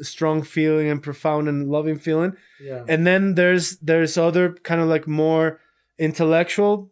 [0.02, 2.84] strong feeling and profound and loving feeling yeah.
[2.88, 5.60] and then there's there's other kind of like more
[6.00, 6.92] intellectual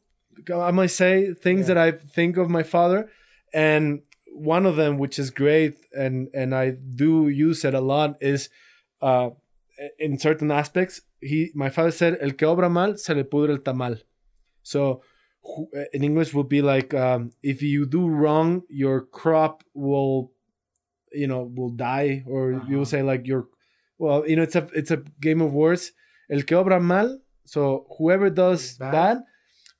[0.54, 1.74] i might say things Yeah.
[1.76, 3.10] that i think of my father
[3.54, 4.02] and
[4.34, 8.49] one of them which is great and and i do use it a lot is
[9.02, 9.30] uh
[9.97, 13.58] in certain aspects he my father said el que obra mal se le pudre el
[13.70, 13.99] tamal
[14.62, 15.02] so
[15.93, 20.32] in english would be like um, if you do wrong your crop will
[21.14, 22.78] you know will die or you Uh-huh.
[22.80, 23.47] will say like your
[23.97, 25.91] well you know it's a it's a game of words
[26.30, 28.91] el que obra mal so whoever does bad?
[28.91, 29.18] bad,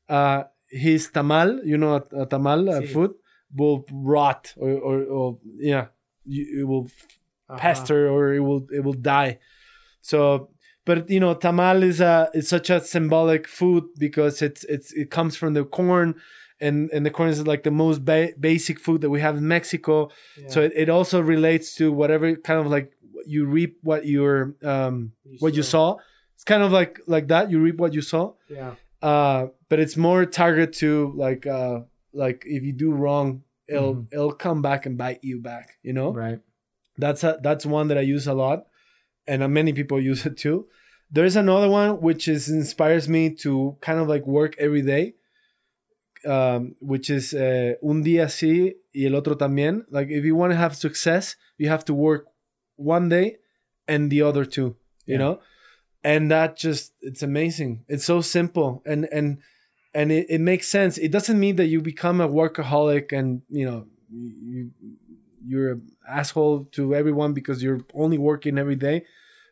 [0.10, 3.12] uh his tamal you know a, a tamal a food
[3.56, 5.88] will rot or or, or yeah
[6.26, 6.88] you, it will
[7.50, 7.60] Uh-huh.
[7.60, 9.38] pester or it will it will die
[10.02, 10.50] so
[10.86, 15.12] but you know tamal is a is such a symbolic food because it's it's it
[15.12, 16.16] comes from the corn
[16.62, 19.48] and and the corn is like the most ba- basic food that we have in
[19.48, 20.50] mexico Yeah.
[20.54, 22.92] so it, it also relates to whatever kind of like
[23.26, 25.98] you reap what you're um You what you saw
[26.36, 28.74] it's kind of like like that you reap what you saw yeah.
[29.02, 31.82] uh but it's more target to like uh
[32.14, 34.08] like if you do wrong it'll Mhm.
[34.14, 36.40] it'll come back and bite you back you know Right.
[36.98, 38.60] that's a, that's one that I use a lot,
[39.28, 40.68] and uh, many people use it too.
[41.10, 45.14] There's another one which is inspires me to kind of like work every day,
[46.26, 49.84] um, which is uh, un día sí y el otro también.
[49.90, 52.28] Like if you want to have success, you have to work
[52.76, 53.38] one day
[53.88, 54.76] and the other two.
[55.06, 55.18] You Yeah.
[55.18, 55.40] know,
[56.04, 57.86] and that just it's amazing.
[57.88, 59.40] It's so simple and and
[59.94, 60.98] and it, it makes sense.
[60.98, 64.72] It doesn't mean that you become a workaholic and you know you
[65.44, 69.06] you're an asshole to everyone because you're only working every day.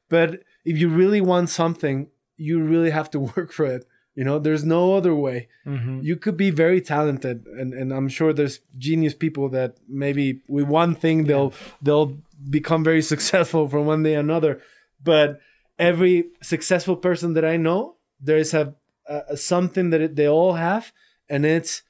[0.08, 3.86] But if you really want something, you really have to work for it.
[4.20, 5.48] You know, there's no other way.
[5.66, 6.02] Mm-hmm.
[6.02, 10.66] You could be very talented, and, and I'm sure there's genius people that maybe with
[10.66, 12.18] one thing they'll they'll
[12.50, 14.62] become very successful from one day another.
[15.02, 15.40] But
[15.78, 18.76] every successful person that I know, there is a,
[19.08, 20.92] a a something that it, they all have,
[21.30, 21.84] and it's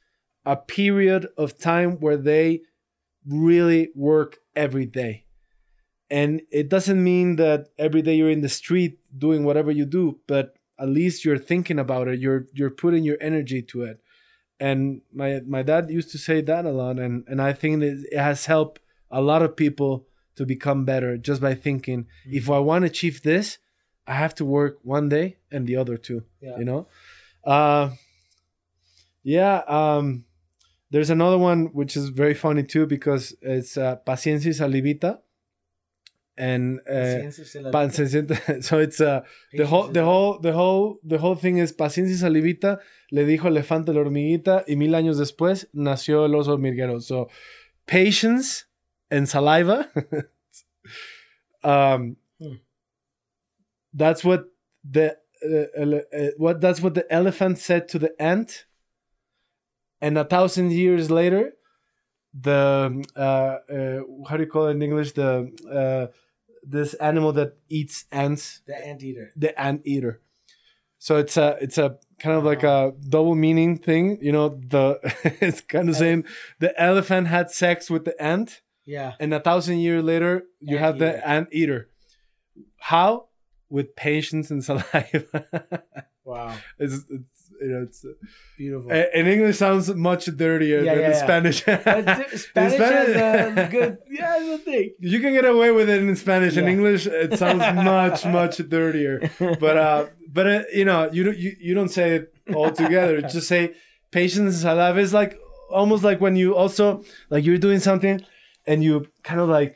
[0.46, 2.62] a period of time where they
[3.26, 5.26] really work every day.
[6.12, 10.20] And it doesn't mean that every day you're in the street doing whatever you do,
[10.28, 12.20] but at least you're thinking about it.
[12.20, 14.02] You're you're putting your energy to it.
[14.60, 18.06] And my my dad used to say that a lot, and and I think that
[18.12, 18.80] it has helped
[19.12, 20.06] a lot of people
[20.36, 23.58] to become better just by thinking if I want to achieve this,
[24.08, 26.24] I have to work one day and the other two.
[26.42, 26.58] Yeah.
[26.58, 26.88] You know,
[27.44, 27.90] uh,
[29.24, 29.64] yeah.
[29.68, 30.26] Um,
[30.92, 35.20] there's another one which is very funny too because it's uh, paciencia salivita,
[36.40, 37.20] and uh,
[37.72, 39.22] paciencia- so it's uh,
[39.60, 42.80] the whole the whole the whole the whole thing is paciencia salivita.
[43.12, 47.02] Le dijo elefante a la hormiguita y mil años después nació el oso hormiguero.
[47.02, 47.28] So
[47.86, 48.66] patience
[49.12, 49.90] and saliva.
[51.64, 52.56] Um Hmm.
[53.94, 54.46] that's what
[54.90, 58.66] the uh, uh, what that's what the elephant said to the ant.
[60.00, 61.54] And a thousand years later
[62.34, 65.12] the uh, uh how do you call it in english?
[65.14, 65.30] The
[65.70, 66.06] uh
[66.70, 69.32] this animal that eats ants The anteater.
[69.36, 70.22] the ant eater.
[70.98, 74.18] So it's a it's a kind of like a double meaning thing.
[74.22, 75.00] You know, the
[75.42, 76.26] it's kind of saying
[76.60, 79.14] the elephant had sex with the ant, Yeah.
[79.20, 81.90] and a thousand years later you have the ant eater.
[82.78, 83.28] How?
[83.70, 85.84] With patience and saliva.
[86.26, 86.54] Wow.
[86.78, 88.06] it's, it's you know it's
[88.58, 88.92] Beautiful.
[88.92, 91.24] uh, in English sounds much dirtier Yeah, than yeah.
[91.26, 91.58] Spanish.
[91.64, 93.98] Spanish, Spanish- has a good.
[94.10, 94.94] Yeah, it's a thing.
[95.00, 96.58] You can get away with it in Spanish.
[96.58, 97.60] In English, it sounds
[97.94, 99.30] much much dirtier.
[99.40, 103.22] But uh, but uh, you know, you don't you, you don't say it all together.
[103.22, 103.74] Just say
[104.12, 105.38] patience and saliva is like
[105.72, 108.20] almost like when you also like you're doing something
[108.66, 109.76] and you kind of like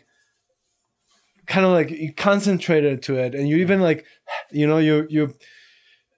[1.45, 4.05] kind of like you concentrated to it and you even like
[4.51, 5.33] you know you you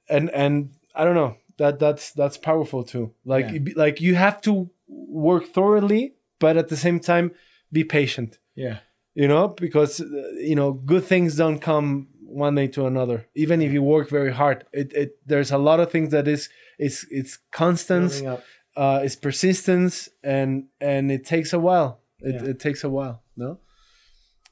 [0.07, 3.13] and and I don't know that that's that's powerful too.
[3.25, 3.73] Like Yeah.
[3.75, 7.31] like you have to work thoroughly, but at the same time
[7.71, 8.77] be patient Yeah.
[9.15, 10.05] you know because uh,
[10.49, 14.31] you know good things don't come one day to another even if you work very
[14.31, 18.41] hard it, it there's a lot of things that is is it's constant Building
[18.77, 22.01] uh, is persistence, and and it takes a while.
[22.19, 22.49] It, Yeah.
[22.51, 23.23] it takes a while.
[23.37, 23.59] No,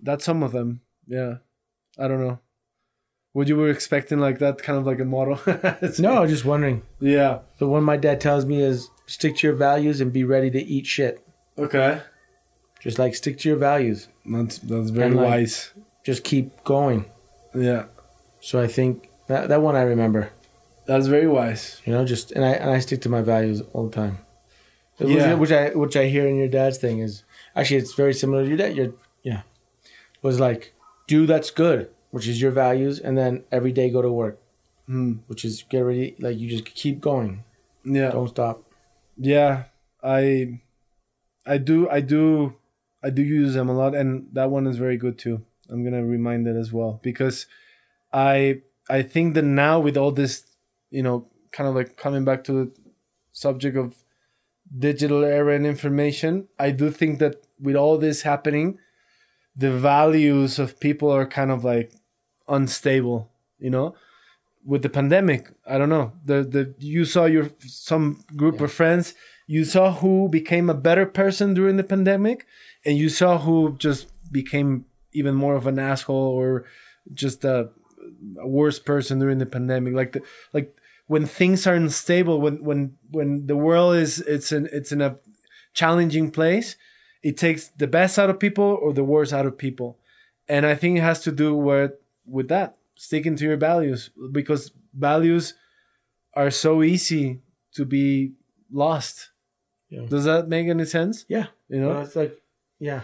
[0.01, 0.79] that's some of them.
[1.07, 1.33] Yeah,
[1.99, 2.39] I don't know.
[3.33, 5.39] What you were expecting, like that, kind of like a model.
[5.99, 6.83] No, I was just wondering.
[6.99, 7.39] Yeah.
[7.57, 10.59] The one my dad tells me is stick to your values and be ready to
[10.63, 11.25] eat shit.
[11.57, 11.99] Okay.
[12.79, 14.07] Just like stick to your values.
[14.25, 15.73] That's that's very And, like- wise.
[16.03, 17.05] Just keep going.
[17.55, 17.85] Yeah,
[18.41, 20.29] So I think that that one I remember.
[20.85, 21.81] that's very wise.
[21.85, 24.17] You know, just and I and I stick to my values all the time.
[24.99, 25.33] Yeah.
[25.35, 27.23] Which I which I hear in your dad's thing is
[27.55, 28.75] actually it's very similar to your dad.
[28.75, 29.41] Your yeah.
[30.21, 30.73] Was like
[31.07, 34.37] do that's good, which is your values, and then every day go to work,
[34.87, 35.11] Hmm.
[35.27, 37.43] which is get ready like you just keep going.
[37.83, 38.11] Yeah.
[38.11, 38.63] Don't stop.
[39.33, 39.53] yeah
[40.03, 40.59] i
[41.45, 42.23] i do i do
[43.07, 45.35] i do use them a lot and that one is very good too
[45.69, 47.45] i'm gonna remind it as well because
[48.11, 48.59] i
[48.89, 50.33] i think that now with all this
[50.97, 51.17] you know
[51.51, 52.65] kind of like coming back to the
[53.45, 53.95] subject of
[54.87, 58.77] digital era and information i do think that with all this happening
[59.55, 61.91] the values of people are kind of like
[62.47, 63.29] unstable
[63.59, 63.95] you know?
[64.65, 66.13] With the pandemic i don't know.
[66.25, 69.13] The the you saw your some group of friends
[69.47, 72.45] you saw who became a better person during the pandemic
[72.85, 76.65] and you saw who just became even more of an asshole or
[77.13, 77.69] just a,
[78.39, 79.93] a worse person during the pandemic.
[79.93, 80.21] Like the
[80.53, 80.75] like
[81.07, 85.17] when things are unstable when when when the world is it's in it's in a
[85.73, 86.75] challenging place
[87.21, 89.99] it takes the best out of people or the worst out of people.
[90.47, 91.91] And i think it has to do with
[92.25, 95.55] with that sticking to your values because values
[96.35, 97.41] are so easy
[97.73, 98.33] to be
[98.71, 99.29] lost.
[99.89, 100.05] Yeah.
[100.07, 101.25] does that make any sense?
[101.27, 101.47] Yeah.
[101.69, 102.01] you know?
[102.01, 102.39] It's like
[102.79, 103.01] yeah.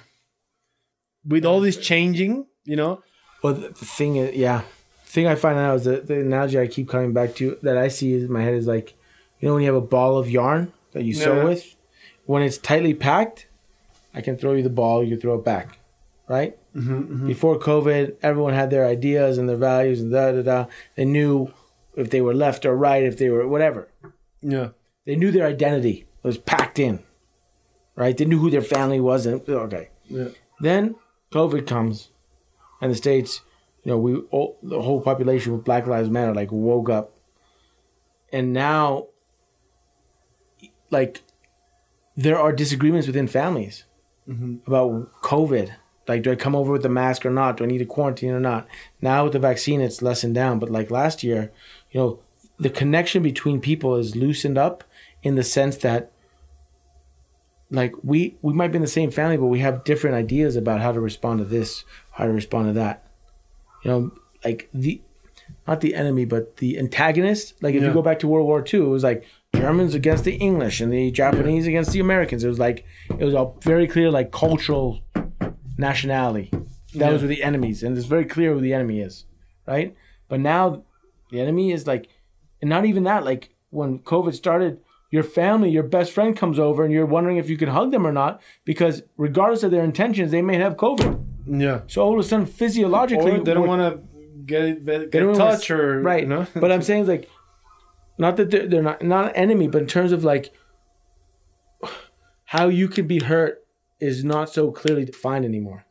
[1.26, 3.02] with all this changing you know?
[3.44, 4.62] Well, the, thing is, yeah,
[5.06, 7.78] the thing I find out is that the analogy I keep coming back to that
[7.78, 8.96] I see in my head is like,
[9.40, 11.76] you know, when you have a ball of yarn that you sew with,
[12.26, 13.48] when it's tightly packed,
[14.14, 15.79] I can throw you the ball, you throw it back,
[16.30, 16.54] right?
[16.76, 20.60] mm-hmm, Before COVID, everyone had their ideas and their values and da da da.
[20.96, 21.52] They knew
[21.98, 23.90] if they were left or right, if they were whatever.
[24.42, 24.70] yeah
[25.06, 26.96] They knew their identity it was packed in,
[27.96, 28.16] right?
[28.18, 29.90] They knew who their family was and okay.
[30.08, 30.30] yeah
[30.62, 30.96] Then
[31.38, 32.10] COVID comes,
[32.82, 33.42] and the states,
[33.84, 37.06] you know, we all, the whole population with Black Lives Matter like woke up,
[38.32, 39.08] and now,
[40.92, 41.22] like,
[42.16, 43.86] there are disagreements within families
[44.28, 44.60] Mhm.
[44.68, 45.72] about COVID.
[46.10, 47.56] Like, do I come over with the mask or not?
[47.58, 48.68] Do I need a quarantine or not?
[49.00, 50.58] Now with the vaccine, it's lessened down.
[50.60, 51.52] But like last year,
[51.92, 52.20] you know,
[52.58, 54.84] the connection between people is loosened up
[55.24, 56.12] in the sense that
[57.72, 60.82] like we we might be in the same family but we have different ideas about
[60.82, 63.06] how to respond to this how to respond to that
[63.84, 64.12] you know
[64.44, 65.00] like the
[65.68, 67.90] not the enemy but the antagonist like if Yeah.
[67.90, 69.24] you go back to world war ii it was like
[69.56, 72.86] germans against the english and the japanese against the americans it was like
[73.20, 75.00] it was all very clear like cultural
[75.80, 76.50] nationality.
[76.52, 76.64] Was
[76.94, 77.12] Yeah.
[77.12, 79.26] were the enemies and it's very clear who the enemy is
[79.68, 79.96] right?
[80.28, 80.84] But now
[81.32, 82.10] the enemy is like
[82.62, 84.80] and not even that like when covid started
[85.12, 88.06] your family your best friend comes over and you're wondering if you can hug them
[88.06, 91.24] or not because regardless of their intentions they may have covid.
[91.48, 91.82] Yeah.
[91.88, 93.92] So all of a sudden physiologically or they don't want to
[94.46, 96.24] get get touch or right.
[96.24, 96.48] you know?
[96.64, 97.30] But i'm saying like
[98.18, 100.52] not that they're, they're not not an enemy but in terms of like
[102.46, 103.64] how you can be hurt
[104.00, 105.86] is not so clearly defined anymore.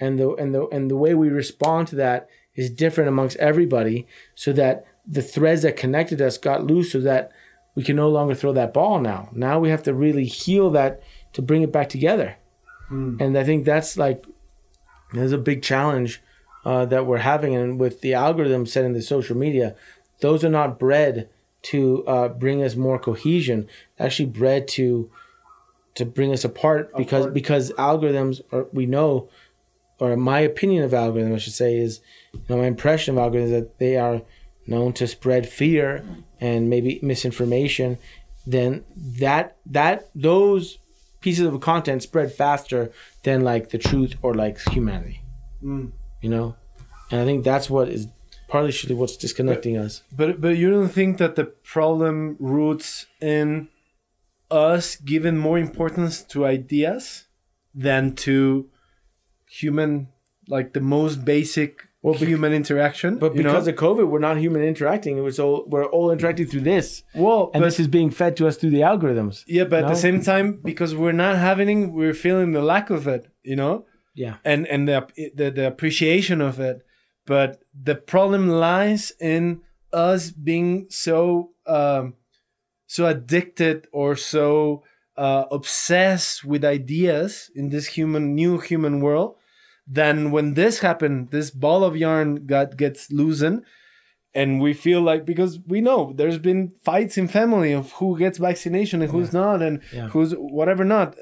[0.00, 4.06] And the and the and the way we respond to that is different amongst everybody
[4.34, 7.32] so that the threads that connected us got loose so that
[7.74, 9.28] we can no longer throw that ball now.
[9.32, 11.02] Now we have to really heal that
[11.32, 12.36] to bring it back together.
[13.20, 14.24] And i think that's like
[15.12, 16.22] there's a big challenge
[16.64, 19.76] uh, that we're having and with the algorithm set in the social media
[20.20, 21.28] those are not bred
[21.60, 23.68] to uh, bring us more cohesion.
[23.98, 25.10] Actually bred to
[25.98, 27.34] to bring us apart because Apart.
[27.34, 29.28] because algorithms are we know
[30.00, 32.00] or my opinion of algorithms I should say is
[32.32, 34.22] you know my impression of algorithms that they are
[34.66, 36.04] known to spread fear
[36.40, 37.98] and maybe misinformation
[38.46, 40.78] then that that those
[41.20, 42.90] pieces of content spread faster
[43.24, 45.20] than like the truth or like humanity
[45.64, 45.90] Mm.
[46.22, 46.54] you know
[47.10, 48.06] and i think that's what is
[48.46, 53.68] partially what's disconnecting us But but you don't think that the problem roots in
[54.50, 57.26] us giving more importance to ideas
[57.74, 58.68] than to
[59.48, 60.08] human
[60.48, 63.18] like the most basic Well, human interaction?
[63.18, 63.50] but you know?
[63.50, 67.02] because of covid we're not human interacting it was all we're all interacting through this
[67.14, 69.88] well, and but, this is being fed to us through the algorithms yeah, but at
[69.88, 73.26] the same time, because we're not having, we're feeling the lack of it.
[73.42, 73.84] You know.
[74.14, 76.76] yeah and and the, the the appreciation of it
[77.26, 79.60] but the problem lies in
[79.92, 82.14] us being so um
[82.94, 84.82] so addicted or so
[85.16, 89.36] uh, obsessed with ideas in this human new human world
[89.86, 93.62] then when this happened this ball of yarn got gets loosened
[94.34, 98.38] and we feel like because we know there's been fights in family of who gets
[98.38, 100.08] vaccination and who's not and Yeah.
[100.12, 101.16] who's whatever not.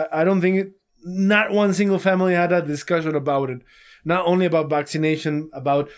[0.00, 0.68] I, I don't think it,
[1.04, 3.60] not one single family had a discussion about it.
[4.04, 5.90] Not only about vaccination about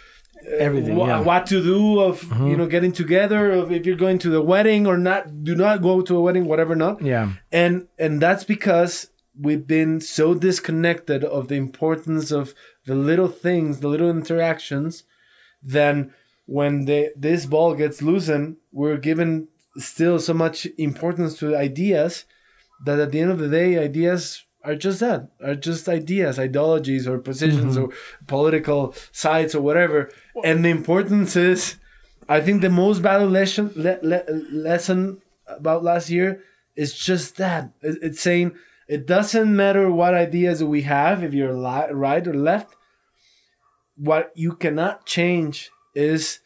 [0.59, 0.99] Everything.
[0.99, 1.21] yeah.
[1.21, 2.57] what to do of you mm-hmm.
[2.57, 6.01] know getting together of if you're going to the wedding or not do not go
[6.03, 7.33] to a wedding whatever not Yeah.
[7.53, 12.55] and and that's because we've been so disconnected of the importance of
[12.87, 15.05] the little things the little interactions
[15.63, 16.13] then
[16.47, 22.25] when the this ball gets loosened we're given still so much importance to ideas
[22.85, 27.07] that at the end of the day ideas are just that are just ideas ideologies
[27.07, 27.85] or positions mm-hmm.
[27.85, 27.95] or
[28.27, 30.11] political sides or whatever.
[30.43, 31.77] And the importance is
[32.27, 36.43] i think the most valuable lesson le- le- lesson about last year
[36.75, 37.71] is just that.
[37.83, 38.57] It's saying
[38.89, 42.75] it doesn't matter what ideas we have if you're li- right or left
[43.97, 46.41] what you cannot change is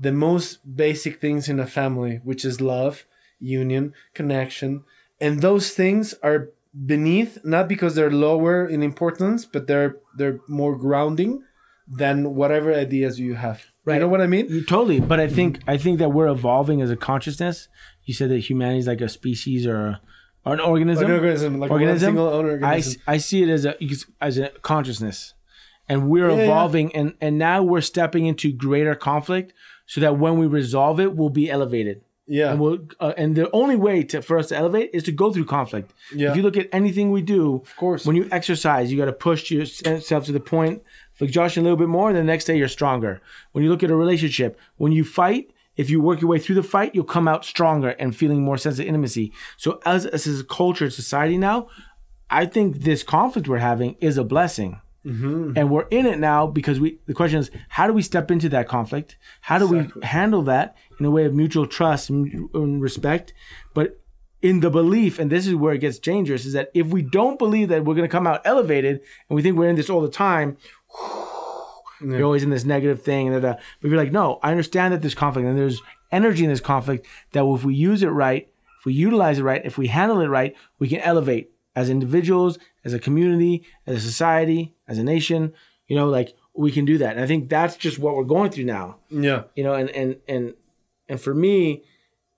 [0.00, 3.04] the most basic things in a family which is love
[3.40, 4.84] union connection
[5.20, 10.76] and those things are beneath not because they're lower in importance but they're they're more
[10.76, 11.40] grounding
[11.86, 13.94] than whatever ideas you have Right.
[13.94, 14.98] you know what i mean You- totally.
[15.00, 17.68] But I think I think that we're evolving as a consciousness.
[18.04, 20.00] You said that humanity is like a species or, a,
[20.46, 21.04] or an organism.
[21.06, 22.14] An organism, like Organism?
[22.16, 23.02] one single I, organism.
[23.06, 23.74] I see it as a
[24.22, 25.34] as a consciousness,
[25.88, 26.42] and we're Yeah, yeah.
[26.44, 29.52] evolving, and and now we're stepping into greater conflict,
[29.86, 32.00] so that when we resolve it, we'll be elevated.
[32.26, 35.12] Yeah And we'll, uh, and the only way to for us to elevate is to
[35.12, 35.92] go through conflict.
[36.14, 36.30] Yeah.
[36.30, 39.12] If you look at anything we do, of course when you exercise, you got to
[39.12, 40.82] push yourself to the point
[41.14, 42.08] of exhaustion a little bit more.
[42.08, 43.20] And the next day, you're stronger.
[43.52, 46.56] When you look at a relationship, when you fight, if you work your way through
[46.56, 49.32] the fight, you'll come out stronger and feeling more sense of intimacy.
[49.56, 51.68] So, as, as a culture, society now,
[52.30, 54.80] I think this conflict we're having is a blessing.
[55.04, 55.52] Mm-hmm.
[55.56, 56.98] And we're in it now because we.
[57.06, 59.18] The question is, how do we step into that conflict?
[59.42, 63.34] How do we handle that in a way of mutual trust and, and respect?
[63.74, 64.00] But
[64.40, 67.38] in the belief, and this is where it gets dangerous, is that if we don't
[67.38, 70.00] believe that we're going to come out elevated, and we think we're in this all
[70.00, 70.56] the time,
[72.00, 73.32] you're always in this negative thing.
[73.32, 73.54] Da, da.
[73.80, 75.80] But you're like, no, I understand that there's conflict, and there's
[76.12, 77.06] energy in this conflict.
[77.32, 78.48] That if we use it right,
[78.78, 82.58] if we utilize it right, if we handle it right, we can elevate as individuals,
[82.84, 85.52] as a community, as a society, as a nation.
[85.88, 87.16] You know, like we can do that.
[87.16, 88.98] And I think that's just what we're going through now.
[89.10, 89.44] Yeah.
[89.54, 90.54] You know and and and
[91.08, 91.82] and for me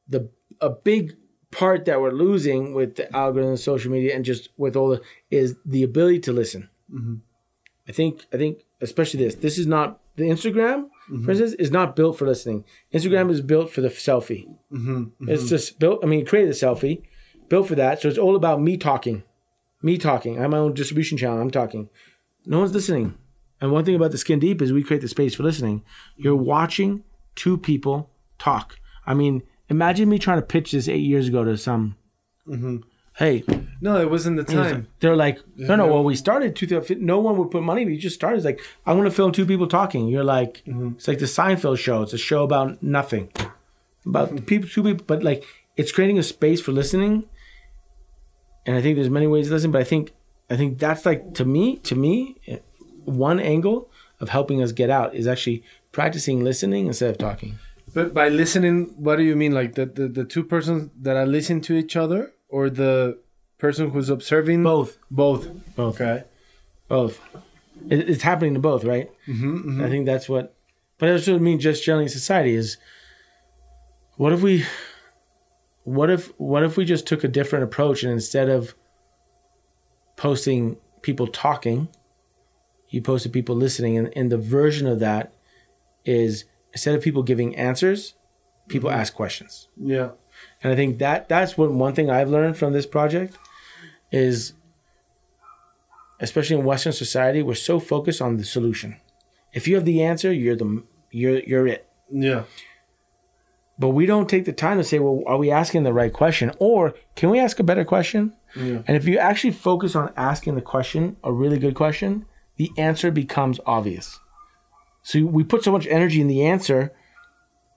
[0.09, 0.31] the
[0.61, 1.17] a big
[1.51, 5.57] part that we're losing with the algorithm social media and just with all the is
[5.65, 6.69] the ability to listen.
[6.93, 7.17] Mm-hmm.
[7.89, 11.25] I think i think especially this this is not the instagram mm-hmm.
[11.25, 12.65] for instance is not built for listening.
[12.93, 14.47] Instagram is built for the selfie.
[14.73, 15.29] Mm-hmm.
[15.29, 17.03] It's just built i mean it created a selfie
[17.49, 19.23] built for that so it's all about me talking
[19.83, 21.89] me talking i'm my own distribution channel i'm talking
[22.45, 23.17] no one's listening
[23.61, 25.83] and one thing about the Skin Deep is we create the space for listening.
[26.17, 28.79] You're watching two people talk.
[29.07, 31.97] I mean, imagine me trying to pitch this eight years ago to some.
[32.47, 32.79] Mm-hmm.
[33.15, 33.45] Hey,
[33.81, 35.87] no it wasn't the time they're like, no, no.
[35.87, 37.01] Well, we started 2000.
[37.01, 37.87] No one would put money.
[37.87, 38.37] We just started.
[38.37, 40.07] It's like, I want to film two people talking.
[40.09, 40.93] You're like, mm-hmm.
[40.97, 42.03] it's like the Seinfeld show.
[42.03, 43.33] It's a show about nothing,
[44.05, 44.37] about mm-hmm.
[44.37, 45.05] the people, two people.
[45.07, 45.45] But like,
[45.79, 47.25] it's creating a space for listening.
[48.67, 50.13] And I think there's many ways to listen, but I think,
[50.51, 52.37] I think that's like to me, to me,
[53.05, 53.89] one angle
[54.21, 55.63] of helping us get out is actually
[55.93, 57.59] practicing listening instead of talking.
[57.95, 59.53] But by listening, what do you mean?
[59.53, 63.19] Like the, the, the two persons that are listening to each other or the
[63.59, 64.63] person who's observing?
[64.65, 65.49] Both, Both.
[65.77, 66.25] both, Okay.
[66.89, 67.21] both.
[67.89, 69.09] It, it's happening to both, right?
[69.29, 70.55] Mm-hmm, I think that's what.
[70.99, 71.61] But that's what I mean.
[71.61, 72.79] Just generally, in society is.
[74.17, 74.65] What if we?
[75.87, 78.75] What if what if we just took a different approach and instead of
[80.17, 81.89] posting people talking,
[82.89, 85.33] you posted people listening, and, and the version of that
[86.05, 88.15] is instead of people giving answers,
[88.67, 88.99] people mm-hmm.
[88.99, 89.69] ask questions.
[89.81, 90.11] Yeah.
[90.61, 93.39] And I think that that's what one thing I've learned from this project
[94.11, 94.55] is
[96.19, 98.97] especially in Western society, we're so focused on the solution.
[99.53, 100.83] If you have the answer, you're the
[101.13, 101.89] you're you're it.
[102.11, 102.43] Yeah.
[103.79, 106.51] But we don't take the time to say, well, are we asking the right question?
[106.59, 108.33] Or can we ask a better question?
[108.55, 108.83] Yeah.
[108.87, 112.25] And if you actually focus on asking the question, a really good question,
[112.57, 114.19] the answer becomes obvious.
[115.03, 116.93] So we put so much energy in the answer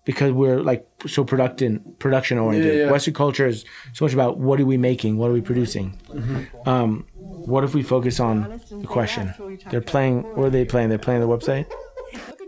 [0.06, 2.74] because we're like so production production oriented.
[2.74, 2.92] Yeah, yeah.
[2.92, 6.00] Western culture is so much about what are we making, what are we producing.
[6.66, 9.34] Um, what if we focus on the question?
[9.70, 10.24] They're playing.
[10.36, 10.90] What are they playing?
[10.90, 11.72] They're playing the website.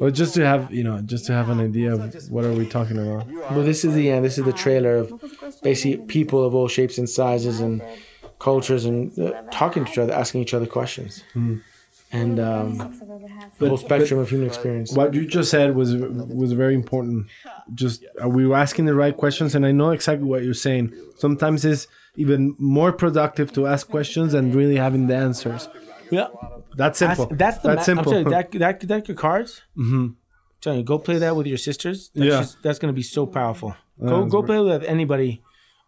[0.02, 2.66] Well, just to have you know, just to have an idea of what are we
[2.66, 3.28] talking about.
[3.52, 4.26] Well, this is the end.
[4.26, 5.14] This is the trailer of
[5.62, 7.84] basically people of all shapes and sizes and
[8.40, 11.24] cultures and uh, talking to each other, asking each other questions,
[12.12, 12.78] and um,
[13.60, 14.92] the whole spectrum of human experience.
[14.92, 17.28] What you just said was was very important.
[17.76, 19.54] Just are we asking the right questions?
[19.54, 20.94] And I know exactly what you're saying.
[21.20, 21.86] Sometimes it's
[22.16, 25.70] even more productive to ask questions than really having the answers.
[26.12, 26.28] Yeah,
[26.76, 27.36] That's that's, simple.
[27.36, 28.12] that's the That's ma- I'm simple.
[28.12, 29.62] telling you, that that that your cards.
[29.78, 30.04] Mm-hmm.
[30.06, 30.18] I'm
[30.62, 32.12] telling you, go play that with your sisters.
[32.14, 32.40] That's Yeah.
[32.42, 33.76] just, that's gonna be so powerful.
[34.00, 35.42] Go go play with anybody.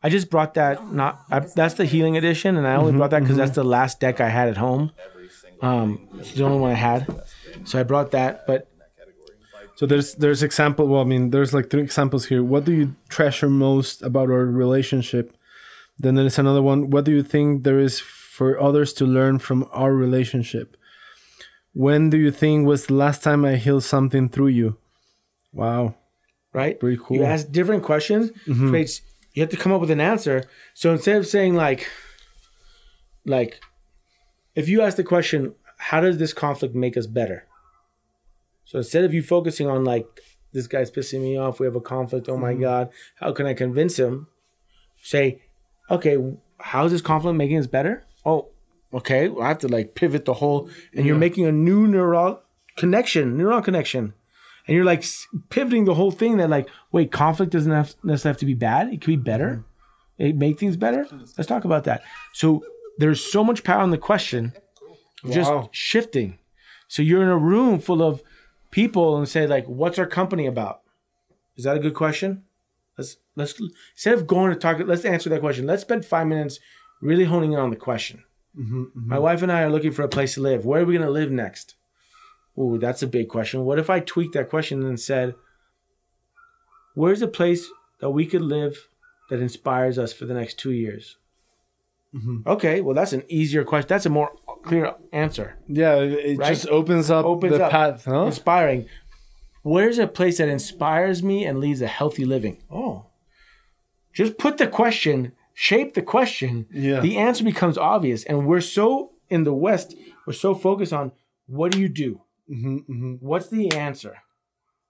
[0.06, 0.74] I just brought that.
[0.92, 3.64] Not I, that's the healing edition, and I Mm-hmm, only brought that because that's the
[3.64, 4.92] last deck I had at home.
[5.62, 7.08] Um, it's the only one I had,
[7.64, 8.46] so I brought that.
[8.48, 8.68] But
[9.76, 10.86] So there's there's example.
[10.88, 12.44] Well, I mean, there's like three examples here.
[12.44, 15.36] What do you treasure most about our relationship?
[15.98, 16.90] Then there's another one.
[16.94, 18.00] What do you think there is
[18.38, 20.76] for others to learn from our relationship?
[21.74, 24.78] When do you think was the last time I healed something through you?
[25.52, 25.94] Wow,
[26.52, 27.18] right, pretty cool.
[27.18, 28.32] you ask different questions.
[28.48, 28.70] Mhm.
[28.70, 29.02] creates-
[29.34, 30.44] you have to come up with an answer.
[30.74, 31.88] So instead of saying like,
[33.26, 33.60] like,
[34.56, 37.46] if you ask the question, how does this conflict make us better?
[38.66, 40.06] So instead of you focusing on like,
[40.54, 43.54] this guy's pissing me off, we have a conflict, oh my God, how can I
[43.54, 44.28] convince him?
[45.02, 45.42] Say,
[45.90, 46.16] okay,
[46.60, 48.06] how is this conflict making us better?
[48.26, 48.50] Oh,
[48.94, 52.42] okay, well, I have to like pivot the whole, and you're making a new neural
[52.78, 54.14] connection, neural connection.
[54.66, 55.04] And you're like
[55.50, 58.88] pivoting the whole thing that like, wait, conflict doesn't have necessarily have to be bad.
[58.88, 59.66] It could be better.
[60.20, 60.26] Mm-hmm.
[60.26, 61.06] It make things better.
[61.38, 62.02] Let's talk about that.
[62.34, 62.64] So
[62.98, 64.54] there's so much power in the question
[65.24, 65.70] of just Wow.
[65.74, 66.40] shifting.
[66.88, 68.22] So you're in a room full of
[68.72, 70.82] people and say like, what's our company about?
[71.58, 72.44] Is that a good question?
[72.98, 73.60] Let's let's
[73.96, 75.66] instead of going to talk, let's answer that question.
[75.66, 76.60] Let's spend five minutes
[77.04, 78.24] really honing in on the question.
[78.58, 79.10] Mm-hmm, mm-hmm.
[79.10, 80.66] My wife and I are looking for a place to live.
[80.66, 81.76] Where are we going to live next?
[82.58, 83.66] Ooh, that's a big question.
[83.66, 85.34] What if I tweaked that question and said,
[86.96, 87.68] "Where's a place
[88.00, 88.88] that we could live
[89.30, 91.18] that inspires us for the next two years?"
[92.14, 92.48] Mm-hmm.
[92.48, 93.88] Okay, well, that's an easier question.
[93.90, 94.32] That's a more
[94.64, 95.56] clear answer.
[95.68, 96.50] Yeah, it it Right?
[96.50, 97.72] just opens up Opens the up.
[97.72, 98.26] path, huh?
[98.26, 98.88] Inspiring.
[99.64, 102.62] Where's a place that inspires me and leads a healthy living?
[102.70, 103.08] Oh,
[104.14, 106.68] just put the question, shape the question.
[106.72, 107.00] Yeah.
[107.00, 109.96] The answer becomes obvious, and we're so in the West,
[110.26, 111.12] we're so focused on
[111.48, 112.22] what do you do?
[112.48, 114.18] hmm hmm What's the answer?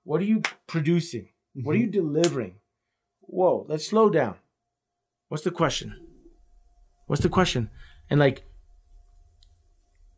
[0.04, 1.30] What are you producing?
[1.54, 2.56] What are you delivering?
[3.22, 4.36] Whoa, let's slow down.
[5.30, 5.96] What's the question?
[7.08, 7.70] What's the question?
[8.10, 8.44] And like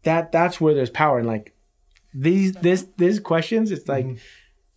[0.03, 1.53] that that's where there's power and like
[2.13, 4.05] these this these questions it's like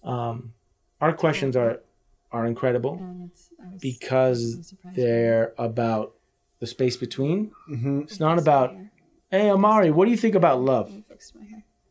[0.02, 0.52] um
[1.00, 1.80] our questions are
[2.32, 3.30] are incredible
[3.80, 6.14] because they're about
[6.61, 7.52] the space between.
[7.66, 8.74] hmm It's not about
[9.30, 10.90] hey Amari, what do you think about love?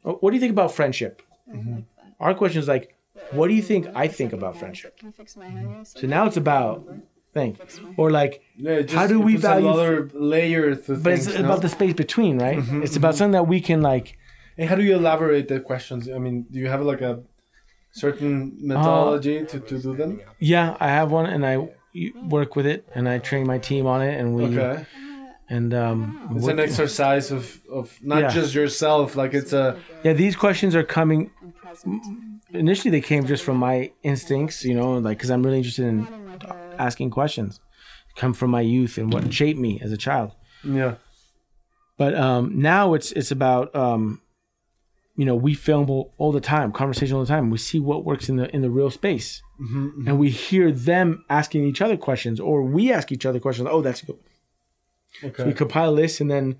[0.06, 1.22] Oh, What do you think about friendship?
[1.54, 1.80] Mm-hmm.
[2.20, 2.96] Our question is like,
[3.32, 5.00] what do you think I think about friendship?
[5.00, 5.84] Mm-hmm.
[5.84, 6.88] So now it's about
[7.34, 7.60] think
[7.98, 11.46] or like, Yeah, it How do we value- another layer to but it's no?
[11.46, 12.58] about the space between, right?
[12.60, 14.18] Mm-hmm, it's about something that we can like.
[14.58, 16.10] And how do you elaborate the questions?
[16.10, 17.14] I mean, do you have like a
[18.04, 18.34] certain
[18.70, 20.12] methodology to, to do them?
[20.40, 21.56] Yeah, I have one, and I
[22.36, 24.86] work with it, and I train my team on it, and we Okay.
[25.50, 25.98] and um.
[26.36, 27.44] It's an exercise of,
[27.80, 28.30] of not Yeah.
[28.40, 29.66] just yourself, like it's a
[30.06, 31.32] Yeah, these questions are coming.
[32.54, 36.08] Initially, they came just from my instincts, you know, like because I'm really interested in
[36.78, 37.60] asking questions.
[38.16, 40.32] Come from my youth and what shaped me as a child.
[40.64, 40.96] yeah.
[41.98, 44.22] But um, now it's it's about um,
[45.18, 47.50] you know we film all, all the time, conversation all the time.
[47.50, 51.26] We see what works in the in the real space, Mm-hmm, and we hear them
[51.32, 53.68] asking each other questions, or we ask each other questions.
[53.72, 54.20] Oh, that's good.
[55.24, 55.46] Okay.
[55.46, 56.60] We compile lists, and then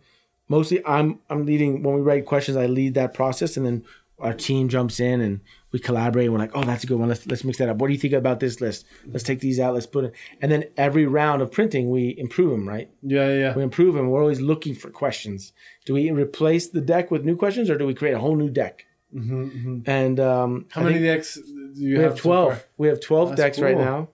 [0.50, 2.58] mostly I'm I'm leading when we write questions.
[2.58, 3.86] I lead that process, and then
[4.20, 5.42] our team jumps in and
[5.78, 6.32] we collaborate.
[6.32, 7.10] We're like, oh, that's a good one.
[7.10, 7.78] Let's let's mix that up.
[7.78, 8.86] What do you think about this list?
[9.06, 9.74] Let's take these out.
[9.76, 10.14] Let's put it.
[10.42, 12.68] And then every round of printing, we improve them.
[12.68, 12.90] Right?
[13.04, 14.10] yeah, yeah, We improve them.
[14.10, 15.54] We're always looking for questions.
[15.86, 18.50] Do we replace the deck with new questions, or do we create a whole new
[18.50, 18.86] deck?
[19.14, 22.12] hmm hmm And um, How I many decks do you we have?
[22.14, 22.54] have twelve.
[22.54, 22.64] far?
[22.78, 24.10] we have twelve That's decks right now,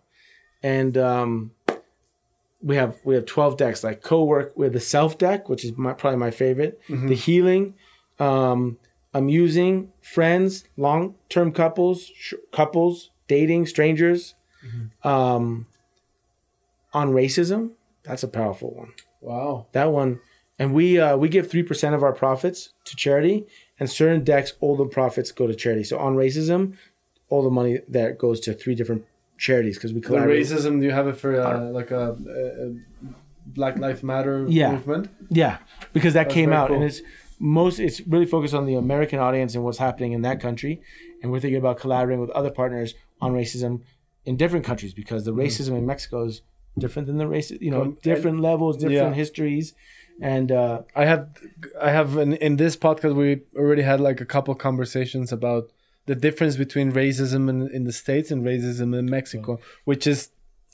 [0.61, 1.51] and um,
[2.61, 3.83] we have we have twelve decks.
[3.83, 6.79] Like co-work with the self deck, which is my, probably my favorite.
[6.89, 7.07] Mm-hmm.
[7.07, 7.73] The healing,
[8.19, 8.77] um,
[9.13, 14.35] amusing, friends, long term couples, sh- couples, dating, strangers.
[14.65, 15.07] Mm-hmm.
[15.07, 15.67] Um,
[16.93, 17.71] on racism,
[18.03, 18.93] that's a powerful one.
[19.21, 19.67] Wow.
[19.71, 20.19] That one,
[20.59, 23.45] and we uh, we give three percent of our profits to charity,
[23.79, 25.83] and certain decks, all the profits go to charity.
[25.83, 26.75] So on racism,
[27.29, 29.05] all the money that goes to three different
[29.37, 30.45] charities because we The collaborate.
[30.45, 33.07] racism, do you have it for uh, like a, a,
[33.45, 34.71] Black Lives Matter Yeah.
[34.71, 35.09] movement?
[35.29, 35.57] Yeah,
[35.91, 37.01] because that That's came out, and it's
[37.43, 40.81] most it's really focused on the American audience and what's happening in that country,
[41.21, 42.89] and we're thinking about collaborating with other partners
[43.19, 43.81] on racism
[44.25, 45.41] in different countries because the Mm-hmm.
[45.41, 46.41] racism in Mexico is
[46.83, 47.51] different than the race.
[47.51, 49.21] You know, Um, different levels, different yeah.
[49.23, 49.73] histories,
[50.21, 51.21] and uh, I have
[51.81, 55.63] I have in, in this podcast we already had like a couple conversations about
[56.05, 59.59] the difference between racism in, in the states and racism in Mexico,
[59.89, 60.19] which is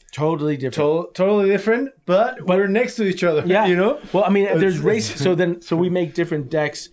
[0.09, 0.75] totally different.
[0.75, 3.43] to- totally different, but, but we're next to each other.
[3.45, 3.99] Yeah, you know.
[4.13, 5.21] Well, I mean, there's race.
[5.21, 6.89] So then, so we make different decks.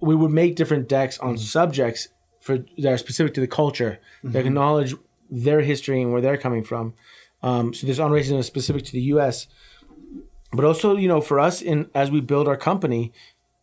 [0.00, 1.42] We would make different decks on mm-hmm.
[1.42, 2.08] subjects
[2.40, 5.44] for that are specific to the culture that acknowledge mm-hmm.
[5.44, 6.94] their history and where they're coming from.
[7.42, 9.46] Um, so this on racism is specific to the U.S.,
[10.52, 13.12] but also you know for us in as we build our company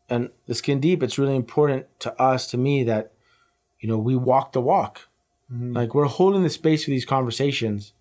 [0.07, 3.13] and the skin deep, it's really important to us to me that
[3.79, 5.07] you know we walk the walk.
[5.51, 5.73] Mm-hmm.
[5.75, 7.93] Like we're holding the space for these conversations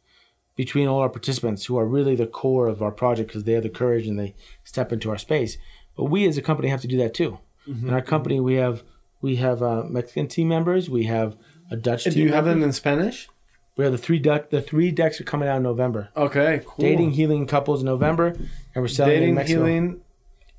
[0.57, 3.63] between all our participants who are really the core of our project because they have
[3.65, 5.59] the courage and they step into our space.
[5.97, 7.39] But we as a company have to do that too.
[7.67, 8.83] In our company, we have
[9.23, 11.35] we have uh, Mexican team members, we have
[11.71, 12.13] a Dutch team.
[12.13, 13.29] Do you have them in Spanish?
[13.77, 14.51] We have the three Dutch.
[14.51, 16.11] The three decks are coming out in November.
[16.15, 16.85] Okay, cool.
[16.85, 19.65] Dating healing couples in November, and we're selling in dating, Mexico.
[19.65, 20.01] healing,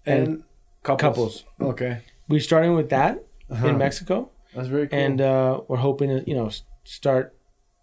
[0.05, 0.43] and,
[0.83, 1.43] couples.
[1.59, 1.73] couples.
[1.73, 3.67] Okay, We're starting with that Uh-huh.
[3.67, 4.97] in Mexico, that's very cool.
[4.99, 6.49] and uh, we're hoping to you know
[6.83, 7.35] start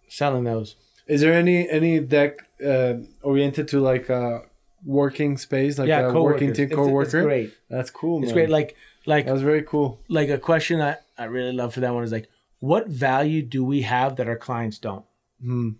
[0.09, 0.75] selling those.
[1.07, 4.43] Is there any any deck uh, oriented to like a
[4.85, 7.19] working space, like yeah, a working team It's- co-worker?
[7.19, 7.53] It's great.
[7.69, 8.19] That's cool.
[8.19, 8.33] It's man.
[8.35, 8.49] great.
[8.49, 8.75] Like
[9.05, 9.99] like That's very cool.
[10.07, 13.63] like a question I, I really love for that one is like, what value do
[13.65, 15.05] we have that our clients don't?
[15.41, 15.71] Hmm.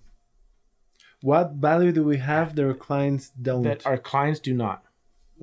[1.21, 3.63] What value do we have that our clients don't?
[3.63, 4.83] That our clients do not.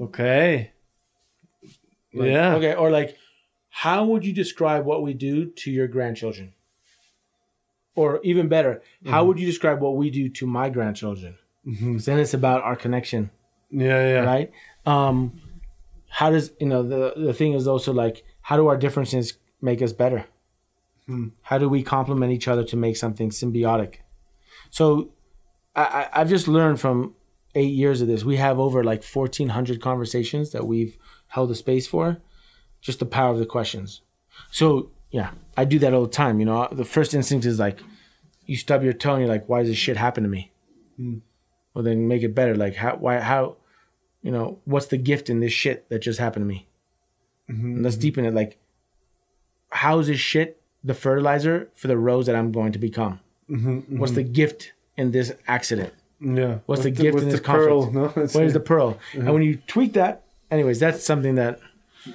[0.01, 0.73] okay.
[2.13, 2.55] Like, yeah.
[2.57, 2.75] Okay.
[2.75, 3.17] Or like,
[3.69, 6.53] how would you describe what we do to your grandchildren?
[7.97, 11.37] Or even better, how would you describe what we do to my grandchildren?
[11.67, 11.93] Mhm.
[11.95, 13.31] 'Cause then it's about our connection,
[13.71, 14.21] Yeah, yeah.
[14.25, 14.51] right?
[14.87, 15.41] Um,
[16.09, 19.83] how does you know the the thing is also like how do our differences make
[19.83, 20.25] us better?
[21.07, 21.29] Hmm.
[21.43, 23.97] How do we complement each other to make something symbiotic?
[24.71, 25.11] So,
[25.75, 27.15] I, I I've just learned from
[27.55, 28.25] eight years of this.
[28.25, 30.97] We have over like fourteen hundred conversations that we've
[31.29, 32.19] held a space for.
[32.81, 34.01] Just the power of the questions.
[34.51, 36.39] So yeah, I do that all the time.
[36.41, 37.81] You know, the first instinct is like,
[38.47, 40.51] you stub your toe and you're like, why does this shit happen to me?
[40.97, 41.19] Hmm.
[41.75, 42.55] Well, then make it better.
[42.57, 43.57] Like how why how,
[44.23, 46.67] you know, what's the gift in this shit that just happened to me?
[47.49, 47.63] Mhm.
[47.77, 48.35] And let's deepen it.
[48.35, 48.59] Like,
[49.71, 53.21] how is this shit the fertilizer for the rose that I'm going to become?
[53.49, 55.93] Mhm, What's the gift in this accident?
[56.21, 56.59] yeah?
[56.67, 57.83] What's the With gift in this the pearl?
[57.85, 58.17] conflict?
[58.17, 58.99] No, It's- What is the pearl?
[59.15, 61.61] And when you tweak that, anyways, that's something that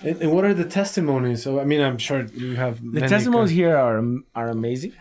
[0.02, 1.44] and, and what are the testimonies?
[1.44, 4.02] So I mean, I'm sure you have the many testimonies here are
[4.36, 4.94] are amazing.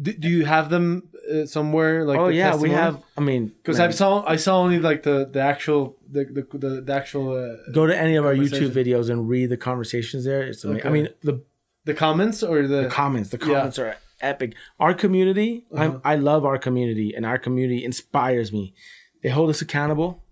[0.00, 2.04] Do, do you have them uh, somewhere?
[2.04, 3.02] Like oh yeah, we have.
[3.18, 6.80] I mean, Because I saw I saw only like the the actual the the the,
[6.82, 10.42] the actual uh, go to any of our YouTube videos and read the conversations there.
[10.42, 10.86] It's amazing.
[10.86, 11.44] I mean, the,
[11.84, 13.30] the comments or the, the comments.
[13.30, 13.46] The Yeah.
[13.46, 14.54] comments are epic.
[14.78, 15.82] Our community, Uh-huh.
[15.84, 18.74] I'm, I love our community, and our community inspires me.
[19.22, 20.24] They hold us accountable.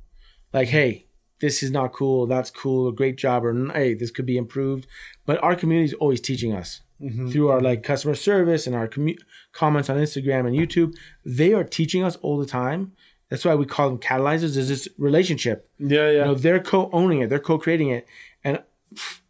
[0.53, 1.08] Like, hey,
[1.41, 2.27] this is not cool.
[2.27, 2.89] That's cool.
[2.89, 3.45] A great job.
[3.45, 4.87] Or hey, this could be improved.
[5.27, 7.31] But our community is always teaching us Mhm.
[7.31, 9.19] through our like customer service and our commu-
[9.53, 10.95] comments on Instagram and YouTube.
[11.25, 12.93] They are teaching us all the time.
[13.29, 14.57] That's why we call them catalyzers.
[14.57, 15.69] Is this relationship.
[15.79, 17.29] yeah yeah You know, they're co-owning it.
[17.31, 18.07] They're co-creating it,
[18.43, 18.63] and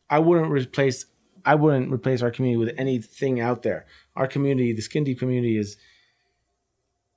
[0.08, 1.04] I wouldn't replace.
[1.44, 3.86] I wouldn't replace our community with anything out there.
[4.16, 5.76] Our community, the Skin Deep community, is.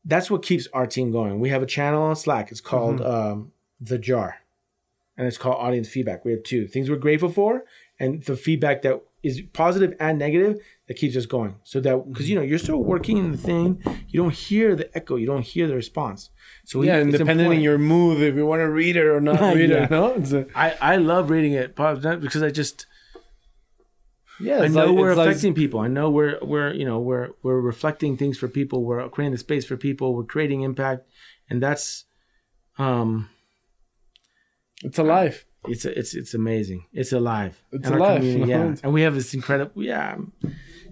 [0.03, 1.39] That's what keeps our team going.
[1.39, 2.51] We have a channel on Slack.
[2.51, 4.38] It's called um, the Jar,
[5.17, 6.25] and it's called Audience Feedback.
[6.25, 7.65] We have two things we're grateful for,
[7.99, 10.57] and the feedback that is positive and negative
[10.88, 11.55] that keeps us going.
[11.63, 14.89] So that because you know you're still working in the thing, you don't hear the
[14.97, 16.29] echo, you don't hear the response.
[16.65, 19.39] So yeah, and depending on your mood, if you want to read it or not
[19.55, 19.83] read Yeah.
[19.85, 22.88] it, no, a, I, I love reading it because I just
[24.39, 25.79] yeah, I know like- we're it's like- affecting people.
[25.81, 28.83] I know we're we're you know we're we're reflecting things for people.
[28.83, 30.15] We're creating the space for people.
[30.15, 31.05] We're creating impact,
[31.49, 32.05] and that's
[32.79, 33.29] um
[34.83, 35.45] it's alive.
[35.67, 36.85] it's it's it's amazing.
[36.93, 37.61] It's alive.
[37.71, 38.23] It's And alive.
[38.47, 38.75] yeah.
[38.83, 40.17] And we have this incredible yeah,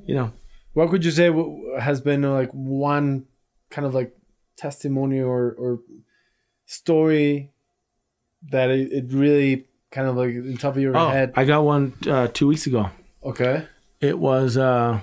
[0.06, 0.32] you know
[0.74, 1.32] What could you say
[1.80, 3.26] has been uh, like one
[3.70, 4.16] kind of like
[4.58, 5.80] testimony or or
[6.66, 7.52] story
[8.52, 11.34] that it, it really kind of like in top of your oh head?
[11.36, 12.90] I got one uh, two weeks ago.
[13.24, 13.66] Okay.
[14.00, 15.02] It was uh,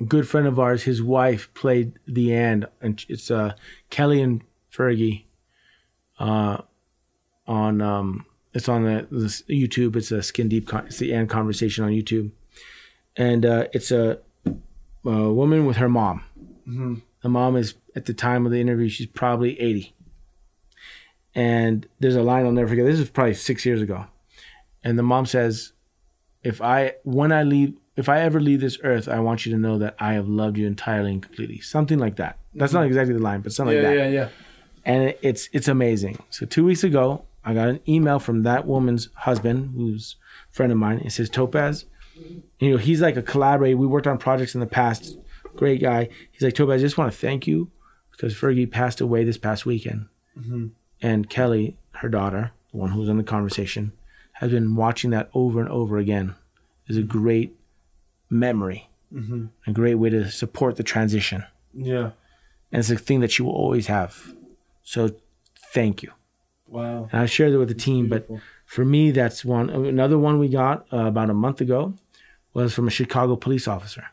[0.00, 0.82] a good friend of ours.
[0.82, 3.54] His wife played the and, and it's uh,
[3.88, 5.24] Kelly and Fergie.
[6.18, 6.58] Uh,
[7.46, 9.96] on um, it's on the this YouTube.
[9.96, 10.68] It's a skin deep.
[10.68, 12.30] Con- it's the and conversation on YouTube,
[13.16, 16.22] and uh, it's a, a woman with her mom.
[16.64, 18.88] hmm The mom is at the time of the interview.
[18.88, 19.94] She's probably eighty.
[21.34, 22.84] And there's a line I'll never forget.
[22.84, 24.04] This is probably six years ago,
[24.84, 25.72] and the mom says,
[26.42, 29.58] "If I when I leave if I ever leave this earth, I want you to
[29.58, 31.60] know that I have loved you entirely and completely.
[31.60, 32.38] Something like that.
[32.54, 33.82] That's not exactly the line, but something Mm-hmm.
[33.84, 34.12] yeah, like that.
[34.12, 34.24] yeah, yeah.
[34.24, 34.28] yeah.
[34.84, 36.22] And it's it's amazing.
[36.28, 40.16] So two weeks ago, I got an email from that woman's husband, who's
[40.50, 41.00] a friend of mine.
[41.00, 41.86] It says Topaz.
[42.58, 43.76] You know, he's like a collaborator.
[43.76, 45.18] We worked on projects in the past.
[45.56, 46.08] Great guy.
[46.30, 46.80] He's like Topaz.
[46.80, 47.70] I just want to thank you
[48.10, 50.06] because Fergie passed away this past weekend,
[50.38, 50.68] mm-hmm.
[51.00, 53.92] and Kelly, her daughter, the one who was in the conversation,
[54.34, 56.34] has been watching that over and over again.
[56.88, 57.56] Is a great
[58.28, 59.46] memory, mm-hmm.
[59.66, 61.44] a great way to support the transition
[61.74, 62.10] Yeah.
[62.70, 64.34] and it's a thing that she will always have.
[64.82, 65.10] So,
[65.72, 66.12] thank you.
[66.72, 67.06] Wow.
[67.12, 68.26] And I shared it with the team, but
[68.64, 69.68] for me, that's one.
[69.68, 71.94] Another one we got uh, about a month ago
[72.54, 74.06] was from a Chicago police officer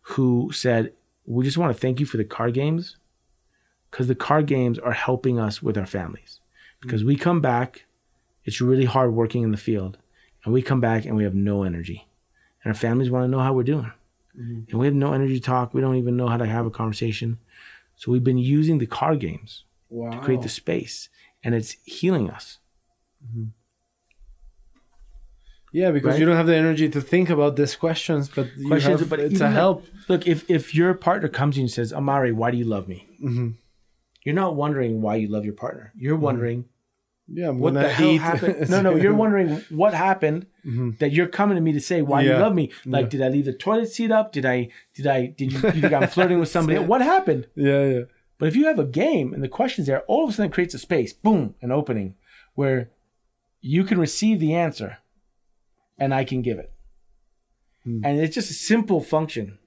[0.00, 0.92] who said,
[1.24, 2.96] "We just want to thank you for the card games
[3.88, 6.40] because the card games are helping us with our families.
[6.80, 7.84] Because we come back,
[8.44, 9.98] it's really hard working in the field,
[10.44, 12.08] and we come back and we have no energy,
[12.64, 13.92] and our families want to know how we're doing."
[14.34, 15.74] and we have no energy to talk.
[15.74, 17.38] We don't even know how to have a conversation.
[17.96, 20.10] So we've been using the card games Wow.
[20.10, 21.08] to create the space,
[21.44, 22.58] and it's healing us.
[23.24, 23.44] Mm-hmm.
[25.72, 26.20] Yeah, because Right?
[26.20, 29.20] you don't have the energy to think about these questions, but you Questions, have, but
[29.20, 29.86] it's a help.
[30.08, 32.88] Look, if if your partner comes to you and says, "Amari, why do you love
[32.88, 33.48] me?" Mm-hmm.
[34.24, 35.92] You're not wondering why you love your partner.
[35.96, 36.24] You're mm-hmm.
[36.24, 36.64] wondering
[37.26, 38.20] Yeah, I'm what the hell eat.
[38.20, 38.68] happened.
[38.74, 40.90] no, no, you're wondering what happened mm-hmm.
[41.00, 42.34] that you're coming to me to say why Yeah.
[42.34, 42.70] you love me.
[42.84, 43.08] Like, Yeah.
[43.10, 44.32] did I leave the toilet seat up?
[44.32, 44.68] Did I?
[44.94, 45.26] Did I?
[45.26, 45.58] Did you?
[45.58, 46.78] You think I'm flirting with somebody?
[46.92, 47.46] What happened?
[47.56, 48.02] Yeah, yeah.
[48.42, 50.52] But if you have a game and the question's there, all of a sudden it
[50.52, 52.16] creates a space, boom, an opening
[52.56, 52.90] where
[53.60, 54.98] you can receive the answer
[55.96, 56.72] and I can give it.
[57.84, 58.04] Hmm.
[58.04, 59.60] And it's just a simple function,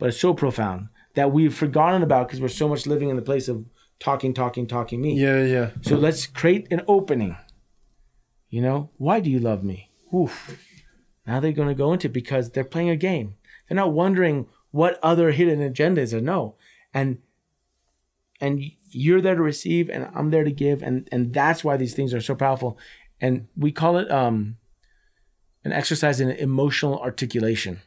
[0.00, 3.22] but it's so profound that we've forgotten about because we're so much living in the
[3.22, 3.64] place of
[4.00, 5.14] talking, talking, talking me.
[5.14, 5.70] Yeah, yeah.
[5.82, 7.36] So let's create an opening.
[8.50, 9.92] You know, why do you love me?
[10.12, 10.58] Oof.
[11.28, 13.36] Now they're going to go into it because they're playing a game.
[13.68, 16.20] They're not wondering what other hidden agendas are.
[16.20, 16.56] No,
[16.92, 17.18] and
[18.40, 21.94] and you're there to receive, and I'm there to give, and and that's why these
[21.94, 22.78] things are so powerful.
[23.20, 24.56] And we call it um
[25.64, 27.80] an exercise in emotional articulation.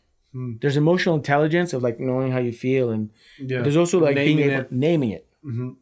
[0.61, 3.09] There's emotional intelligence of like knowing how you feel, and
[3.39, 3.61] Yeah.
[3.63, 4.71] there's also like Naming being able it.
[4.71, 5.25] naming it.
[5.43, 5.75] Mhm.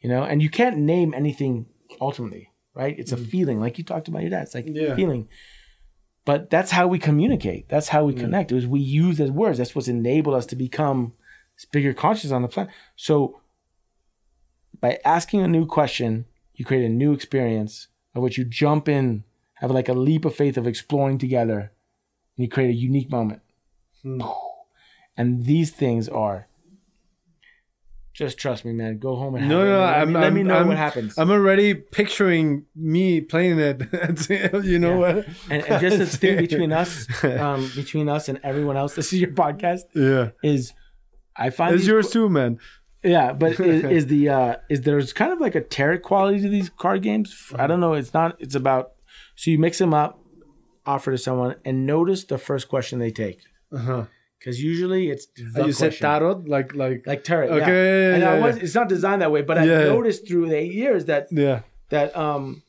[0.00, 1.66] You know, and you can't name anything
[2.00, 2.98] ultimately, right?
[2.98, 4.44] It's a feeling, like you talked about your dad.
[4.44, 4.94] It's like Yeah.
[4.96, 5.28] feeling.
[6.24, 7.68] But that's how we communicate.
[7.68, 8.50] That's how we connect.
[8.52, 9.58] Is we use as words.
[9.58, 11.12] That's what's enabled us to become
[11.70, 12.72] bigger conscious on the planet.
[12.96, 13.40] So
[14.82, 19.24] by asking a new question, you create a new experience of which you jump in,
[19.54, 21.72] have like a leap of faith of exploring together,
[22.36, 23.40] and you create a unique moment.
[25.16, 26.48] And these things are
[28.12, 28.98] just trust me, man.
[28.98, 31.16] Go home and have No, no, let, me, let me know I'm, what happens.
[31.16, 34.64] I'm already picturing me playing it.
[34.64, 35.26] you know what?
[35.48, 39.20] and, and just the thing between us, um, between us and everyone else, this is
[39.20, 39.82] your podcast.
[39.94, 40.30] Yeah.
[40.42, 40.74] Is
[41.36, 42.58] I find It's yours too, man.
[43.04, 46.48] Yeah, but is, is the uh is there's kind of like a tarot quality to
[46.48, 47.52] these card games?
[47.56, 47.94] I don't know.
[47.94, 48.36] It's not.
[48.38, 48.92] It's about
[49.36, 50.20] so you mix them up,
[50.86, 53.40] offer to someone, and notice the first question they take
[53.72, 54.04] Uh-huh.
[54.38, 57.48] because usually it's the you said tarot, like, like, like tarot.
[57.48, 57.66] Okay, yeah.
[57.66, 58.62] yeah, yeah, and I was, yeah.
[58.64, 59.84] it's not designed that way, but I Yeah.
[59.84, 61.60] noticed through the eight years that yeah.
[61.88, 62.62] that um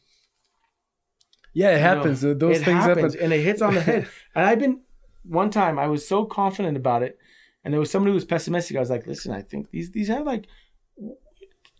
[1.53, 2.21] Yeah, it you know, happens.
[2.21, 3.19] Those it things happens, happen.
[3.23, 4.07] and it hits on the head.
[4.35, 4.81] and I've been
[5.23, 7.17] one time I was so confident about it,
[7.63, 8.77] and there was somebody who was pessimistic.
[8.77, 10.47] I was like, "Listen, I think these these have like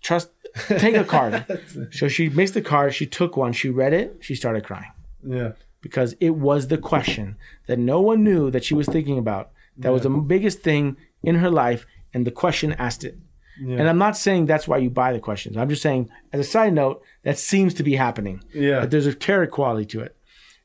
[0.01, 0.29] trust.
[0.67, 1.45] Take a card."
[1.91, 2.93] so she mixed the card.
[2.93, 3.53] She took one.
[3.53, 4.17] She read it.
[4.21, 4.91] She started crying
[5.25, 5.51] Yeah.
[5.81, 7.37] because it was the question
[7.67, 9.51] that no one knew that she was thinking about.
[9.77, 13.17] That was the biggest thing in her life, and the question asked it.
[13.59, 13.77] Yeah.
[13.77, 15.57] And I'm not saying that's why you buy the questions.
[15.57, 18.43] I'm just saying, as a side note, that seems to be happening.
[18.53, 18.81] Yeah.
[18.81, 20.15] That there's a tarot quality to it.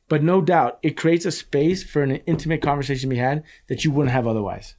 [0.09, 3.85] But no doubt, it creates a space for an intimate conversation to be had that
[3.85, 4.75] you wouldn't have otherwise.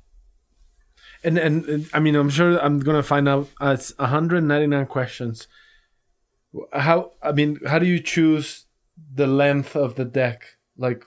[1.23, 3.49] And, and I mean, I'm sure I'm gonna find out.
[3.61, 5.47] Uh, it's 199 questions.
[6.73, 8.65] How I mean, how do you choose
[9.13, 10.43] the length of the deck?
[10.77, 11.05] Like,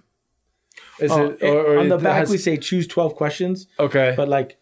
[1.00, 4.14] is Oh, it or, or on the back, has- we say choose 12 questions, okay?
[4.16, 4.58] but like,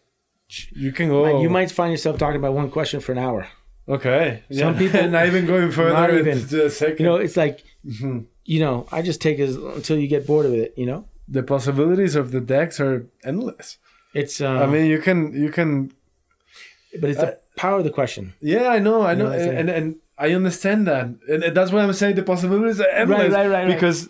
[0.71, 1.21] you can go.
[1.23, 3.47] like, you might find yourself talking about one question for an hour.
[3.87, 4.43] Okay.
[4.51, 5.93] Some people- not even going further.
[5.93, 6.47] Not even.
[6.47, 6.99] the second.
[6.99, 8.19] You know, it's like, Mm-hmm.
[8.45, 11.05] you know, I just take it until you get bored of it, you know?
[11.27, 13.77] the possibilities of the decks are endless.
[14.13, 15.91] It's, uh, I mean, you can you can.
[16.99, 18.33] but it's the power of the question.
[18.41, 21.55] Yeah, I know, I know, know, it's a- and, and I understand that, and and
[21.55, 23.31] that's why I'm saying the possibilities are endless.
[23.33, 23.67] right, right, right.
[23.67, 24.09] Because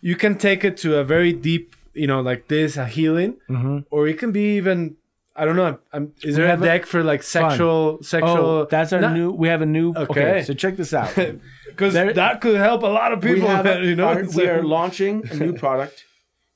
[0.00, 3.78] you can take it to a very deep, you know, like this, a healing, Mm-hmm.
[3.90, 4.96] or it can be even.
[5.36, 5.78] I don't know.
[5.92, 8.36] I'm, is there a have a- deck for like sexual, sexual?
[8.62, 10.04] Oh, that's our new, we have a new, okay.
[10.12, 10.42] Okay.
[10.44, 11.12] so check this out.
[11.66, 13.48] because that could help a lot of we people.
[13.50, 16.04] a- you know, our- we are launching a new product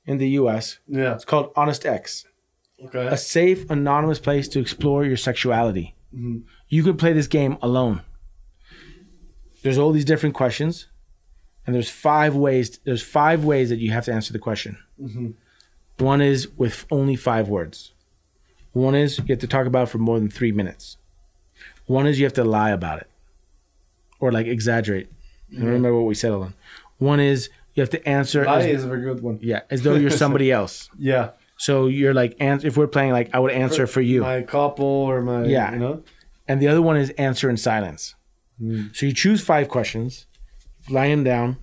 [0.05, 0.79] in the U.S.
[0.87, 1.13] Yeah.
[1.13, 2.23] It's called Honest X,
[2.85, 3.07] Okay.
[3.07, 5.95] a safe, anonymous place to explore your sexuality.
[6.15, 6.39] Mm-hmm.
[6.69, 8.01] You can play this game alone.
[9.61, 10.87] There's all these different questions,
[11.65, 12.79] and there's five ways.
[12.85, 14.77] There's five ways that you have to answer the question.
[15.01, 15.31] Mm-hmm.
[16.03, 17.91] One is with only five words.
[18.71, 20.95] One is you have to talk about it for more than three minutes.
[21.87, 23.09] One is you have to lie about it,
[24.19, 25.09] or like exaggerate.
[25.51, 26.53] I remember what we settled on.
[26.99, 29.39] One is you have to answer Lie as, is a very good one.
[29.41, 30.89] yeah as though you're somebody else.
[30.97, 31.31] Yeah.
[31.59, 34.85] So you're like, ans- if we're playing, like I would answer for you, My couple
[34.85, 35.43] or my.
[35.45, 35.73] Yeah.
[35.73, 36.03] You know?
[36.47, 38.15] and the other one is answer in silence.
[38.57, 38.87] Hmm.
[38.93, 40.25] So you choose five questions,
[40.89, 41.57] lie them down.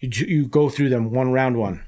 [0.00, 1.84] You you go through them one round one.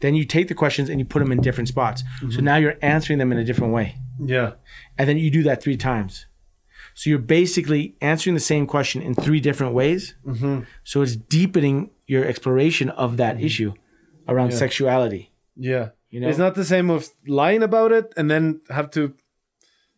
[0.00, 2.02] Then you take the questions and you put them in different spots.
[2.20, 2.44] So mm-hmm.
[2.44, 4.54] now you're answering them in a different way, Yeah.
[4.98, 6.26] and then you do that three times.
[6.94, 10.14] So you're basically answering the same question in three different ways.
[10.26, 10.60] Mm-hmm.
[10.82, 13.46] So it's deepening your exploration of that mm-hmm.
[13.46, 13.74] issue
[14.28, 15.32] around sexuality.
[15.56, 15.90] Yeah.
[16.14, 16.28] You know?
[16.30, 17.00] It's not the same of
[17.42, 19.02] lying about it and then have to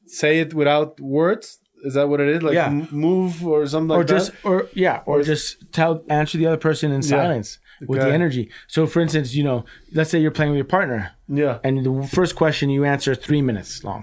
[0.07, 1.59] say it without words.
[1.85, 2.43] Is that what it is?
[2.43, 2.67] Like Yeah.
[2.69, 4.45] m- move or something like or just that?
[4.49, 7.59] or yeah or just tell answer the other person in silence
[7.91, 8.45] with the energy
[8.75, 9.59] so for instance you know
[9.93, 11.01] let's say you're playing with your partner
[11.43, 11.59] Yeah.
[11.67, 14.03] and the first question you answer three minutes long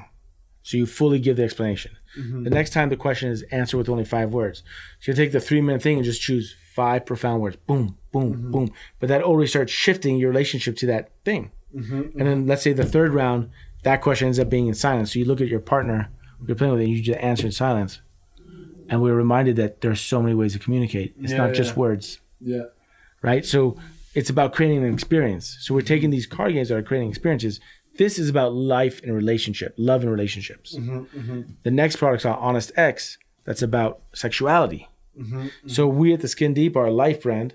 [0.62, 2.44] so you fully give the explanation Mm-hmm.
[2.44, 4.58] the next time the question is answer with only five words
[5.00, 6.46] so you take the three minute thing and just choose
[6.80, 8.52] five profound words boom boom Mm-hmm.
[8.54, 8.68] boom
[9.00, 11.44] but that already starts shifting your relationship to that thing
[11.76, 12.20] Mm-hmm.
[12.20, 12.50] and then mm-hmm.
[12.50, 13.50] let's say the third round
[13.84, 16.10] that question ends up being in silence so you look at your partner
[16.46, 18.00] you're playing with and you just answer in silence
[18.90, 21.72] and we're reminded that there are so many ways to communicate it's Yeah, not just
[21.72, 21.80] yeah.
[21.80, 22.64] words Yeah.
[23.22, 23.46] right?
[23.46, 23.78] So
[24.14, 25.58] it's about creating an experience.
[25.62, 27.60] So we're taking these card games that are creating experiences.
[27.98, 30.76] This is about life and relationship, love and relationships.
[30.76, 31.42] Mm-hmm, mm-hmm.
[31.64, 33.18] The next product's called Honest X.
[33.46, 34.88] That's about sexuality.
[35.68, 37.54] So we at the Skin Deep are a life brand,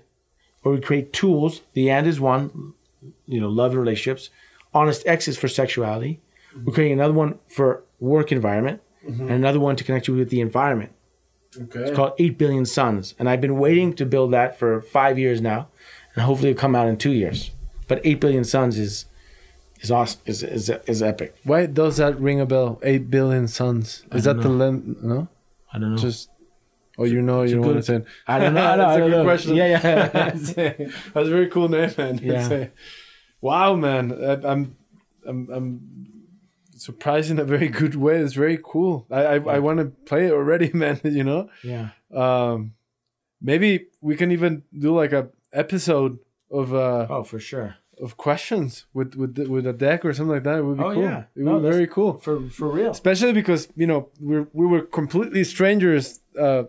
[0.61, 1.61] where we create tools.
[1.73, 2.73] The and is one,
[3.25, 4.29] you know, love and relationships.
[4.73, 6.21] Honest X is for sexuality.
[6.63, 10.41] We're creating another one for work environment, and another one to connect you with the
[10.41, 10.91] environment
[11.59, 11.79] Okay.
[11.79, 15.41] It's called 8 billion suns and i've been waiting to build that for five years
[15.41, 15.67] now
[16.13, 17.49] and hopefully it'll come out in two years
[17.87, 19.05] but 8 billion suns is
[19.81, 22.79] is awesome is is, is epic Why does that ring a bell?
[22.83, 24.05] Eight billion suns.
[24.11, 25.01] Is that don't the length?
[25.01, 25.27] No.
[25.73, 26.29] i don't know Just.
[26.99, 28.01] Oh, you know, you don't want to say.
[28.27, 29.23] i don't know i, That's I a don't good know.
[29.23, 29.55] question.
[29.55, 30.07] yeah yeah
[31.13, 32.19] That's a very cool name, man.
[32.21, 32.49] Yeah.
[32.51, 32.71] A-
[33.41, 34.11] wow, man.
[34.11, 34.75] I, I'm,
[35.25, 35.67] I'm, I'm
[36.75, 38.17] surprised in a very good way.
[38.19, 39.05] It's very cool.
[39.11, 40.99] I, I, I want to play it already, man.
[41.03, 41.49] You know.
[41.63, 42.73] yeah Um,
[43.41, 46.19] maybe we can even do like a episode
[46.51, 50.33] of uh oh for sure of questions with with the- with a deck or something
[50.37, 50.59] like that.
[50.59, 51.03] It would be Oh, cool.
[51.03, 51.19] yeah.
[51.35, 52.13] It No, would be very cool.
[52.19, 56.63] for for real Especially because you know we we were completely strangers uh,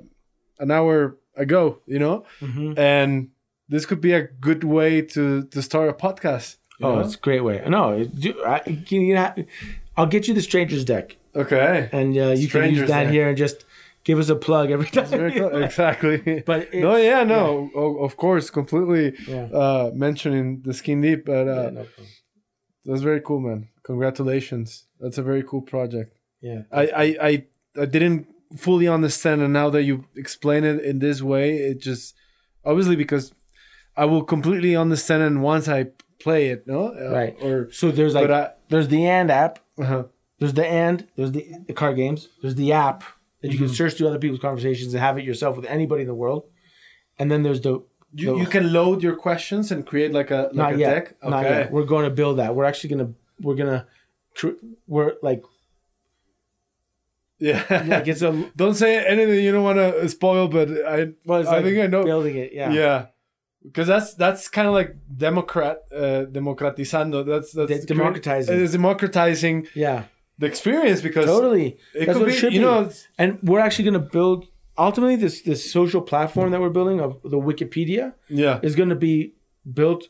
[0.61, 1.78] an hour ago.
[1.87, 2.78] You know, Mhm.
[2.78, 3.28] and
[3.69, 6.57] this could be a good way to to start a podcast.
[6.82, 7.01] oh know?
[7.05, 7.82] it's a great way no
[8.23, 8.57] do, I,
[8.89, 9.35] you ha-
[9.99, 11.07] i'll get you the strangers deck
[11.43, 11.91] okay.
[11.93, 13.12] and uh, you can use that deck.
[13.12, 13.59] here and just
[14.09, 15.12] give us a plug every time
[15.69, 16.43] exactly.
[16.51, 17.43] but no, yeah, no,
[17.82, 21.87] o- of course, completely yeah, uh, mentioning the skin deep, but uh, yeah, no
[22.87, 23.69] that's very cool, man.
[23.82, 24.87] Congratulations.
[25.01, 26.16] That's a very cool project.
[26.41, 26.62] yeah.
[26.73, 27.32] I, I, I,
[27.82, 32.14] I didn't fully understand, and now that you explain it in this way, it just
[32.64, 33.32] obviously because
[33.97, 35.86] I will completely understand and once I
[36.20, 36.89] play it, no?
[36.89, 37.36] Uh, Right.
[37.43, 40.05] Or So there's like I, there's the and app, uh-huh.
[40.39, 43.05] there's the and, there's the, the card games, there's the app
[43.43, 46.09] that you can search through other people's conversations and have it yourself with anybody in
[46.09, 46.44] the world,
[47.18, 47.82] and then there's the
[48.12, 50.94] you, the- you can load your questions and create like a like not a yet,
[50.94, 51.14] deck.
[51.22, 51.59] not Okay.
[51.60, 51.72] yet.
[51.72, 52.55] We're going to build that.
[52.55, 53.86] We're actually gonna we're gonna
[54.86, 55.43] we're like
[57.40, 57.64] Yeah.
[57.88, 61.52] like it's a don't say anything you don't want to spoil, but I well, I
[61.56, 62.04] like think I know.
[62.04, 62.52] building it.
[62.52, 63.06] Yeah, Yeah.
[63.62, 67.26] Because that's that's kind of like democrat uh, democratizando.
[67.26, 68.58] That's that's De- democratizing.
[68.60, 70.04] It's democratizing yeah,
[70.38, 71.76] the experience because totally.
[71.94, 72.64] it That's could be it should you be.
[72.64, 74.48] know and we're actually gonna build
[74.78, 79.34] ultimately this this social platform that we're building of the Wikipedia yeah is gonna be
[79.80, 80.08] built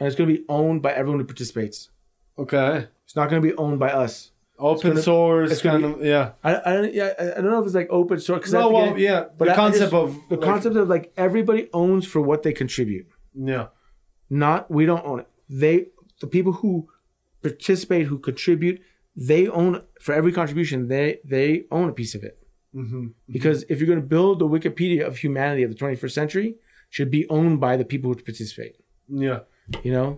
[0.00, 1.90] and it's gonna be owned by everyone who participates.
[2.38, 4.32] okay It's not gonna be owned by us.
[4.60, 7.66] Open gonna- source kind of yeah I, I don't yeah I I don't know if
[7.66, 10.36] it's like open source because no well yeah but the I- concept just- of the
[10.36, 13.06] like, concept of like everybody owns for what they contribute.
[13.34, 13.66] yeah
[14.28, 15.28] Not we don't own it.
[15.62, 15.86] They
[16.20, 16.72] the people who
[17.42, 18.80] participate who contribute
[19.16, 22.36] they own for every contribution they they own a piece of it
[22.72, 23.06] hmm
[23.36, 26.56] because if you're going to build the Wikipedia of humanity of the 21st century it
[26.96, 28.74] should be owned by the people who participate.
[29.26, 29.40] yeah
[29.86, 30.08] You know,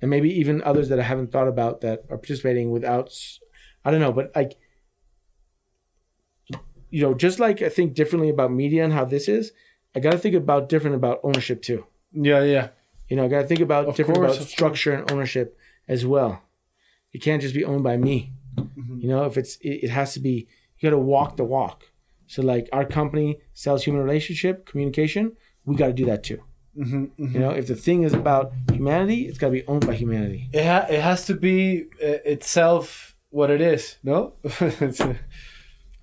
[0.00, 3.06] and maybe even others that I haven't thought about that are participating without.
[3.86, 4.52] I don't know, but like
[6.90, 9.52] you know, just like I think differently about media and how this is,
[9.94, 11.86] I got to think about different about ownership too.
[12.12, 12.68] yeah yeah
[13.08, 15.56] You know, I got to think about Of different course, about structure and ownership
[15.88, 16.42] as well.
[17.12, 18.32] It can't just be owned by me.
[18.56, 19.00] Mm-hmm.
[19.00, 20.46] You know, if it's it, it has to be
[20.78, 21.84] you got to walk the walk.
[22.26, 25.24] So like our company sells human relationship communication,
[25.64, 26.40] we got to do that too.
[26.76, 29.94] Mm-hmm, You know, if the thing is about humanity, it's got to be owned by
[29.94, 30.50] humanity.
[30.52, 34.34] It, ha- it has to be uh, itself what it is, no?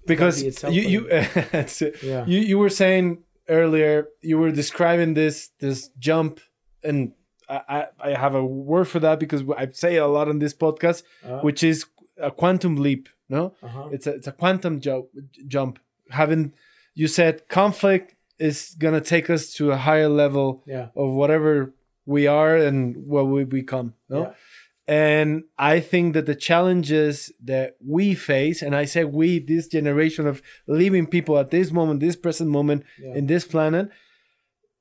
[0.06, 1.08] Because itself you you,
[2.04, 2.26] Yeah.
[2.28, 6.40] you you were saying earlier you were describing this this jump
[6.84, 7.14] and
[7.48, 10.54] I, I I have a word for that because I say a lot on this
[10.54, 11.86] podcast, Uh, which is
[12.18, 13.08] a quantum leap.
[13.30, 13.90] No, uh-huh.
[13.94, 15.06] it's a it's a quantum jump.
[15.48, 15.80] Jump.
[16.10, 16.54] Having
[16.96, 20.88] you said conflict is gonna take us to a higher level Yeah.
[20.96, 21.74] of whatever
[22.06, 23.94] we are and what we become.
[24.10, 24.20] No?
[24.20, 24.34] Yeah.
[24.88, 30.28] And I think that the challenges that we face, and I say we, this generation
[30.28, 33.16] of living people at this moment, this present moment Yeah.
[33.16, 33.90] in this planet,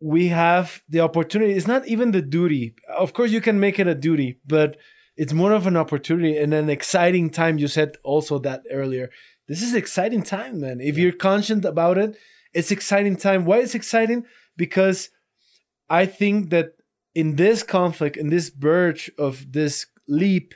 [0.01, 1.53] we have the opportunity.
[1.53, 2.75] It's not even the duty.
[2.99, 4.77] Of course, you can make it a duty, but
[5.17, 7.59] it's more of an opportunity and an exciting time.
[7.59, 9.11] You said also that earlier.
[9.47, 10.81] This is exciting time, man.
[10.81, 12.17] If you're conscious about it,
[12.53, 13.45] it's exciting time.
[13.45, 14.25] Why is exciting?
[14.57, 15.11] Because
[15.89, 16.73] I think that
[17.15, 20.55] in this conflict, in this verge of this leap,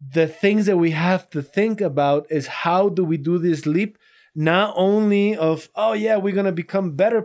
[0.00, 3.98] the things that we have to think about is how do we do this leap?
[4.34, 7.22] Not only of oh yeah we're gonna become better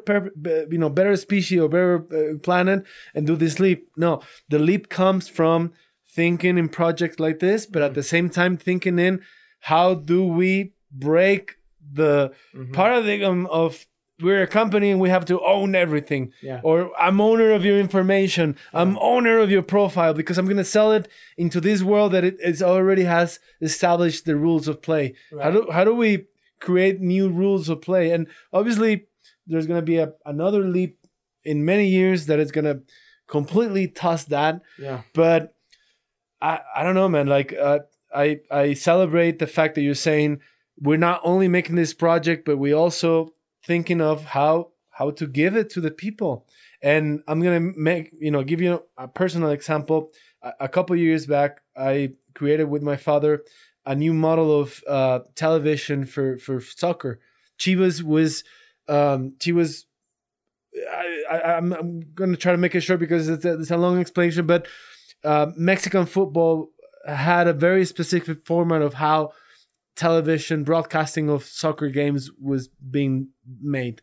[0.69, 2.83] you know better species or better uh, planet
[3.15, 3.87] and do this leap.
[3.95, 5.71] No the leap comes from
[6.09, 9.21] thinking in projects like this but at the same time thinking in
[9.61, 11.55] how do we break
[11.93, 12.73] the Mhm.
[12.73, 13.85] paradigm of
[14.19, 16.59] we're a company and we have to own everything Yeah.
[16.63, 20.63] or i'm owner of your information i'm owner of your profile because i'm going to
[20.63, 21.07] sell it
[21.37, 25.43] into this world that it is already has established the rules of play Right.
[25.43, 26.25] how do how do we
[26.59, 29.05] create new rules of play and obviously
[29.45, 30.97] there's going to be a, another leap
[31.43, 32.81] in many years that is going to
[33.27, 35.01] completely toss that Yeah.
[35.13, 35.53] but
[36.41, 37.25] I I don't know, man.
[37.27, 37.79] Like uh,
[38.13, 40.39] I I celebrate the fact that you're saying
[40.79, 43.33] we're not only making this project, but we also
[43.67, 46.47] thinking of how how to give it to the people.
[46.81, 50.09] And I'm gonna make you know give you a personal example.
[50.41, 53.43] A, a couple years back, I created with my father
[53.85, 57.19] a new model of uh, television for for soccer.
[57.59, 58.43] Chivas was
[58.87, 59.83] um, Chivas.
[60.91, 63.71] I, I, I'm, I'm going to try to make it short because it's a, it's
[63.71, 64.67] a long explanation, but
[65.23, 66.69] uh, Mexican football
[67.07, 69.31] had a very specific format of how
[69.97, 73.29] television broadcasting of soccer games was being
[73.61, 74.01] made.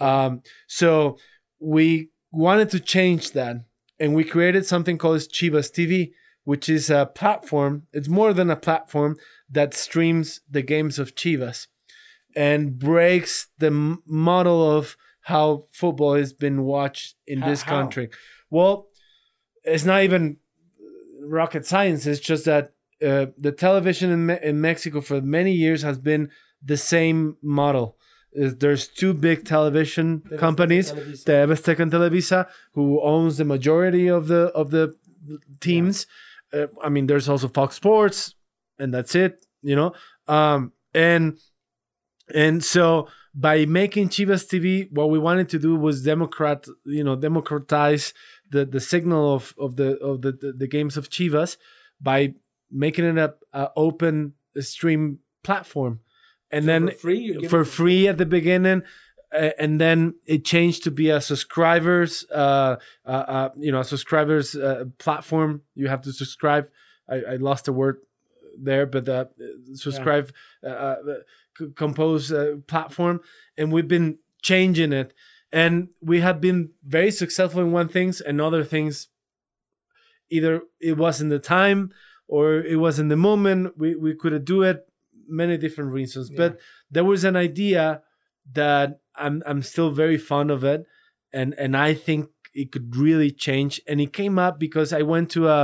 [0.00, 1.18] Um, so
[1.60, 3.56] we wanted to change that,
[4.00, 6.12] and we created something called Chivas TV,
[6.44, 7.82] which is a platform.
[7.92, 9.16] It's more than a platform
[9.50, 11.66] that streams the games of Chivas
[12.34, 14.96] and breaks the m- model of
[15.26, 17.72] how football has been watched in How- this how?
[17.80, 18.08] country.
[18.50, 18.86] Well,
[19.64, 20.38] it's not even
[21.24, 22.06] rocket science.
[22.06, 22.72] It's just that
[23.02, 26.30] uh, the television in, Me- in Mexico for many years has been
[26.64, 27.96] the same model.
[28.32, 31.80] Is There's two big television Televisa- companies, Televisa.
[31.80, 34.94] And Televisa, who owns the majority of the of the
[35.60, 36.06] teams.
[36.52, 38.34] Uh, I mean, there's also Fox Sports,
[38.78, 39.44] and that's it.
[39.60, 39.92] You know,
[40.28, 41.38] um, and
[42.34, 47.16] and so by making Chivas TV, what we wanted to do was democrat, you know,
[47.16, 48.14] democratize
[48.50, 51.56] the the signal of of the of the the, the games of Chivas
[52.00, 52.34] by
[52.72, 56.00] making it a, a open stream platform,
[56.50, 58.82] and So then for free, for free at the beginning.
[59.34, 62.76] Uh, and then it changed to be a subscribers, uh,
[63.06, 65.62] uh, uh, you know, a subscribers uh, platform.
[65.74, 66.68] You have to subscribe.
[67.08, 67.96] I, I lost the word
[68.58, 69.24] there, but uh,
[69.72, 70.32] subscribe,
[70.62, 70.96] uh, uh,
[71.76, 73.20] compose uh, platform,
[73.56, 75.14] and we've been changing it,
[75.50, 79.08] and we have been very successful in one things, and other things,
[80.30, 81.90] either it wasn't the time
[82.36, 82.44] or
[82.74, 83.60] it wasn't the moment.
[83.82, 84.78] We we couldn't do it
[85.42, 86.36] many different reasons, Yeah.
[86.40, 86.50] but
[86.94, 87.84] there was an idea
[88.60, 88.88] that
[89.24, 90.80] I'm I'm still very fond of it,
[91.38, 92.22] and and I think
[92.62, 93.80] it could really change.
[93.88, 95.60] And it came up because I went to a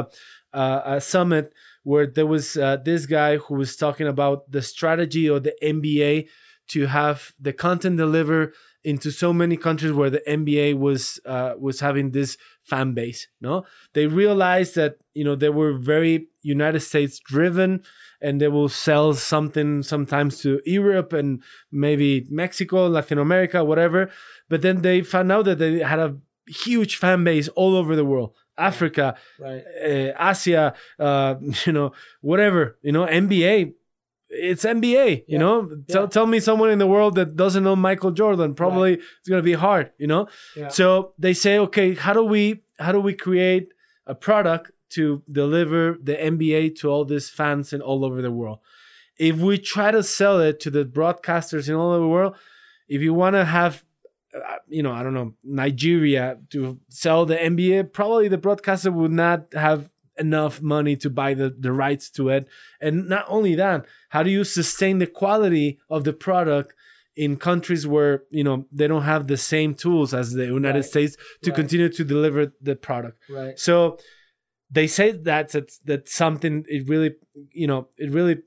[0.52, 0.64] a,
[0.96, 1.52] a summit
[1.84, 6.28] where there was uh, this guy who was talking about the strategy of the NBA
[6.72, 8.52] to have the content deliver
[8.90, 12.31] into so many countries where the NBA was uh, was having this
[12.70, 13.28] fan base.
[13.47, 13.55] No,
[13.93, 17.70] they realized that you know they were very United States driven,
[18.20, 24.10] and they will sell something sometimes to Europe and maybe Mexico, Latin America, whatever.
[24.48, 26.16] But then they found out that they had a
[26.65, 29.06] huge fan base all over the world, Africa,
[29.39, 29.62] Right.
[29.85, 31.35] uh, Asia, uh,
[31.66, 31.93] you know,
[32.23, 33.74] whatever, you know, NBA
[34.30, 35.38] it's NBA, you Yeah.
[35.38, 35.68] know.
[35.88, 36.09] Tell Yeah.
[36.09, 38.55] tell me someone in the world that doesn't know Michael Jordan.
[38.55, 40.28] Probably it's gonna be hard, you know.
[40.56, 40.68] Yeah.
[40.68, 43.68] So they say, okay, how do we how do we create
[44.06, 48.59] a product to deliver the NBA to all these fans and all over the world?
[49.18, 52.34] If we try to sell it to the broadcasters in all over the world,
[52.88, 53.84] if you want to have
[54.34, 59.10] uh, you know, I don't know, Nigeria to sell the NBA, probably the broadcaster would
[59.10, 59.88] not have
[60.18, 62.48] enough money to buy the, the rights to it.
[62.80, 66.74] And not only that, how do you sustain the quality of the product
[67.16, 70.84] in countries where, you know, they don't have the same tools as the United Right.
[70.84, 71.56] States to Right.
[71.56, 73.18] continue to deliver the product?
[73.28, 73.58] Right.
[73.58, 73.98] So
[74.70, 77.14] they say that that's, that's something it really,
[77.52, 78.38] you know, it really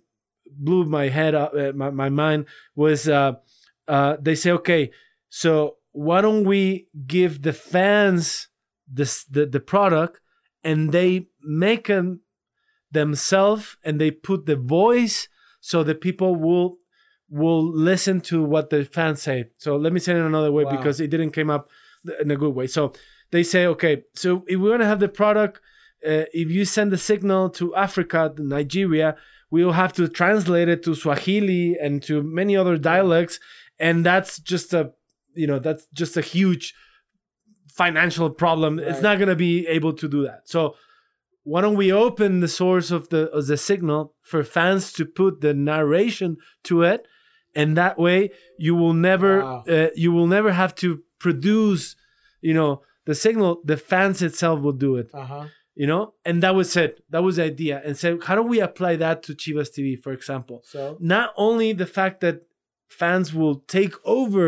[0.45, 2.45] blew my head up, uh, my, my mind
[2.75, 3.33] was uh,
[3.87, 4.91] uh, they say, okay,
[5.29, 8.47] so why don't we give the fans
[8.87, 10.19] this the, the product
[10.63, 12.21] and they make them
[12.91, 15.27] themselves and they put the voice
[15.59, 16.77] so the people will
[17.29, 19.45] will listen to what the fans say.
[19.57, 20.75] So let me say it another way Wow.
[20.75, 21.69] because it didn't come up
[22.19, 22.67] in a good way.
[22.67, 22.91] So
[23.31, 25.61] they say, okay, so if we want to have the product,
[26.05, 29.15] uh, if you send the signal to Africa, to Nigeria,
[29.49, 33.39] we will have to translate it to Swahili and to many other dialects,
[33.79, 34.91] and that's just a,
[35.33, 36.73] you know, that's just a huge
[37.73, 38.79] financial problem.
[38.79, 40.41] It's not going to be able to do that.
[40.49, 40.75] So
[41.43, 45.41] why don't we open the source of the of the signal for fans to put
[45.41, 47.07] the narration to it,
[47.55, 49.63] and that way you will never Wow.
[49.67, 51.95] uh, you will never have to produce,
[52.41, 53.61] you know, the signal.
[53.65, 55.45] The fans itself will do it Uh huh.
[55.81, 58.59] you know and that was it that was the idea and so how do we
[58.69, 62.35] apply that to chivas tv for example So not only the fact that
[63.01, 64.45] fans will take over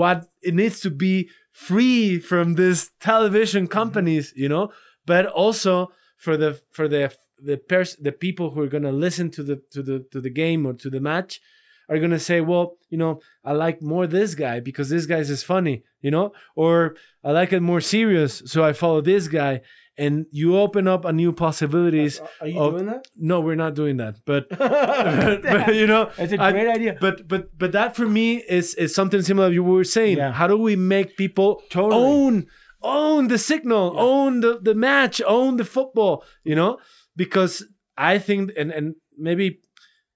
[0.00, 0.18] what
[0.48, 1.14] it needs to be
[1.56, 3.72] free from these television mm-hmm.
[3.72, 4.70] companies you know?
[5.06, 9.30] But also for the for the the pers- the people who are going to listen
[9.30, 11.40] to the to the to the game or to the match
[11.88, 15.30] are going to say well you know i like more this guy because this guy's
[15.30, 16.32] is funny you know?
[16.54, 19.62] Or i like it more serious so i follow this guy
[19.98, 23.06] and you open up a new possibilities are you of- doing that?
[23.16, 26.96] no we're not doing that but but, but, you know It's a great idea.
[27.00, 30.32] but but but that for me is is something similar you were saying Yeah.
[30.32, 31.94] how do we make people Totally.
[32.04, 32.46] own
[32.82, 34.00] own the signal Yeah.
[34.00, 36.78] own the, the match own the football you know
[37.16, 37.64] because
[37.96, 39.60] i think and and maybe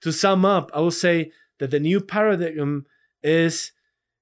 [0.03, 2.85] to sum up i will say that the new paradigm
[3.23, 3.73] is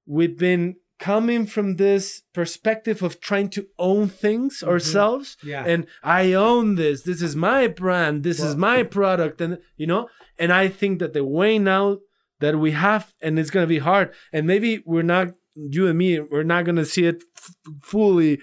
[0.07, 5.65] we've been coming from this perspective of trying to own things ourselves Yeah.
[5.65, 7.03] and I own this.
[7.03, 8.23] This is my brand.
[8.25, 10.09] This is my product, and you know.
[10.39, 11.99] And I think that the way now
[12.41, 16.21] that we have, and it's gonna be hard, and maybe we're not you and me,
[16.21, 18.39] we're not gonna see it f- fully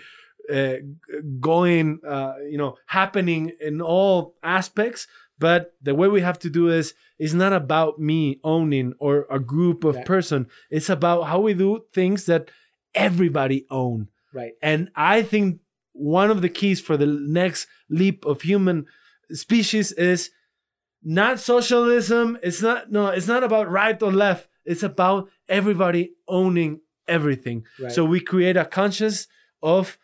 [0.52, 0.76] uh,
[1.40, 5.08] going, uh, you know, happening in all aspects.
[5.38, 9.40] But the way we have to do is is not about me owning or a
[9.40, 10.48] group of person.
[10.70, 12.50] It's about how we do things that
[12.94, 14.08] everybody own.
[14.34, 14.54] right.
[14.62, 15.60] And I think
[15.94, 18.86] one of the keys for the next leap of human
[19.32, 20.30] species is
[21.04, 22.38] not socialism.
[22.44, 24.50] It's not no, it's not about right or left.
[24.66, 27.66] It's about everybody owning everything.
[27.80, 27.92] Right.
[27.92, 29.28] So we create a conscious
[29.62, 29.98] of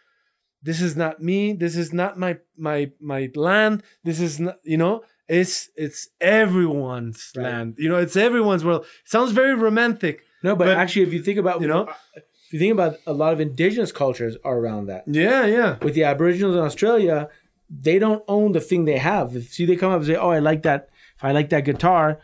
[0.63, 4.77] this is not me, this is not my my my land, this is not you
[4.77, 7.43] know, it's it's everyone's Right.
[7.43, 7.75] land.
[7.77, 8.85] You know, it's everyone's world.
[9.05, 10.23] sounds very romantic.
[10.43, 11.83] No, but, But- actually, if you think about You know?
[11.85, 11.93] Uh,
[12.47, 15.03] if you think about a lot of indigenous cultures are around that.
[15.07, 15.77] Yeah, yeah.
[15.81, 17.29] With the Aboriginals in Australia,
[17.69, 19.37] they don't own the thing they have.
[19.37, 20.89] If, see, they come up and say, "Oh, I like that.
[21.17, 22.19] If I like that guitar,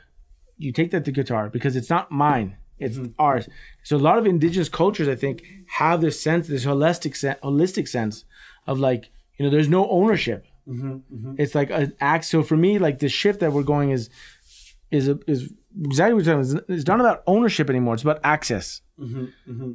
[0.58, 2.58] you take that to guitar because it's not mine.
[2.78, 3.26] It's mm-hmm.
[3.28, 3.48] ours."
[3.84, 5.44] So a lot of indigenous cultures, I think,
[5.80, 8.26] have this sense, this holistic, sen- holistic sense
[8.66, 9.04] of like,
[9.38, 10.46] you know, there's no ownership.
[10.68, 11.34] Mm-hmm, mm-hmm.
[11.38, 12.26] It's like an act.
[12.26, 14.10] So for me, like the shift that we're going is,
[14.92, 15.54] is a, is
[15.84, 16.58] exactly what you're saying.
[16.58, 17.94] It's- It's not about ownership anymore.
[17.94, 18.82] It's about access.
[19.00, 19.72] Mm-hmm,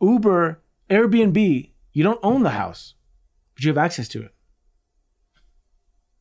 [0.00, 2.94] Uber, Airbnb, you don't own the house,
[3.54, 4.32] but you have access to it.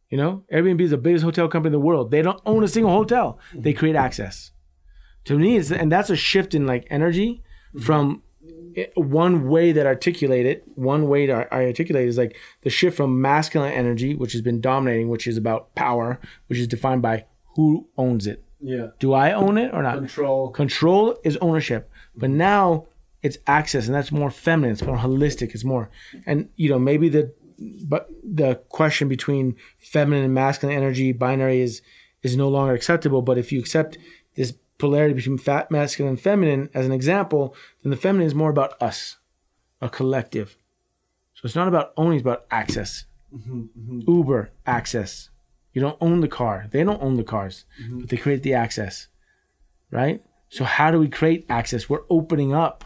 [0.09, 2.11] You know, Airbnb is the biggest hotel company in the world.
[2.11, 3.39] They don't own a single hotel.
[3.53, 4.51] They create access.
[5.25, 7.43] To me, it's, and that's a shift in like energy
[7.81, 8.21] from it-
[8.95, 10.63] one way that articulate it.
[10.75, 14.61] One way to I articulate is like the shift from masculine energy, which has been
[14.61, 17.25] dominating, which is about power, which is defined by
[17.55, 18.43] who owns it.
[18.59, 18.87] Yeah.
[18.99, 19.97] Do I own it or not?
[19.97, 20.49] Control.
[20.49, 22.87] Control is ownership, but now
[23.21, 24.73] it's access, and that's more feminine.
[24.73, 25.53] It's more holistic.
[25.53, 25.89] It's more,
[26.25, 27.33] and you know maybe the,
[27.83, 31.81] but the question between feminine and masculine energy binary is
[32.23, 33.21] is no longer acceptable.
[33.21, 33.97] But if you accept
[34.35, 38.49] this polarity between fat masculine and feminine as an example, then the feminine is more
[38.49, 39.17] about us,
[39.81, 40.57] a collective.
[41.33, 43.05] So it's not about owning; it's about access.
[43.33, 44.11] Mm-hmm, mm-hmm.
[44.11, 45.29] Uber access.
[45.73, 46.67] You don't own the car.
[46.71, 48.01] They don't own the cars, mm-hmm.
[48.01, 49.07] but they create the access,
[49.91, 50.23] right?
[50.49, 51.89] So how do we create access?
[51.89, 52.85] We're opening up,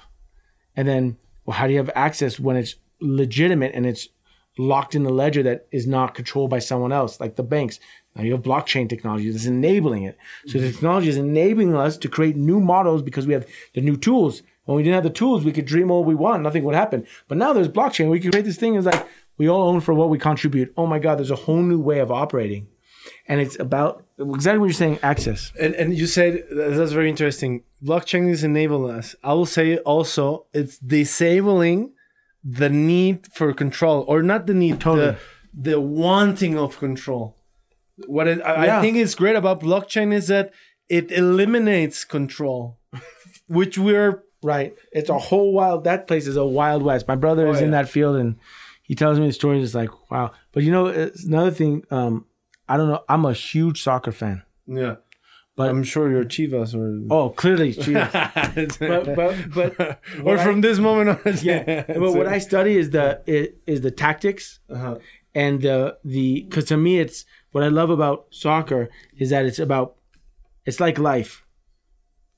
[0.76, 4.10] and then well, how do you have access when it's legitimate and it's
[4.58, 7.80] locked in the ledger that is not controlled by someone else, like the banks?
[8.20, 10.18] Now you have blockchain technology that's enabling it.
[10.46, 13.96] So the technology is enabling us to create new models because we have the new
[13.96, 14.44] tools.
[14.66, 17.08] When we didn't have the tools, we could dream all we want, nothing would happen.
[17.30, 18.10] But now there's blockchain.
[18.10, 18.76] We can create this thing.
[18.76, 20.74] It's like we all own for what we contribute.
[20.76, 22.68] Oh my God, there's a whole new way of operating,
[23.30, 25.54] and it's about exactly what you're saying: access.
[25.60, 27.64] And and you said that's very interesting.
[27.82, 29.16] Blockchain is enabling us.
[29.24, 31.94] I will say also it's disabling
[32.44, 35.18] the need for control, or not the need, Totally.
[35.54, 37.36] the the wanting of control.
[38.08, 40.52] What it, I, I think is great about blockchain is that
[40.88, 42.78] it eliminates control,
[43.48, 44.74] which we're Right.
[44.92, 45.84] It's a whole wild.
[45.84, 47.08] That place is a wild west.
[47.08, 48.38] My brother is in that field, and
[48.84, 49.64] he tells me the stories.
[49.64, 50.32] It's like wow.
[50.54, 51.84] But you know, it's another thing.
[51.92, 52.26] Um,
[52.68, 53.04] I don't know.
[53.10, 54.44] I'm a huge soccer fan.
[54.66, 54.96] yeah.
[55.56, 58.80] But- I'm sure your Chivas or Oh, clearly, Chivas.
[58.80, 61.38] but but but or from I, this moment on.
[61.42, 61.84] yeah.
[61.86, 65.00] But what I study is the is, is the tactics uh-huh.
[65.36, 69.60] and the the because to me it's what I love about soccer is that it's
[69.60, 69.96] about
[70.66, 71.44] it's like life.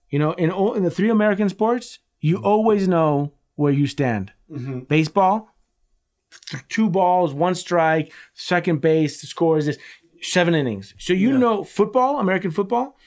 [0.09, 4.31] You know, in all in the three American sports, you always know where you stand.
[4.87, 5.49] Baseball,
[6.49, 9.77] th- two balls, one strike, second base, the score is this
[10.21, 10.93] seven innings.
[10.97, 12.97] So you know football, American football,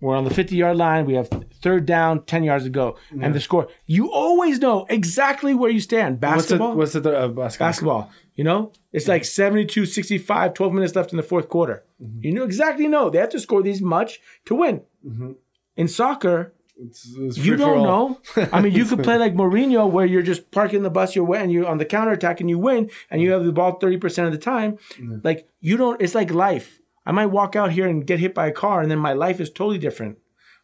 [0.00, 1.28] we're on the 50 yard line, we have
[1.62, 3.68] third down, 10 yards to go, and the score.
[3.86, 6.20] You always know exactly where you stand.
[6.20, 7.68] What's the Basketball, what's the uh, basketball?
[7.68, 8.10] basketball.
[8.34, 11.84] You know, it's like 72, 65, 12 minutes left in the fourth quarter.
[12.02, 12.20] Mm-hmm.
[12.22, 14.82] You know exactly know they have to score these much to win.
[15.06, 15.32] Mm-hmm.
[15.76, 18.20] In soccer, It's, it's you don't know.
[18.52, 21.52] I mean, you could play like Mourinho, where you're just parking the bus, you're and
[21.52, 23.38] you're on the counter attack and you win, and you mm-hmm.
[23.38, 24.78] have the ball thirty percent of the time.
[25.22, 26.02] Like you don't.
[26.02, 26.80] It's like life.
[27.06, 29.40] I might walk out here and get hit by a car, and then my life
[29.40, 30.18] is totally different.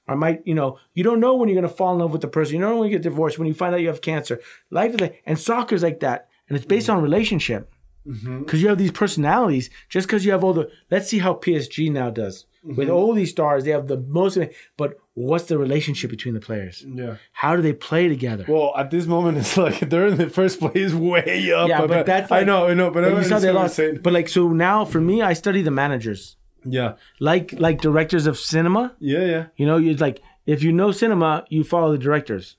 [0.09, 2.29] I might, you know, you don't know when you're gonna fall in love with the
[2.29, 2.57] person.
[2.57, 4.41] You don't know when you get divorced, when you find out you have cancer.
[4.71, 7.05] Life is like, and soccer is like that, and it's based on mm-hmm.
[7.05, 7.73] relationship.
[8.07, 8.41] Mm-hmm.
[8.41, 10.71] Because you have these personalities, just because you have all the.
[10.91, 12.91] Let's see how PSG now does with mm-hmm.
[12.91, 13.65] all these stars.
[13.65, 14.39] They have the most,
[14.77, 16.85] but what's the relationship between the players?
[16.87, 17.17] Yeah.
[17.33, 18.45] How do they play together?
[18.49, 21.69] Well, at this moment, it's like they're in the first place, way up.
[21.69, 23.77] yeah, but that's I know, I know, but, but I you saw they lost.
[23.77, 24.01] saying.
[24.03, 28.39] But like so now, for me, I study the managers, yeah, like like directors of
[28.39, 28.95] cinema.
[28.99, 29.47] yeah, yeah.
[29.57, 32.57] You know, you like if you know cinema, you follow the directors.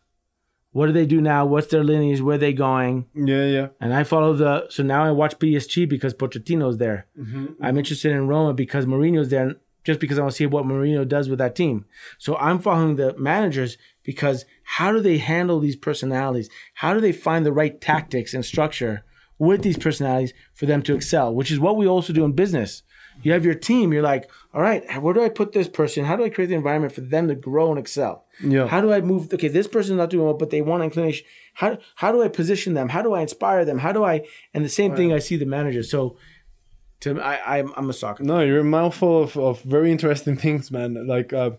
[0.73, 1.45] What do they do now?
[1.45, 2.22] What's their lineage?
[2.22, 3.07] Where they going?
[3.14, 3.68] Yeah, yeah.
[3.81, 4.68] And I follow the.
[4.69, 7.07] So now I watch PSG because Pochettino's there.
[7.19, 7.61] Mm-hmm.
[7.61, 9.56] I'm interested in Roma because Mourinho's there.
[9.84, 11.85] Just because I want to see what Mourinho does with that team.
[12.19, 16.49] So I'm following the managers because how do they handle these personalities?
[16.76, 19.03] How do they find the right tactics and structure
[19.39, 21.34] with these personalities for them to excel?
[21.34, 22.84] Which is what we also do in business.
[23.23, 23.93] You have your team.
[23.93, 26.06] You're like, all right, where do I put this person?
[26.06, 28.26] How do I create the environment for them to grow and excel?
[28.43, 28.68] Yeah.
[28.68, 29.34] How do I move?
[29.34, 31.26] Okay, this person's not doing well, but they want inclination.
[31.53, 32.89] How how do I position them?
[32.89, 33.80] How do I inspire them?
[33.80, 34.27] How do I?
[34.53, 35.84] And the same thing I see the manager.
[35.84, 36.18] So,
[37.02, 38.23] to I I'm, I'm a soccer.
[38.23, 41.07] No, you're a mouthful of, of very interesting things, man.
[41.07, 41.52] Like, uh,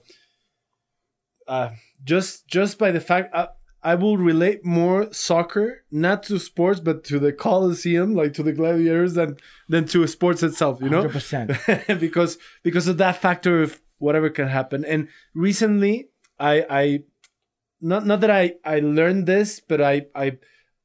[1.47, 1.71] uh,
[2.05, 3.49] just just by the fact, I,
[3.83, 8.53] I will relate more soccer not to sports, but to the Coliseum, like to the
[8.53, 9.37] gladiators, than
[9.69, 10.81] than to sports itself.
[10.81, 12.01] You know, 100%.
[12.01, 14.85] because because of that factor of whatever can happen.
[14.85, 16.99] And recently, I I
[17.81, 20.39] not not that I I learned this, but I I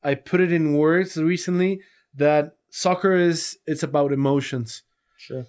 [0.03, 1.82] I put it in words recently
[2.15, 4.84] that soccer is it's about emotions
[5.18, 5.45] Sure.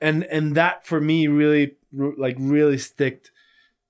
[0.00, 3.30] and and that for me really like really sticked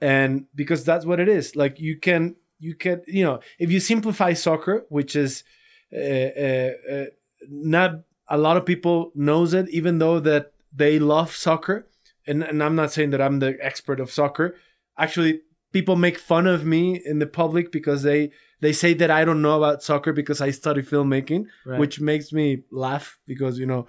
[0.01, 3.81] and because that's what it is like you can you can you know if you
[3.81, 5.45] simplify soccer which is
[5.93, 7.05] uh, uh, uh,
[7.49, 11.87] not a lot of people knows it even though that they love soccer
[12.27, 14.57] and, and i'm not saying that i'm the expert of soccer
[14.99, 15.41] actually
[15.73, 18.31] people make fun of me in the public because they
[18.61, 21.79] they say that i don't know about soccer because i study filmmaking Right.
[21.79, 23.87] which makes me laugh because you know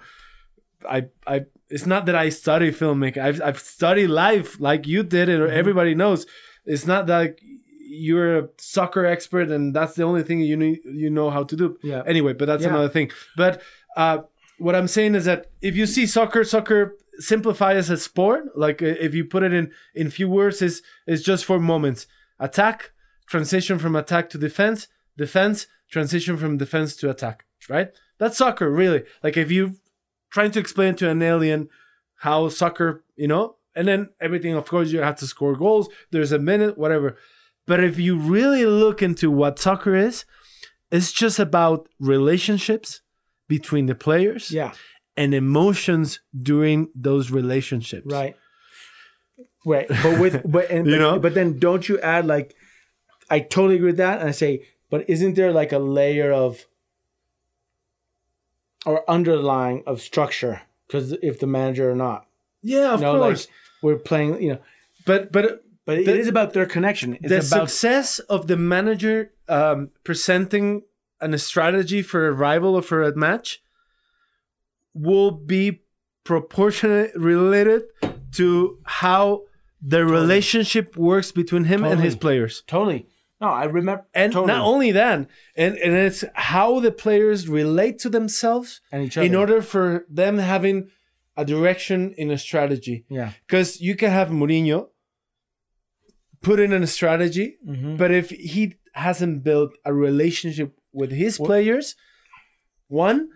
[0.88, 3.18] I I it's not that I study filmmaking.
[3.18, 5.50] I've I've studied life like you did Mm-hmm.
[5.50, 6.24] everybody knows.
[6.64, 7.36] It's not that
[7.88, 11.56] you're a soccer expert and that's the only thing you need you know how to
[11.56, 11.78] do.
[11.82, 12.02] Yeah.
[12.06, 12.70] Anyway, but that's Yeah.
[12.70, 13.10] another thing.
[13.36, 13.62] But
[13.96, 14.18] uh
[14.58, 18.56] what I'm saying is that if you see soccer, soccer simplify as a sport.
[18.56, 22.06] Like uh, if you put it in in few words, is is just for moments.
[22.40, 22.92] Attack,
[23.28, 27.44] transition from attack to defense, defense, transition from defense to attack.
[27.68, 27.90] Right?
[28.18, 29.04] That's soccer, really.
[29.22, 29.76] Like if you
[30.30, 31.68] trying to explain to an alien
[32.16, 35.88] how soccer, you know, and then everything, of course, you have to score goals.
[36.10, 37.16] There's a minute, whatever.
[37.68, 40.24] But if you really look into what soccer is,
[40.90, 43.02] it's just about relationships
[43.46, 44.72] between the players Yeah.
[45.16, 46.20] and emotions
[46.50, 48.06] during those relationships.
[48.10, 48.34] Right.
[49.66, 49.86] Right.
[49.88, 51.18] But with but and You but, know?
[51.18, 52.54] but then don't you add like
[53.30, 56.64] I totally agree with that and I say, but isn't there like a layer of
[58.86, 60.62] or underlying of structure?
[60.86, 62.26] Because if the manager or not.
[62.62, 63.46] Yeah, of You know, course.
[63.46, 64.58] like we're playing, you know,
[65.04, 67.08] but but but The- it is about their connection.
[67.14, 69.18] It's the about success of the manager
[69.58, 69.78] um,
[70.08, 70.66] presenting
[71.24, 73.48] an, a strategy for a rival or for a match
[74.94, 75.80] will be
[76.24, 77.82] proportionate related
[78.32, 79.42] to how
[79.80, 82.62] the relationship works between him and his players.
[82.66, 83.06] totally.
[83.40, 84.52] No, I remember And totally.
[84.52, 85.14] not only that,
[85.56, 89.24] and, and it's how the players relate to themselves and each other.
[89.26, 90.90] in order for them having
[91.36, 93.04] a direction in a strategy.
[93.08, 93.30] yeah.
[93.46, 94.88] Because you can have Mourinho
[96.42, 97.96] put in a strategy, Mhm.
[97.98, 101.94] but if he hasn't built a relationship with his players,
[102.88, 103.28] one,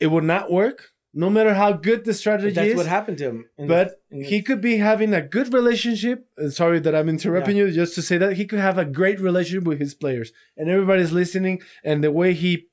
[0.00, 0.90] it would not work.
[1.14, 2.76] No matter how good the strategy But that's is.
[2.76, 3.44] what happened to him.
[3.58, 6.26] the- but the- he could be having a good relationship.
[6.38, 9.18] uh, Sorry that I'm interrupting you, just to say that he could have a great
[9.20, 11.62] relationship with his players, and everybody's listening.
[11.82, 12.68] And the way he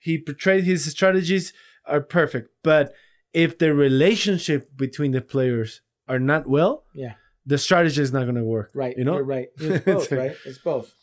[0.00, 1.52] he portrayed his strategies
[1.86, 2.50] are perfect.
[2.62, 2.92] But
[3.32, 7.14] if the relationship between the players are not well, yeah.
[7.46, 8.70] The strategy is not going to work.
[8.74, 8.96] Right.
[8.96, 9.14] You know.
[9.14, 9.48] You're right.
[9.58, 10.36] It's both, right?
[10.44, 10.94] It's both.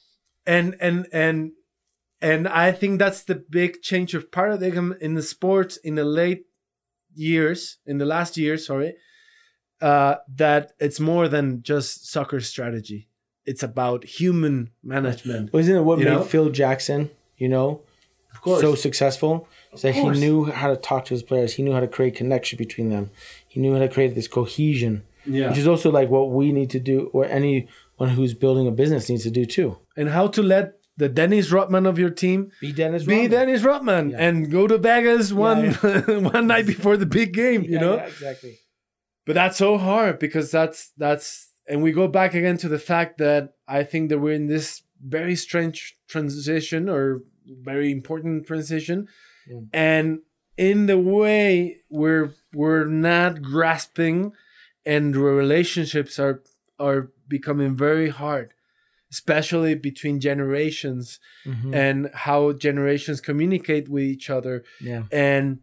[0.45, 1.51] and and and
[2.21, 6.45] and I think that's the big change of paradigm in the sports in the late
[7.15, 8.95] years, in the last year, sorry,
[9.81, 13.07] uh, that it's more than just soccer strategy.
[13.45, 15.51] It's about human management.
[15.51, 16.23] Wasn't it what made know?
[16.23, 17.81] Phil Jackson, you know,
[18.33, 18.61] Of course.
[18.61, 19.47] so successful?
[19.81, 21.53] That he knew how to talk to his players.
[21.55, 23.09] He knew how to create connection between them.
[23.47, 25.49] He knew how to create this cohesion, yeah.
[25.49, 29.09] which is also like what we need to do, or anyone who's building a business
[29.09, 29.77] needs to do too.
[29.97, 33.05] And how to let the Dennis Rodman of your team Be Dennis.
[33.05, 33.31] be Rodman.
[33.31, 34.17] Dennis Rodman Yeah.
[34.19, 35.71] and go to Vegas one
[36.33, 37.95] one night before the big game, you Yeah, know?
[37.95, 38.59] yeah, exactly.
[39.25, 43.17] but that's so hard because that's that's and we go back again to the fact
[43.19, 47.21] that i think that we're in this very strange transition or
[47.63, 49.07] very important transition
[49.47, 49.59] Yeah.
[49.73, 50.19] and
[50.57, 54.33] in the way we're we're not grasping
[54.85, 56.41] and relationships are
[56.79, 58.53] are becoming very hard
[59.11, 61.75] especially between generations Mhm.
[61.75, 65.03] and how generations communicate with each other Yeah.
[65.11, 65.59] and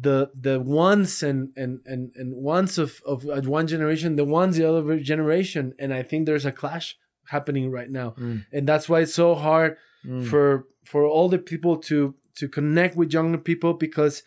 [0.00, 4.64] the the wants and and and, and wants of of one generation the ones the
[4.68, 6.96] other generation and i think there's a clash
[7.34, 8.44] happening right now Mm.
[8.52, 9.76] and that's why it's so hard
[10.06, 10.24] Mm.
[10.30, 10.44] for
[10.84, 14.22] for all the people to to connect with younger people because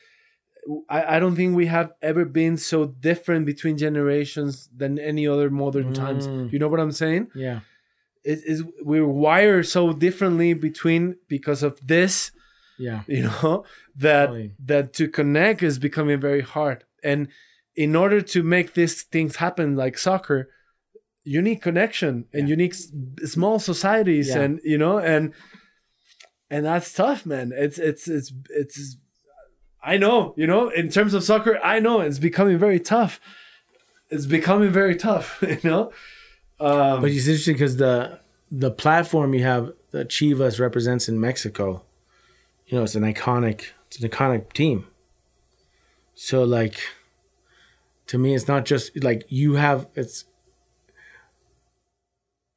[0.89, 5.49] I, I don't think we have ever been so different between generations than any other
[5.49, 6.27] modern times.
[6.27, 6.51] Mm.
[6.53, 7.27] You know what I'm saying?
[7.35, 7.61] Yeah.
[8.23, 12.31] It is we're wired so differently between because of this
[12.77, 13.01] Yeah.
[13.07, 13.65] you know
[13.95, 14.51] that Totally.
[14.65, 17.27] that to connect is becoming very hard and
[17.75, 20.49] in order to make these things happen like soccer
[21.23, 22.51] you need connection and Yeah.
[22.51, 22.75] you need
[23.25, 24.41] small societies Yeah.
[24.41, 25.33] and you know and
[26.49, 28.97] and that's tough man it's it's it's it's
[29.83, 33.19] i know you know in terms of soccer i know it's becoming very tough
[34.09, 35.91] it's becoming very tough you know
[36.61, 38.19] um, But it's interesting because the
[38.51, 41.81] the platform you have that Chivas represents in Mexico,
[42.67, 44.85] you know, it's an iconic it's an iconic team.
[46.13, 46.79] So like
[48.07, 50.25] to me it's not just like you have it's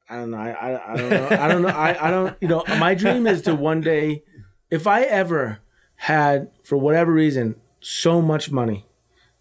[0.07, 0.37] I don't know.
[0.37, 1.27] I, I, I don't know.
[1.31, 1.67] I don't know.
[1.69, 4.23] I, I don't you know, my dream is to one day
[4.69, 5.61] if I ever
[5.97, 8.85] had for whatever reason so much money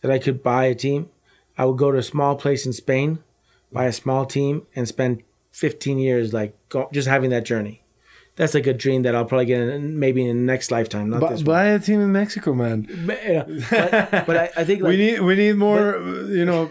[0.01, 1.09] that I could buy a team,
[1.57, 3.19] I would go to a small place in Spain
[3.73, 5.21] buy a small team and spend
[5.51, 7.83] 15 years like go, just having that journey.
[8.37, 11.21] That's like a dream that I'll probably get in, maybe in the next lifetime, not
[11.21, 12.87] bu- this buy a team in mexico man.
[13.07, 16.25] But, you know, but, but I, I think like, we need we need more uh,
[16.27, 16.71] you know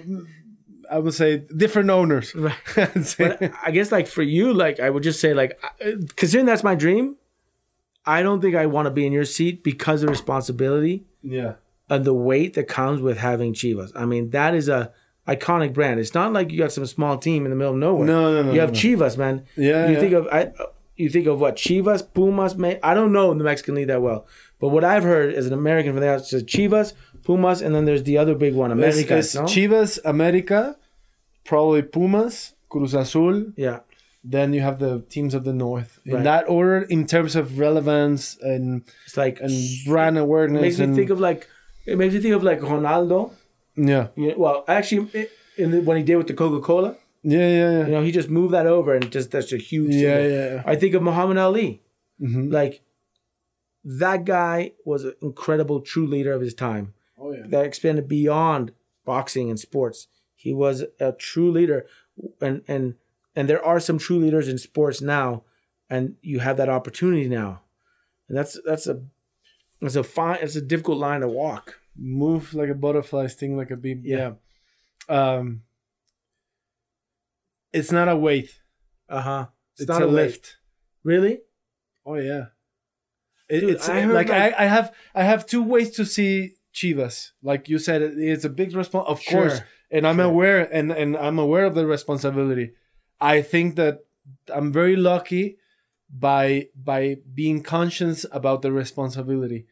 [0.91, 2.55] i would say different owners Right.
[3.17, 6.63] But I guess like for you, like I would just say like I- considering that's
[6.63, 7.15] my dream,
[8.05, 11.53] I don't think I want to be in your seat because of responsibility yeah
[11.89, 13.91] and the weight that comes with having Chivas.
[13.95, 14.91] I mean, that is a
[15.27, 15.99] iconic brand.
[15.99, 18.07] It's not like you got some small team in the middle of nowhere.
[18.07, 18.79] No, no, no, You have no.
[18.79, 19.45] Chivas, man.
[19.55, 19.99] Yeah, You yeah.
[19.99, 20.51] think of I.
[20.95, 24.27] You think of what Chivas, Pumas, may I don't know the Mexican league that well,
[24.59, 26.93] but what I've heard as an American from there is Chivas,
[27.23, 29.17] Pumas, and then there's the other big one, It's, America.
[29.17, 29.41] it's no?
[29.43, 30.77] Chivas, America,
[31.45, 33.53] probably Pumas, Cruz Azul.
[33.55, 33.79] yeah,
[34.25, 36.23] Then you have the teams of the north in Right.
[36.23, 39.51] that order in terms of relevance and it's like and
[39.85, 40.61] brand it awareness.
[40.61, 41.47] makes me and, think of like
[41.85, 43.31] it makes me think of like Ronaldo.
[43.75, 47.47] yeah, know, well, actually, it- the, when he did with the Coca Cola, yeah, yeah,
[47.71, 47.85] yeah.
[47.85, 49.93] you know, he just moved that over and just that's a huge.
[49.93, 50.31] Yeah, symbol.
[50.37, 50.63] yeah.
[50.65, 51.81] I think of Muhammad Ali.
[52.21, 52.51] Mhm.
[52.51, 52.81] Like
[53.83, 56.93] that guy was an incredible true leader of his time.
[57.17, 57.43] Oh yeah.
[57.47, 58.71] that expanded beyond
[59.05, 60.07] boxing and sports.
[60.35, 61.85] He was a true leader,
[62.41, 62.95] and and
[63.35, 65.43] and there are some true leaders in sports now,
[65.89, 67.61] and you have that opportunity now,
[68.27, 69.03] and that's that's a
[69.81, 71.79] it's a fine it's a difficult line to walk.
[71.95, 73.97] Move like a butterfly, sting like a bee.
[74.01, 74.33] Yeah.
[75.09, 75.35] Yeah.
[75.37, 75.63] Um.
[77.71, 78.49] It's not a weight.
[79.09, 79.45] Uh huh.
[79.77, 80.13] It's, not a weight.
[80.13, 80.57] lift.
[81.03, 81.39] Really?
[82.05, 82.45] Oh yeah.
[83.49, 86.55] It, Dude, it's I like, like- I, I have I have two ways to see
[86.73, 87.31] Chivas.
[87.41, 89.59] Like you said, it's a big response, of course,
[89.91, 90.25] and I'm Sure.
[90.25, 92.73] aware and and I'm aware of the responsibility.
[93.19, 93.99] I think that
[94.53, 95.57] I'm very lucky
[96.09, 99.65] by by being conscious about the responsibility.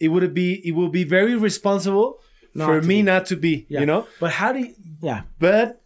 [0.00, 2.18] It would be it will be very responsible
[2.54, 3.02] Not for me be.
[3.02, 3.80] not to be, Yeah.
[3.80, 4.06] you know.
[4.20, 4.74] But how do you?
[5.02, 5.22] Yeah.
[5.38, 5.80] But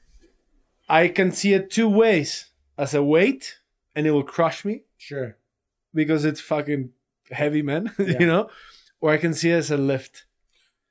[0.89, 3.59] I can see it two ways: as a weight,
[3.95, 5.37] and it will crush me Sure.
[5.95, 6.91] because it's fucking
[7.31, 7.93] heavy, man.
[7.99, 8.17] Yeah.
[8.21, 8.49] you know,
[9.01, 10.25] or I can see it as a lift.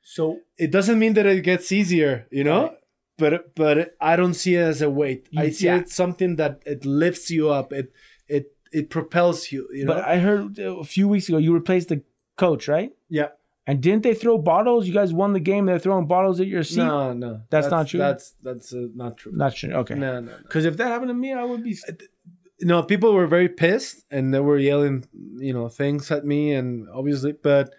[0.02, 2.78] So It doesn't mean that it gets easier, you know, Right.
[3.18, 5.30] But but I don't see it as a weight.
[5.38, 5.78] I see yeah.
[5.78, 7.72] it something that it lifts you up.
[7.74, 7.94] It
[8.28, 9.68] it it propels you.
[9.74, 9.94] You know.
[9.94, 12.04] But I heard uh, a few weeks ago you replaced the
[12.38, 12.92] coach, right?
[13.10, 13.30] yeah.
[13.68, 14.86] And didn't they throw bottles?
[14.86, 15.66] You guys won the game.
[15.66, 16.78] They're throwing bottles at your seat.
[16.78, 17.98] No, no, That's not true?
[17.98, 19.32] That's that's uh, not true.
[19.32, 19.74] Not sure.
[19.74, 19.96] Okay.
[19.96, 20.38] No, no, no.
[20.44, 21.76] Because if that happened to me, I would be.
[22.62, 26.88] no, people were very pissed and they were yelling, you know, things at me, and
[26.94, 27.74] obviously, but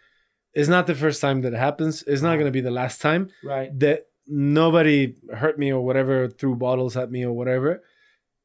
[0.55, 2.03] it's not the first time that it happens.
[2.05, 3.71] It's not going to be the last time Right.
[3.79, 7.83] that nobody hurt me or whatever, threw bottles at me or whatever,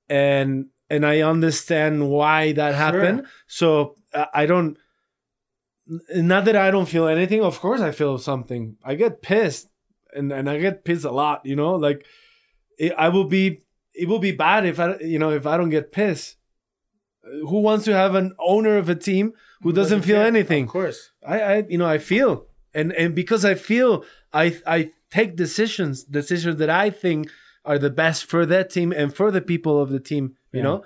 [0.09, 3.25] and and I understand why that happened.
[3.47, 4.77] So uh, I don't.
[6.15, 7.41] Not that I don't feel anything.
[7.41, 8.77] Of course, I feel something.
[8.83, 9.67] I get pissed,
[10.13, 11.45] and and I get pissed a lot.
[11.45, 12.05] You know, like
[12.77, 13.63] it, I will be.
[13.93, 16.37] It will be bad if I, you know, if I don't get pissed.
[17.23, 20.63] Who wants to have an owner of a team who doesn't, feel anything?
[20.63, 21.11] Of course.
[21.27, 26.03] I, I, you know, I feel, and and because I feel, I I take decisions,
[26.03, 27.29] decisions that I think
[27.63, 30.35] are the best for that team and for the people of the team.
[30.51, 30.63] You Yeah.
[30.63, 30.83] know,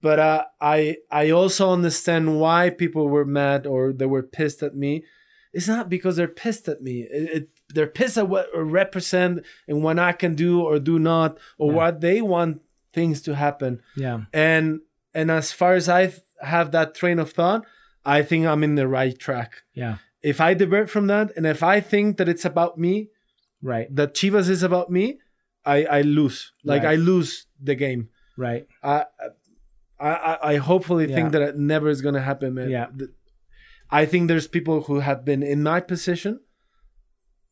[0.00, 4.74] but uh, I I also understand why people were mad or they were pissed at
[4.74, 5.04] me.
[5.52, 6.96] It's not because they're pissed at me.
[7.10, 10.98] It, it, they're pissed at what I represent and what I can do or do
[10.98, 11.76] not, or Yeah.
[11.76, 12.60] what they want
[12.92, 13.80] things to happen.
[13.96, 14.20] Yeah.
[14.32, 14.80] And
[15.14, 16.12] and as far as I
[16.42, 17.64] have that train of thought,
[18.04, 19.96] I think I'm in the right track Yeah.
[20.22, 23.08] if I divert from that and if I think that it's about me,
[23.72, 23.86] Right.
[23.98, 25.18] that Chivas is about me,
[25.64, 26.52] I, I lose.
[26.72, 26.92] Like Right.
[26.92, 27.30] I lose
[27.68, 28.02] the game.
[28.46, 28.64] Right.
[28.82, 29.04] I
[29.98, 31.16] I I, hopefully Yeah.
[31.16, 32.70] think that it never is gonna happen, man.
[32.70, 32.88] Yeah.
[34.00, 36.40] I think there's people who have been in my position.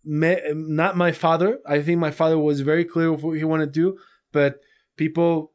[0.05, 1.51] May, not my father.
[1.66, 3.89] I think my father was very clear of what he wanted to do,
[4.32, 4.61] but
[4.97, 5.53] people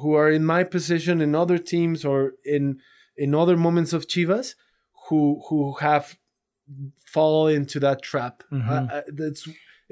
[0.00, 2.64] who are in my position in other teams or in
[3.24, 4.54] in other moments of Chivas
[5.08, 6.04] who who have
[7.14, 8.42] fall into that trap.
[8.50, 8.68] Mhm.
[8.68, 9.02] Uh, uh,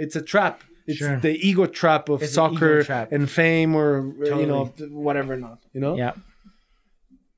[0.04, 0.62] it's a trap.
[0.86, 1.20] It's Sure.
[1.20, 3.12] the ego trap of It's soccer trap.
[3.12, 4.64] and fame or you know
[5.06, 5.58] whatever not.
[5.74, 5.94] You know?
[5.96, 6.12] Yeah.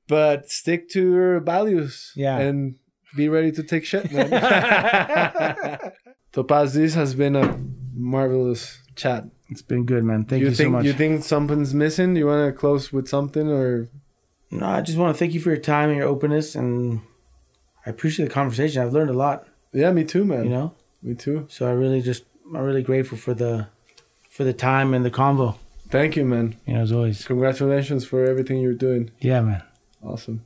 [0.07, 2.11] But stick to your values.
[2.15, 2.37] Yeah.
[2.39, 2.75] And
[3.15, 4.29] be ready to take shit, man.
[6.31, 7.59] Topaz, this has been a
[7.93, 9.25] marvelous chat.
[9.49, 10.25] It's been good, man.
[10.25, 10.85] Thank you, think so much.
[10.85, 12.15] you think something's missing?
[12.15, 13.89] You want to close with something or
[14.49, 17.01] no, I just want to thank you for your time and your openness, and
[17.85, 18.81] I appreciate the conversation.
[18.83, 19.47] I've learned a lot.
[19.73, 20.43] yeah, me too, man.
[20.45, 20.75] You know.
[21.01, 21.47] me too.
[21.49, 22.23] So I really just
[22.55, 23.67] I'm really grateful for the
[24.29, 25.55] for the time and the convo.
[25.89, 26.55] Thank you, man.
[26.65, 27.25] You know, as always.
[27.25, 29.11] Congratulations for everything you're doing.
[29.19, 29.61] Yeah, man.
[30.01, 30.43] Awesome.